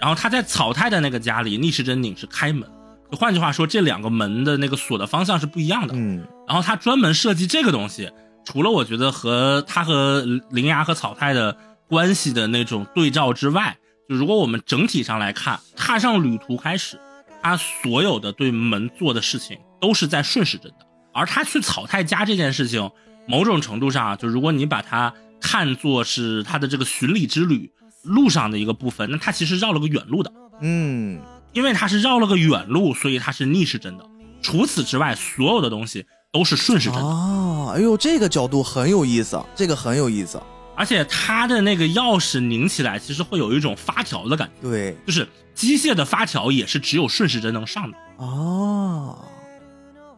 [0.00, 2.68] 然后他在草太的那个家里逆时针拧是开门。
[3.08, 5.94] 就换句话说，这两个门的那个锁的方向是不一样的。
[5.96, 8.10] 嗯然后他专门设计这个东西，
[8.44, 11.56] 除了我觉得和他和灵牙和草太的
[11.88, 13.76] 关系的那种对照之外，
[14.08, 17.00] 就如果我们整体上来看，踏上旅途开始，
[17.42, 22.90] 他所有的对门做的事情都是在顺时针的，而他去草太家这件事情，
[23.26, 27.72] 某种程度上啊，就如果你把它看作是他的这个巡礼之旅
[28.02, 30.32] 路上的一个部分，那他其实绕了个远路的。
[30.60, 31.20] 嗯，
[31.52, 34.04] 因为他是绕了个远路，所以他是逆时针的。
[34.42, 37.06] 除此之外，所有的东西都是顺时针的。
[37.06, 40.38] 啊，哎呦，这个角度很有意思，这个很有意思。
[40.76, 47.96] 而且它的那个钥匙拧起来，其实会有一种发条的感觉，对就是机械的发条也是只有顺时针能上的。
[48.18, 49.16] 啊，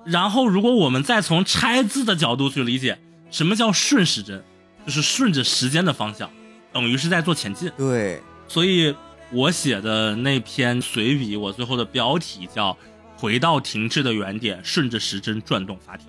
[0.07, 2.99] 然后，如果我们再从拆字的角度去理解，
[3.31, 4.43] 什么叫顺时针，
[4.87, 6.31] 就是顺着时间的方向，
[6.73, 7.71] 等于是在做前进。
[7.77, 8.97] 对，所以
[9.31, 12.75] 我写的那篇随笔，我最后的标题叫
[13.17, 16.07] “回到停滞的原点，顺着时针转动发条”。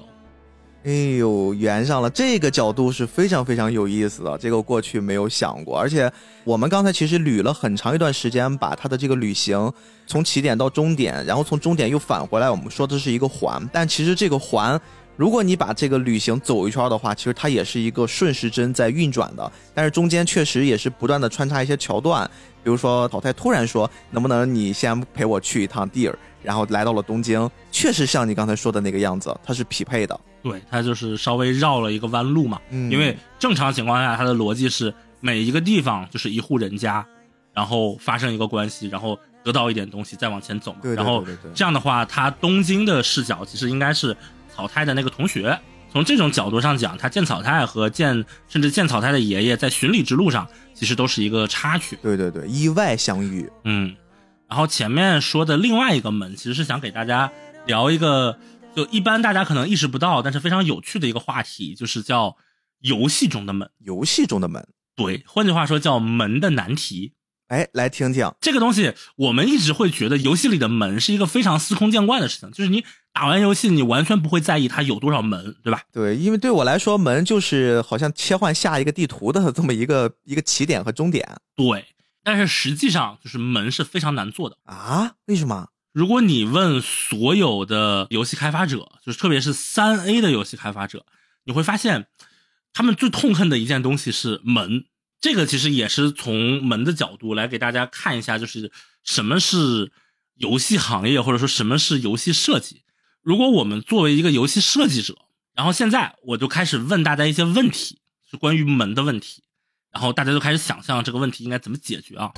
[0.83, 5.77] 哎呦，圆上了，这个角度是非常非常有意思的，这个过去没有想过。
[5.77, 6.09] 而且
[6.45, 9.71] 我们刚才其实捋了很长一段时间，把它的这个旅行
[10.05, 14.79] 从起点到终点，然后从终点又返回来，我们说的是一个环，但其实这个环。
[15.17, 22.29] 如果你把这个旅行走一圈的话，其实它也是一个顺时针在运转的，但是中间确实也是不断的穿插一些桥段，
[22.63, 30.17] 比如说淘汰突然说能不能你先陪我去一趟地儿，然后来到了东京，确实像你刚才说的那个样子，它是匹配的。
[30.43, 32.61] 对，它就是稍微绕了一个弯路嘛。
[32.69, 37.03] 嗯因为正常情况下，它的逻辑是每一个地方就是一户人家，
[37.53, 40.79] 然后发生一个关系，然后得到一点东西，再往前走嘛。
[40.83, 41.25] 对对然后
[41.55, 44.15] 这样的话，它东京的视角其实应该是
[44.57, 45.59] 草太的那个同学。
[45.89, 51.97] 从这种角度上讲，他见草太和见甚至见草太的爷爷在巡礼之路上，其实都是一个插曲。
[52.01, 53.49] 对对对，意外相遇。
[53.63, 53.95] 嗯，
[54.49, 57.31] 然后前面说的另外一个门，其实是想给大家
[57.67, 58.37] 聊一个，
[58.75, 62.35] 就一般大家可能意识不到，但是非常有趣的一个话题，就是叫
[62.81, 63.69] 游戏中的门。
[63.79, 67.13] 游戏中的门，对，换句话说叫门的难题。
[67.47, 68.31] 哎，来听听。
[68.41, 72.83] 这个东西，我们一直会觉得游戏里的门是一个非常司空见惯的事情，就是你
[73.13, 75.81] 打完游戏，你完全不会在意它有多少门，对吧？
[75.91, 81.25] 对，因为对我来说，门就是好像切换下一个地图的这么一个 一个起点和终点
[81.55, 81.85] 对，
[82.23, 84.57] 但是实际上就是门是非常难做的。
[84.65, 85.13] 啊？
[85.25, 85.69] 为什么？
[85.93, 91.05] 如果你问所有的游戏开发者，就是特别是三 A 的游戏开发者，
[91.45, 92.07] 你会发现，
[92.73, 94.83] 他们最痛恨的一件东西是门。
[95.19, 98.71] 这个其实也是从门的角度来给大家看一下，就是
[99.03, 99.91] 什么是
[100.35, 102.83] 游戏行业，或者说什么是游戏设计。
[103.23, 105.15] 如果我们作为一个游戏设计者，
[105.55, 107.99] 然后现在我就开始问大家一些问题，
[108.29, 109.43] 是关于门的问题，
[109.91, 112.31] 然后大家就开始想象这个问题应该怎么解决啊。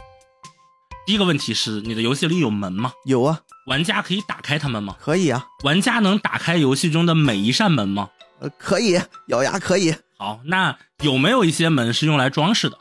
[1.05, 2.93] 第一个问题是，你的游戏里有门吗？
[3.05, 4.95] 有啊，玩家可以打开它们吗？
[4.99, 8.09] 可以啊，玩家能打开游戏中的每一扇门吗？
[8.39, 9.93] 呃，可以，咬牙可以。
[10.21, 12.77] 好，那有没有一些门是用来装饰的？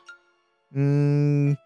[0.75, 1.57] 嗯，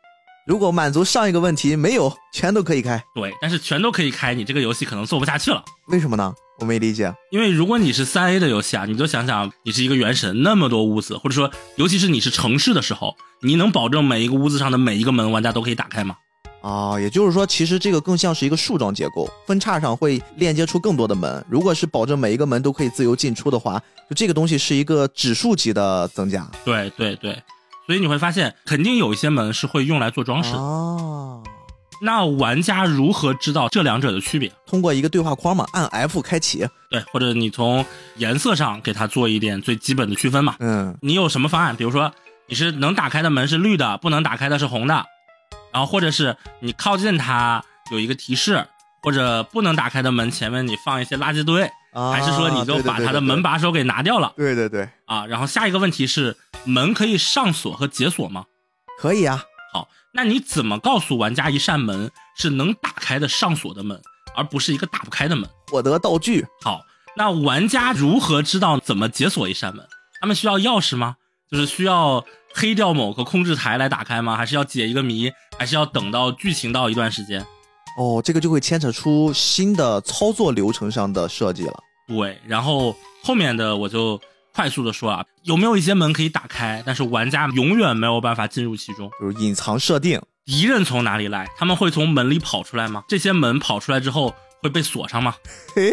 [0.47, 3.03] 如果满足上一个问题，没有，全都可以开。
[3.15, 5.65] 对，但是全都可以开，你这个游戏可能做不下去了。
[5.89, 6.35] 为什么呢？
[6.61, 7.11] 我没理解。
[7.31, 16.16] 因为如果你是三 A 的游戏啊，你就想想，你是一个原神，那么多屋子，或者说，尤其是你是城市的时候，你能保证每一个屋子上的每一个门玩家都可以打开吗？
[16.62, 21.44] 啊，也就是说，其实这个更像是一个树状结构，分叉上会链接出更多的门。
[21.51, 26.48] 如果是保证每一个门都可以自由进出的话，就这个东西是一个指数级的增加。
[26.64, 27.43] 对对对，
[27.86, 30.59] 所以你会发现，肯定有一些门是会用来做装饰的。
[30.59, 31.43] 哦，
[32.01, 34.52] 那玩家如何知道这两者的区别？
[34.64, 36.64] 通过一个对话框嘛，按 F 开启。
[36.89, 37.84] 对，或者你从
[38.18, 40.55] 颜色上给它做一点最基本的区分嘛。
[40.60, 41.74] 嗯，你有什么方案？
[41.74, 42.12] 比如说，
[42.47, 45.05] 你是能打开的门是绿的，不能打开的是红的。
[45.73, 48.66] 然后或者是你靠近它有一个提示，
[49.03, 55.27] 或者不能打开的门前面你放一些垃圾堆，啊还是说你就把它的门把手给拿掉了对对对，啊？
[55.27, 58.44] 然后下一个问题是门可以上锁和解锁吗？
[59.01, 59.43] 可以啊。
[59.73, 64.01] 好，那你怎么告诉玩家一扇门是能打开的上锁的门，
[64.36, 65.49] 而不是一个打不开的门？
[65.69, 66.82] 获得道具，好，
[67.16, 69.89] 那玩家如何知道怎么解锁一扇门？
[70.20, 71.16] 他们需要钥匙吗？
[71.52, 72.24] 就是需要
[72.54, 74.34] 黑掉某个控制台来打开吗？
[74.34, 75.30] 还是要解一个谜？
[75.58, 77.44] 还是要等到剧情到一段时间？
[77.98, 81.78] 哦，这个就会牵扯出新的操作流程上的设计了。
[82.08, 84.18] 对，然后后面的我就
[84.54, 89.10] 快速的说啊，有没有一些门可以打开，但是玩家永远没有办法进入其中？
[89.20, 91.46] 就是隐藏设定，敌人从哪里来？
[91.58, 93.04] 他们会从门里跑出来吗？
[93.06, 95.34] 这些门跑出来之后会被锁上吗？
[95.74, 95.90] 嘿，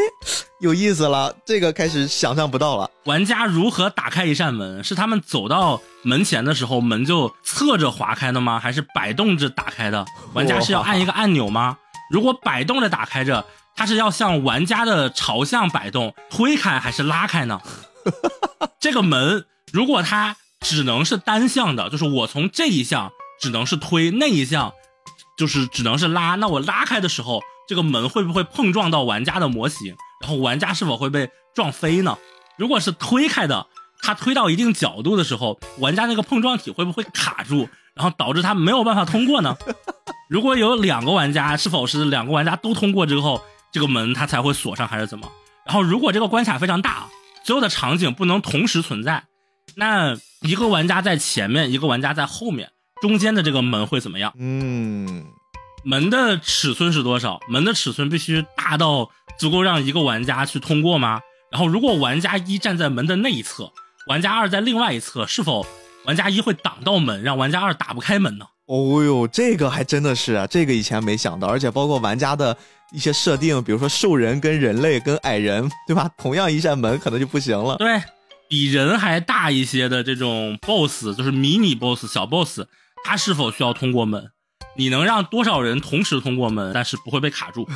[0.59, 2.89] 有意思了，这个开始想象不到了。
[3.05, 4.83] 玩家如何打开一扇门？
[4.83, 8.59] 是他们走到门前的时候，门就侧着划开的吗？
[8.59, 10.05] 还是摆动着打开的？
[10.33, 11.77] 玩家是要按一个按钮吗？
[12.11, 17.61] 如果摆动着打开着，它是要向玩家的朝向摆动，推开还是拉开呢？
[18.79, 24.73] 这个门如果它只能是单向的，就是我从这一项只能是推，那一项
[25.37, 29.95] 就是只能是拉，那我拉开的时候，这个门会不会碰撞到玩家的模型？
[30.21, 32.17] 然后玩家是否会被撞飞呢？
[32.57, 33.67] 如果是推开的，
[34.01, 39.55] 它推到一定角度的时候，玩家那个碰撞体会不会卡住，然后导致他没有办法通过呢？
[40.31, 43.39] 如果有两个玩家，是否是两个玩家都通过之后，
[43.71, 45.29] 这个门它才会锁上，还是怎么？
[45.67, 47.05] 然后如果这个关卡非常大，
[47.43, 49.25] 所有的场景不能同时存在，
[49.75, 54.33] 那一个玩家在前面，一个玩家在后面，中间的这个门会怎么样？
[54.39, 55.25] 嗯，
[55.89, 57.39] 门的尺寸是多少？
[57.49, 59.09] 门的尺寸必须大到
[59.39, 61.19] 足够让一个玩家去通过吗？
[61.51, 63.71] 然后，如果玩家一站在门的那一侧，
[64.05, 65.65] 玩家二在另外一侧，是否
[66.05, 68.45] 玩家一会挡到门，让玩家二打不开门呢？
[68.67, 72.55] 哦呦，这个还真的是啊，这个以前没想到，而且包括玩家的
[72.91, 76.07] 一些设定，比如说兽人跟人类跟矮人，对吧？
[76.19, 77.77] 同样一扇门可能就不行了。
[77.77, 77.99] 对
[78.47, 82.67] 比人还大一些的这种 BOSS，就是迷你 BOSS、小 BOSS，
[83.03, 84.29] 它是否需要通过门？
[84.79, 87.67] 你能让多少人同时通过门，但是不会被卡住？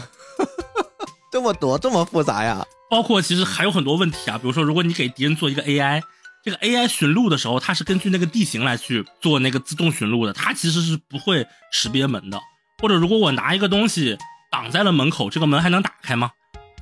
[1.29, 2.65] 这么多，这么复杂呀？
[2.89, 6.01] 包括其实还有很多问题啊，比如说，如果你给敌人做一个 AI，
[6.45, 12.39] 这个 AI 寻路的时候，它是根据那个地形来去做那个自动寻路的，它其实是不会识别门的。
[12.81, 14.17] 或者如果我拿一个东西
[14.49, 16.31] 挡在了门口，这个门还能打开吗？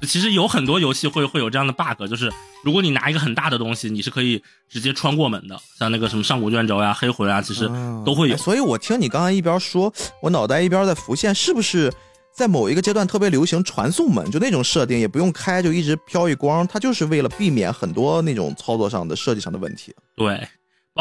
[0.08, 2.32] 其实有很多游戏会会有这样的 bug，就是
[2.64, 7.68] 如果你拿一个很大的东西，你是可以直接穿过门的，像那个什么上古卷轴呀、黑魂啊，其实
[8.06, 8.36] 都会有。
[8.36, 8.38] 哎。
[8.38, 11.92] 所以我听你刚才一边说，我脑袋一边在浮现，是不是
[12.36, 19.94] 在某一个阶段特别流行传送门，就那种设定也不用开，就一直飘一光，它就是为了避免很多那种操作上的设计上的问题。
[20.16, 20.48] 对，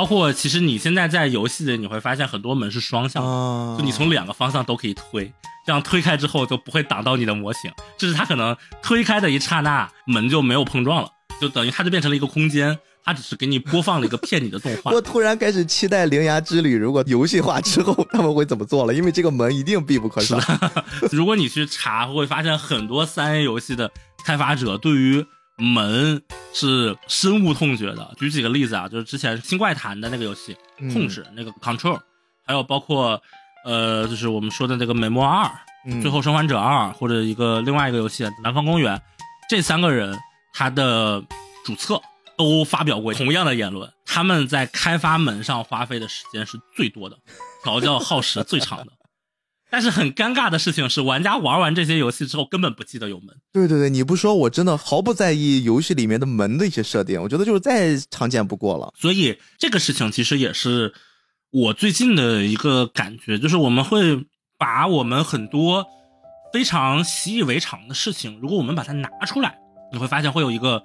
[0.01, 3.29] 包括其实你现在在游戏里你会发现很多门是双向的。
[3.29, 5.31] 啊就你从两个方向都可以推，
[5.67, 7.71] 这样推开之后就不会挡到你的模型。
[7.99, 11.09] 就是它可能推开的一刹那，门就没有碰撞了，
[11.39, 15.03] 就等于它就变成了一个空间，它只是给你播放了一个骗你的动画 我。
[15.03, 20.39] 突然开始期待《铃芽之旅》如果游戏化之后他们会怎么做了，因为这个门一定必不可少。
[21.13, 23.91] 如果你去查，会发现很多三 A 游戏的
[24.25, 25.27] 开发者对于
[25.61, 26.21] 门
[26.53, 28.15] 是深恶痛绝的。
[28.19, 32.01] 举几个例子啊，就是之前新怪谈的那个游戏嗯控制、那个 Control，
[32.45, 33.23] 还有包括
[33.65, 35.51] 呃，就是我们说的那个美墨二。
[35.87, 38.95] 嗯最后生还者二或者一个另外一个游戏《南方公园》，
[39.49, 40.15] 这三个人
[40.53, 41.25] 他的
[41.65, 41.99] 主策
[42.37, 47.17] 都发表过同样的言论，他们在开发门上花费的时间是最多的，
[47.65, 48.93] 调教耗时最长的。
[49.71, 53.29] 但是很尴尬的事情是，玩家玩完这些游戏之后根本不记得有门。
[53.53, 58.93] 对对对，你不说我真的毫不在意游戏里面的门的一些设定，我觉得就是再常见不过了。
[58.99, 60.93] 所以这个事情其实也是
[61.51, 64.27] 我最近的一个感觉，就是我们会
[64.59, 65.87] 把我们很多
[66.53, 69.59] 非常习以为常的事情，如果我们把它拿出来，
[69.93, 70.83] 你会发现会有一个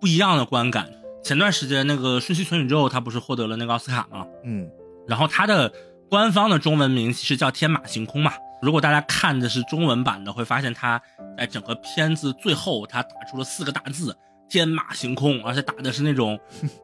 [0.00, 0.90] 不一样的观感。
[1.22, 4.26] 前段时间那个《瞬息全宇宙》，它不是获得了那个奥斯卡吗？
[4.44, 4.68] 嗯，
[5.06, 5.72] 然后它的
[6.12, 8.34] 官方的中文名其实叫《天马行空》嘛。
[8.60, 11.00] 如果大家看的是中文版的，会发现它
[11.38, 14.14] 在整个片子最后，它打出了四个大字
[14.46, 16.38] “天马行空”，而且打的是那种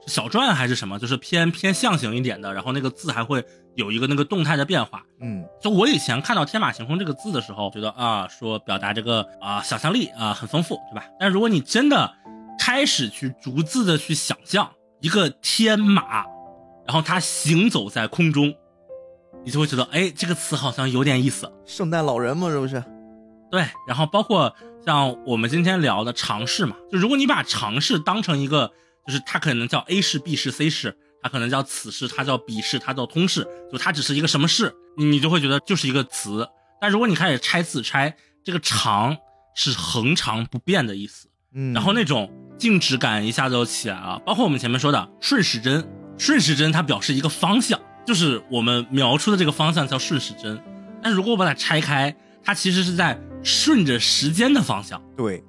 [0.06, 2.54] 小篆还是什么，就是偏偏象形一点的。
[2.54, 3.44] 然后那个字还会
[3.76, 5.02] 有一个那个动态的变化。
[5.20, 11.04] 嗯，就我以前看到“天马行空”这个字的时候，觉得啊，说表达这个啊想象力啊很丰富，对吧？
[11.20, 12.10] 但如果你真的
[12.58, 14.72] 开始去逐字的去想象
[15.02, 16.24] 一个天马，
[16.86, 18.54] 然后它行走在空中，
[19.48, 21.50] 你就会觉得，哎，这个词好像有点意思。
[21.64, 22.84] 圣诞老人嘛，是不是？
[23.50, 24.54] 对，然后包括
[24.84, 28.70] 像我们今天聊的尝试嘛，就如果你把尝试当成一个，
[29.06, 36.46] 就是它可能叫 A 式、B 式、C 式，它可能叫此式，它叫彼式，它叫通式，就它只是一个什么式，你就会觉得就是一个词。
[36.78, 38.14] 但如果你开始拆字拆，
[38.44, 39.16] 这个长
[39.54, 41.26] 是恒长不变的意思。
[41.54, 50.58] 嗯，然后那种静止感一下子就起来了，包括我们前面说的顺时针，顺时针它表示一个方向，就是我们描出的这个方向叫顺时针。
[51.02, 55.44] 但如果我把它拆开，它其实是在顺着时间的方向，对，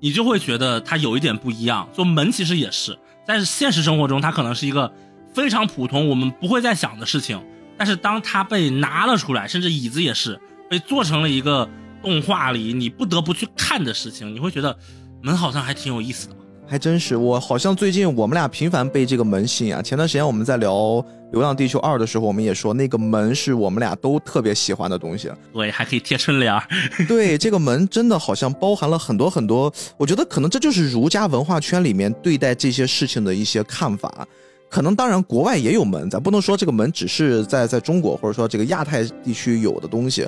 [0.00, 1.86] 你就会觉得它有一点不一样。
[1.92, 4.90] 就门其实也是，在现实生活中它可能是一个
[5.34, 7.44] 非常普通，我们不会再想的事情，
[7.76, 10.40] 但是当它被拿了出来，甚至椅子也是
[10.70, 11.68] 被做成了一个
[12.02, 14.74] 动画里你不得不去看的事情，你会觉得。
[15.22, 16.36] 门好像还挺有意思的，
[16.70, 17.16] 还真是。
[17.16, 19.82] 我好像最近我们俩频繁被这个门吸引啊。
[19.82, 20.72] 前段时间我们在聊
[21.32, 25.28] 《流浪地球二》的时候，我们也说那个门是我们俩都特别喜欢的东西。
[25.52, 26.54] 对，还可以贴春联。
[27.08, 29.72] 对，这个门真的好像包含了很多很多。
[29.96, 34.24] 我觉得可能这就是儒家文化圈里面对待这些事情的一些看法。
[34.68, 40.24] 可能当然国外也有门，咱不能说这个门只是在在中国或者说这个亚太地区有的东西。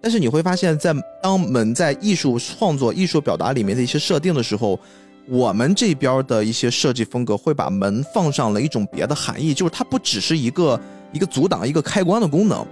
[0.00, 4.80] 但是你会发现，在当门在艺术创作、艺术表达里面的一些设定的时候，
[5.28, 10.78] 我们这边的一些设计风格会把门放上了一种别的含义，就是它不只是一个
[11.12, 12.66] 一个阻挡、一个开关的功能，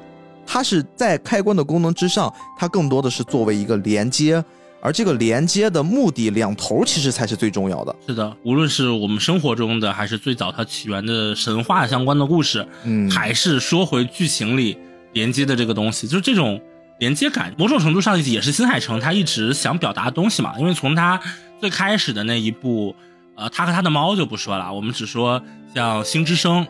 [0.45, 4.45] 它是在开关的功能之上，它更多的是作为一个连接，
[4.81, 7.95] 而这个连接的目的两头其实才是最重要的。
[8.07, 14.77] 是的，无论是我们生活中的，还是最早它起源的神话相关的故事，嗯，还是说回剧情里
[15.13, 16.61] 连接的这个东西，就是这种。
[17.01, 20.55] 连接感，某种程度上也是新海诚他一直想表达的东西嘛。
[20.59, 21.19] 因为从他
[21.59, 22.95] 最开始的那一部，
[23.37, 25.43] 呃，他和他的猫就不说了，我们只说
[25.75, 26.63] 像《星之声》、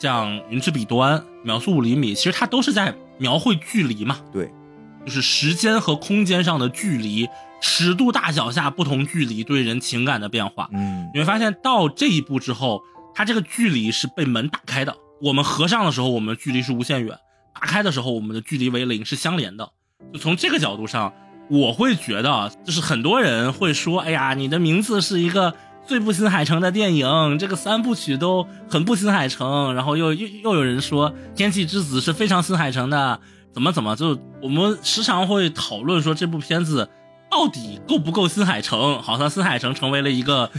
[0.00, 4.18] 像《云之彼端》、《秒速五厘米》，其实他都是在描绘距离嘛。
[4.32, 4.50] 对，
[5.04, 7.28] 就是时间和空间上的距离，
[7.60, 10.70] 尺度大小下不同距离对人情感的变化。
[10.72, 12.80] 嗯，你会发现到这一步之后，
[13.14, 14.96] 他这个距离是被门打开的。
[15.20, 17.14] 我们合上的时候，我们距离是无限远。
[17.60, 19.70] 打开的时候，我们的距离为零是相连的。
[20.14, 21.12] 就从这个角度上，
[21.50, 25.54] 我会觉得，就是很多人会说：“哎呀，你的名字是一个
[25.86, 33.20] 最不新海诚的电影，这个三部曲都很不新海诚。”然后又又又有人说，《天气之子》是非常新海诚的，
[33.52, 33.94] 怎么怎么？
[33.94, 36.88] 就我们时常会讨论说，这部片子
[37.30, 39.02] 到底够不够新海诚？
[39.02, 40.50] 好像新海诚成为了一个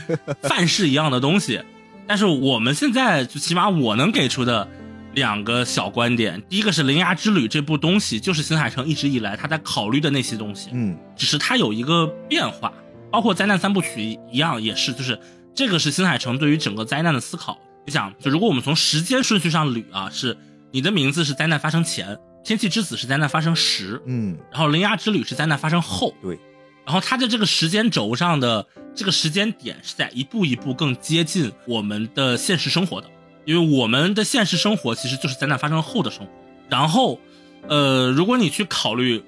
[0.43, 1.61] 范式一样的东西。
[2.05, 4.67] 但是我们现在，就起码我能给出的。
[5.13, 12.71] 两个小观点，第一个是《铃芽之旅》这部东西，就是新海诚一直以来他在考虑的那些东西，嗯，只是它有一个变化，
[13.11, 15.19] 包括灾难三部曲一样，也是，就是
[15.53, 17.59] 这个是新海诚对于整个灾难的思考。
[17.85, 20.37] 你想，就如果我们从时间顺序上捋啊，是
[20.71, 26.39] 你的名字是灾难发生前，天气之子是灾难发生时，嗯，然后铃芽之旅是灾难发生后，对，
[26.85, 28.65] 然后它的这个时间轴上的
[28.95, 33.09] 这个时间点是在一步一步更接近我们的现实生活的。
[33.45, 36.31] 因为我们的现实生活其实就是灾难发生后的生活。
[36.69, 37.19] 然后，
[37.67, 39.23] 呃，如果你去考虑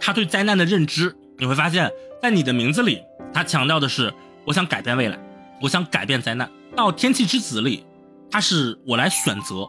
[0.00, 1.90] 他对灾难的认知，你会发现
[2.20, 4.12] 在你的名字里，他强调的是
[4.44, 5.18] 我想改变未来，
[5.62, 6.50] 我想改变灾难。
[6.74, 7.84] 到天气之子里，
[8.30, 9.68] 他是我来选择，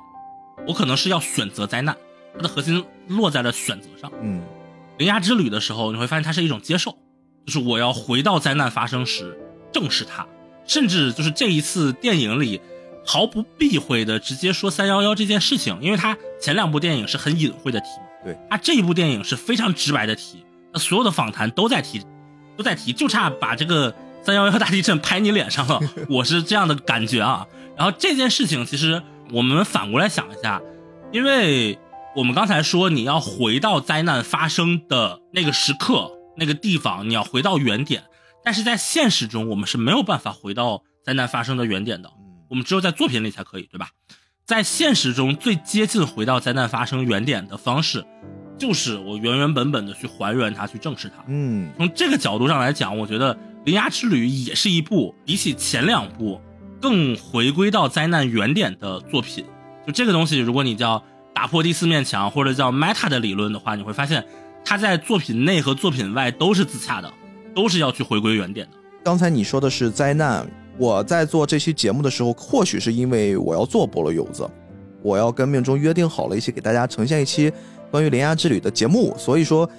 [0.68, 1.96] 我可能是要选择灾难，
[2.36, 4.12] 它的核心落在了选择上。
[4.22, 4.42] 嗯，
[4.98, 6.98] 铃芽之旅的时候，你会发现它是一种接受，
[7.46, 9.38] 就是我要回到灾难发生时
[9.72, 10.26] 正视它，
[10.66, 12.60] 甚至就是这一次电影里。
[13.12, 17.88] 毫不避讳的直接说三幺幺这件事情，因为他前两部电影是很隐晦的提，
[18.24, 22.04] 对他这一部电影是非常直白的提，那所有的访谈都在提，
[22.56, 27.48] 都在提，就差把这个三幺幺大地震拍你脸上了，我是这样的感觉啊。
[27.76, 30.62] 然后这件事情其实我们反过来想一下，
[31.12, 31.80] 因为
[32.16, 38.04] 我们刚才说你要回到灾难发生的那个时刻、那个地方，你要回到原点。
[38.46, 42.12] 但是在现实中，我们是没有办法回到灾难发生的原点的，
[42.50, 43.90] 我们只有在作品里才可以，对吧？
[44.46, 48.04] 在现实中最接近回到灾难发生原点的方式，
[48.58, 51.24] 就是我原原本本的去还原它，去正视它。
[51.28, 53.36] 嗯，从这个角度上来讲，我觉得
[53.66, 56.42] 《铃芽之旅》也是一部比起前两部
[56.82, 59.46] 更回归到灾难原点的作品。
[59.86, 61.04] 就这个东西，如果你叫
[61.36, 64.26] 打破第四面墙，或者叫 meta 的理论的话，你会发现
[64.66, 67.14] 它在作品内和作品外都是自洽的，
[67.54, 68.78] 都是要去回归原点的。
[69.04, 74.50] 刚才你说的是灾难，我在做这期节目的时候，或许是因为我要做菠萝油子，
[75.02, 77.52] 我要跟命中约定好了一起给大家呈现一期
[77.92, 79.70] 关于铃芽之旅的节目，所以说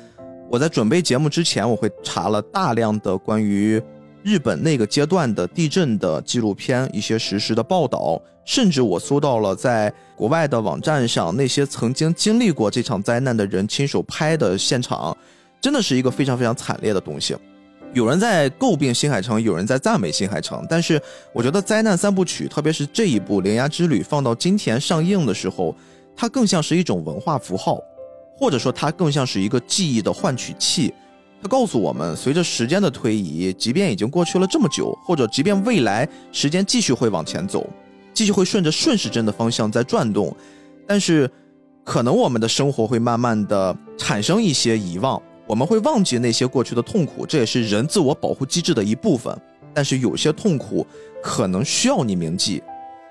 [0.50, 3.82] 我在准备节目之前，我会查了大量的关于
[4.22, 15.16] 日本那个阶段的地震的纪录片，一些实时的报道，甚至我搜到了在国外的网站上那些曾经经历过这场灾难的人亲手拍的现场，
[15.62, 17.34] 真的是一个非常非常惨烈的东西。
[17.92, 21.00] 有人在诟病新海诚，有人在赞美新海诚，但是
[21.32, 25.74] 我觉得灾难三部曲，特别是这一部《铃芽之旅》放到今天上映的时候，
[26.14, 27.80] 它更像是一种文化符号，
[28.36, 30.94] 或者说它更像是一个记忆的换取器。
[31.42, 37.68] 它告诉我们，随着时间的推移，即便已经过去了这么久，或者即便未来时间继续会往前走，
[38.14, 40.32] 继续会顺着顺时针的方向在转动，
[40.86, 41.28] 但是
[41.82, 45.20] 可能我们的生活会慢慢的产生一些遗忘。
[45.50, 49.36] 我们会忘记那些过去的痛苦，这也是人自我保护机制的一部分。
[49.74, 50.86] 但是有些痛苦
[51.20, 52.62] 可能需要你铭记，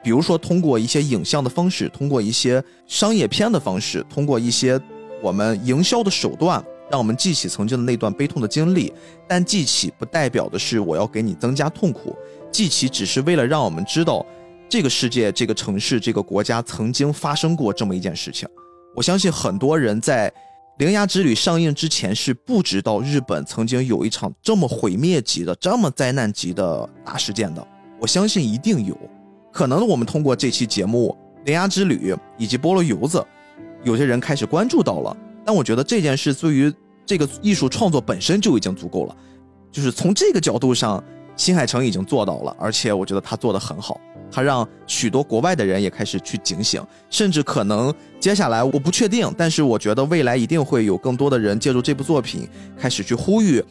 [0.01, 4.79] 比如说通过一些影像的方式，通过一些商业片的方式，通过一些
[5.21, 8.93] 我们营销的手段，让我们记起曾经的那段悲痛的经历。
[9.27, 12.15] 但记起不代表的是我要给你增加痛苦，
[12.49, 14.25] 记起只是为了让我们知道
[14.69, 18.47] 这个世界、这个城市、这个国家曾经发生过这么一件事情。
[18.95, 20.29] 我相信很多人在。
[20.79, 27.67] 《铃芽之旅》上映之前是不知道日本曾经有一场这么毁灭级的、这么灾难级的大事件的。
[27.99, 28.97] 我相信一定有，
[29.51, 31.13] 可能我们通过这期节目
[31.45, 33.21] 《铃芽之旅》以及菠萝油子，
[33.83, 35.15] 有些人开始关注到了。
[35.45, 36.73] 但我觉得这件事对于
[37.05, 39.13] 这个艺术创作本身就已经足够了，
[39.73, 41.03] 就是从这个角度上，
[41.35, 43.99] 新海诚已经做到了，而且我觉得他做得很好。
[44.31, 52.47] 它让许多国外的人也开始去警醒，甚至可能接下来我不确定，但是我觉得未来一定会有更多的人借助这部作品
[52.77, 53.63] 开始去呼吁，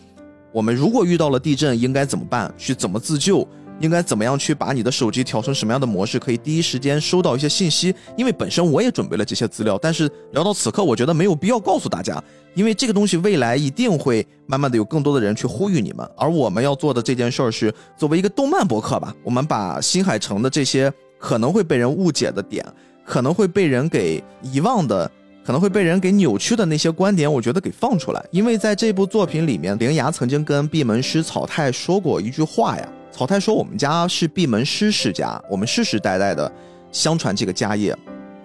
[0.53, 3.47] 我们如果遇到了地震应该怎么办，去怎么自救。
[3.81, 7.95] 应该怎么样去把你的手机调成什么样的模式，可以第一时间收到一些信息？
[8.17, 12.23] 因为本身我也准备了这些资料，但是聊到此刻，我觉得没有必要告诉大家，
[12.55, 16.09] 因为这个东西未来一定会慢慢的有更多的人去呼吁你们。
[16.17, 22.65] 而我们要做的这件事儿是作为一个动漫博客吧，我们把新海诚的这些可能会被人误解的点，
[23.05, 25.09] 可能会被人给遗忘的，
[25.45, 28.25] 可能会被人给扭曲的那些观点，我觉得给放出来。
[28.33, 32.89] 因为在这部作品里面，铃芽曾经跟闭门师草太说过一句话呀。
[33.19, 36.53] 草太说：“我们家是闭门师世家，我们世世代代的
[36.93, 37.93] 相传这个家业，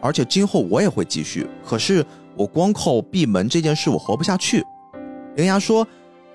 [0.02, 1.48] 而且今后我也会继续。
[1.64, 2.04] 可是
[2.36, 4.66] 我光靠闭门这件事，我活不下去。”
[5.38, 5.88] 铃芽说：“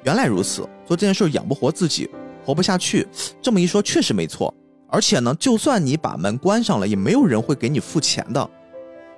[0.07, 2.09] 原来如此，做这件事养不活自己，
[2.45, 3.05] 活不下去。
[3.43, 4.55] 这么一说，确实没错。
[4.87, 8.49] 而且呢，就算你把门关上了，也没有人会给你付钱的。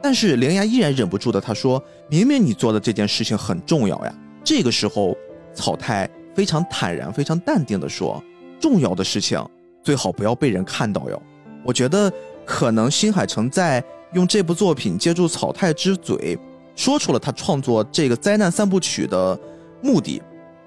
[0.01, 4.15] 但是铃芽依然忍不住的，他说明明你做的这件事情很重要呀。
[4.43, 5.15] 这个时候，
[5.53, 8.19] 草太非常坦然、非常淡定的说。”
[8.61, 9.45] 重要的事情
[9.83, 11.21] 最好不要被人看到哟。
[11.65, 12.13] 我觉得
[12.45, 13.83] 可能新海诚在
[14.13, 16.39] 用这部作品借助草太之嘴，
[16.77, 19.39] 说出了他创作这个灾难三部曲的
[19.83, 20.21] 目的，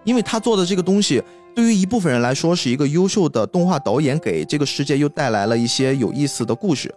[0.03, 1.21] 因为他做的这个东西
[1.55, 6.93] 对于一部分人来说是一个优秀的动画导演，给这个世界又带来了一些有意思的故事，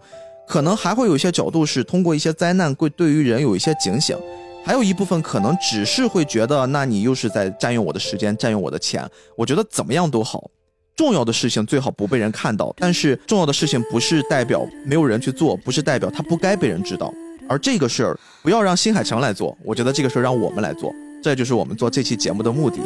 [0.46, 4.16] 可能还会有一些角度是通过一些灾难会对于人有一些警醒，
[4.64, 9.08] 还有一部分可能只是会觉得那你又是在占用我的时间，占用我的钱。
[9.36, 10.50] 我觉得怎么样都好。
[10.96, 17.12] 重要的事情最好不被人看到，但是重要的事情不是代表没有人去做，不是代表它不该被人知道。
[17.48, 20.92] 而这个事儿不要让新海诚来做，我觉得这个事儿让我们来做，
[21.22, 22.78] 这就是我们做这期节目的目的，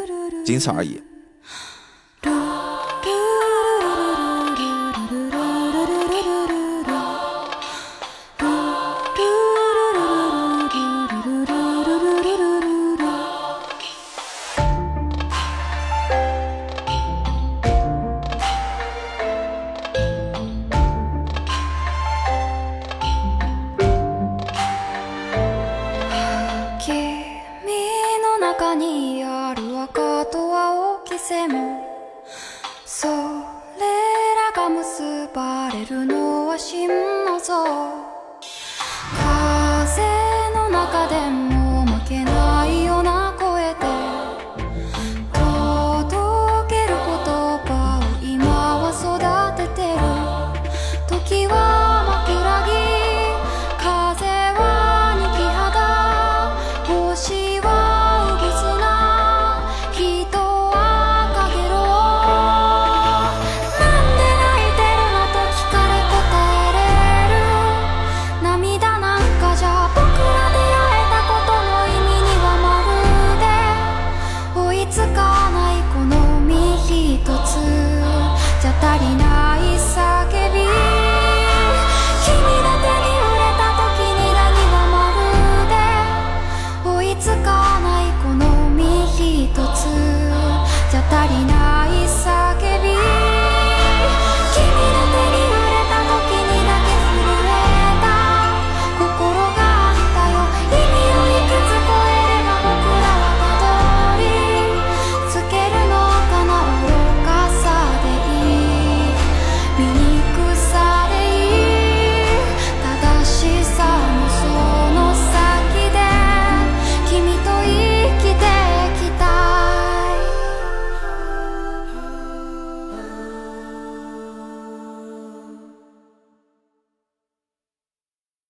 [0.45, 1.01] 仅此而已。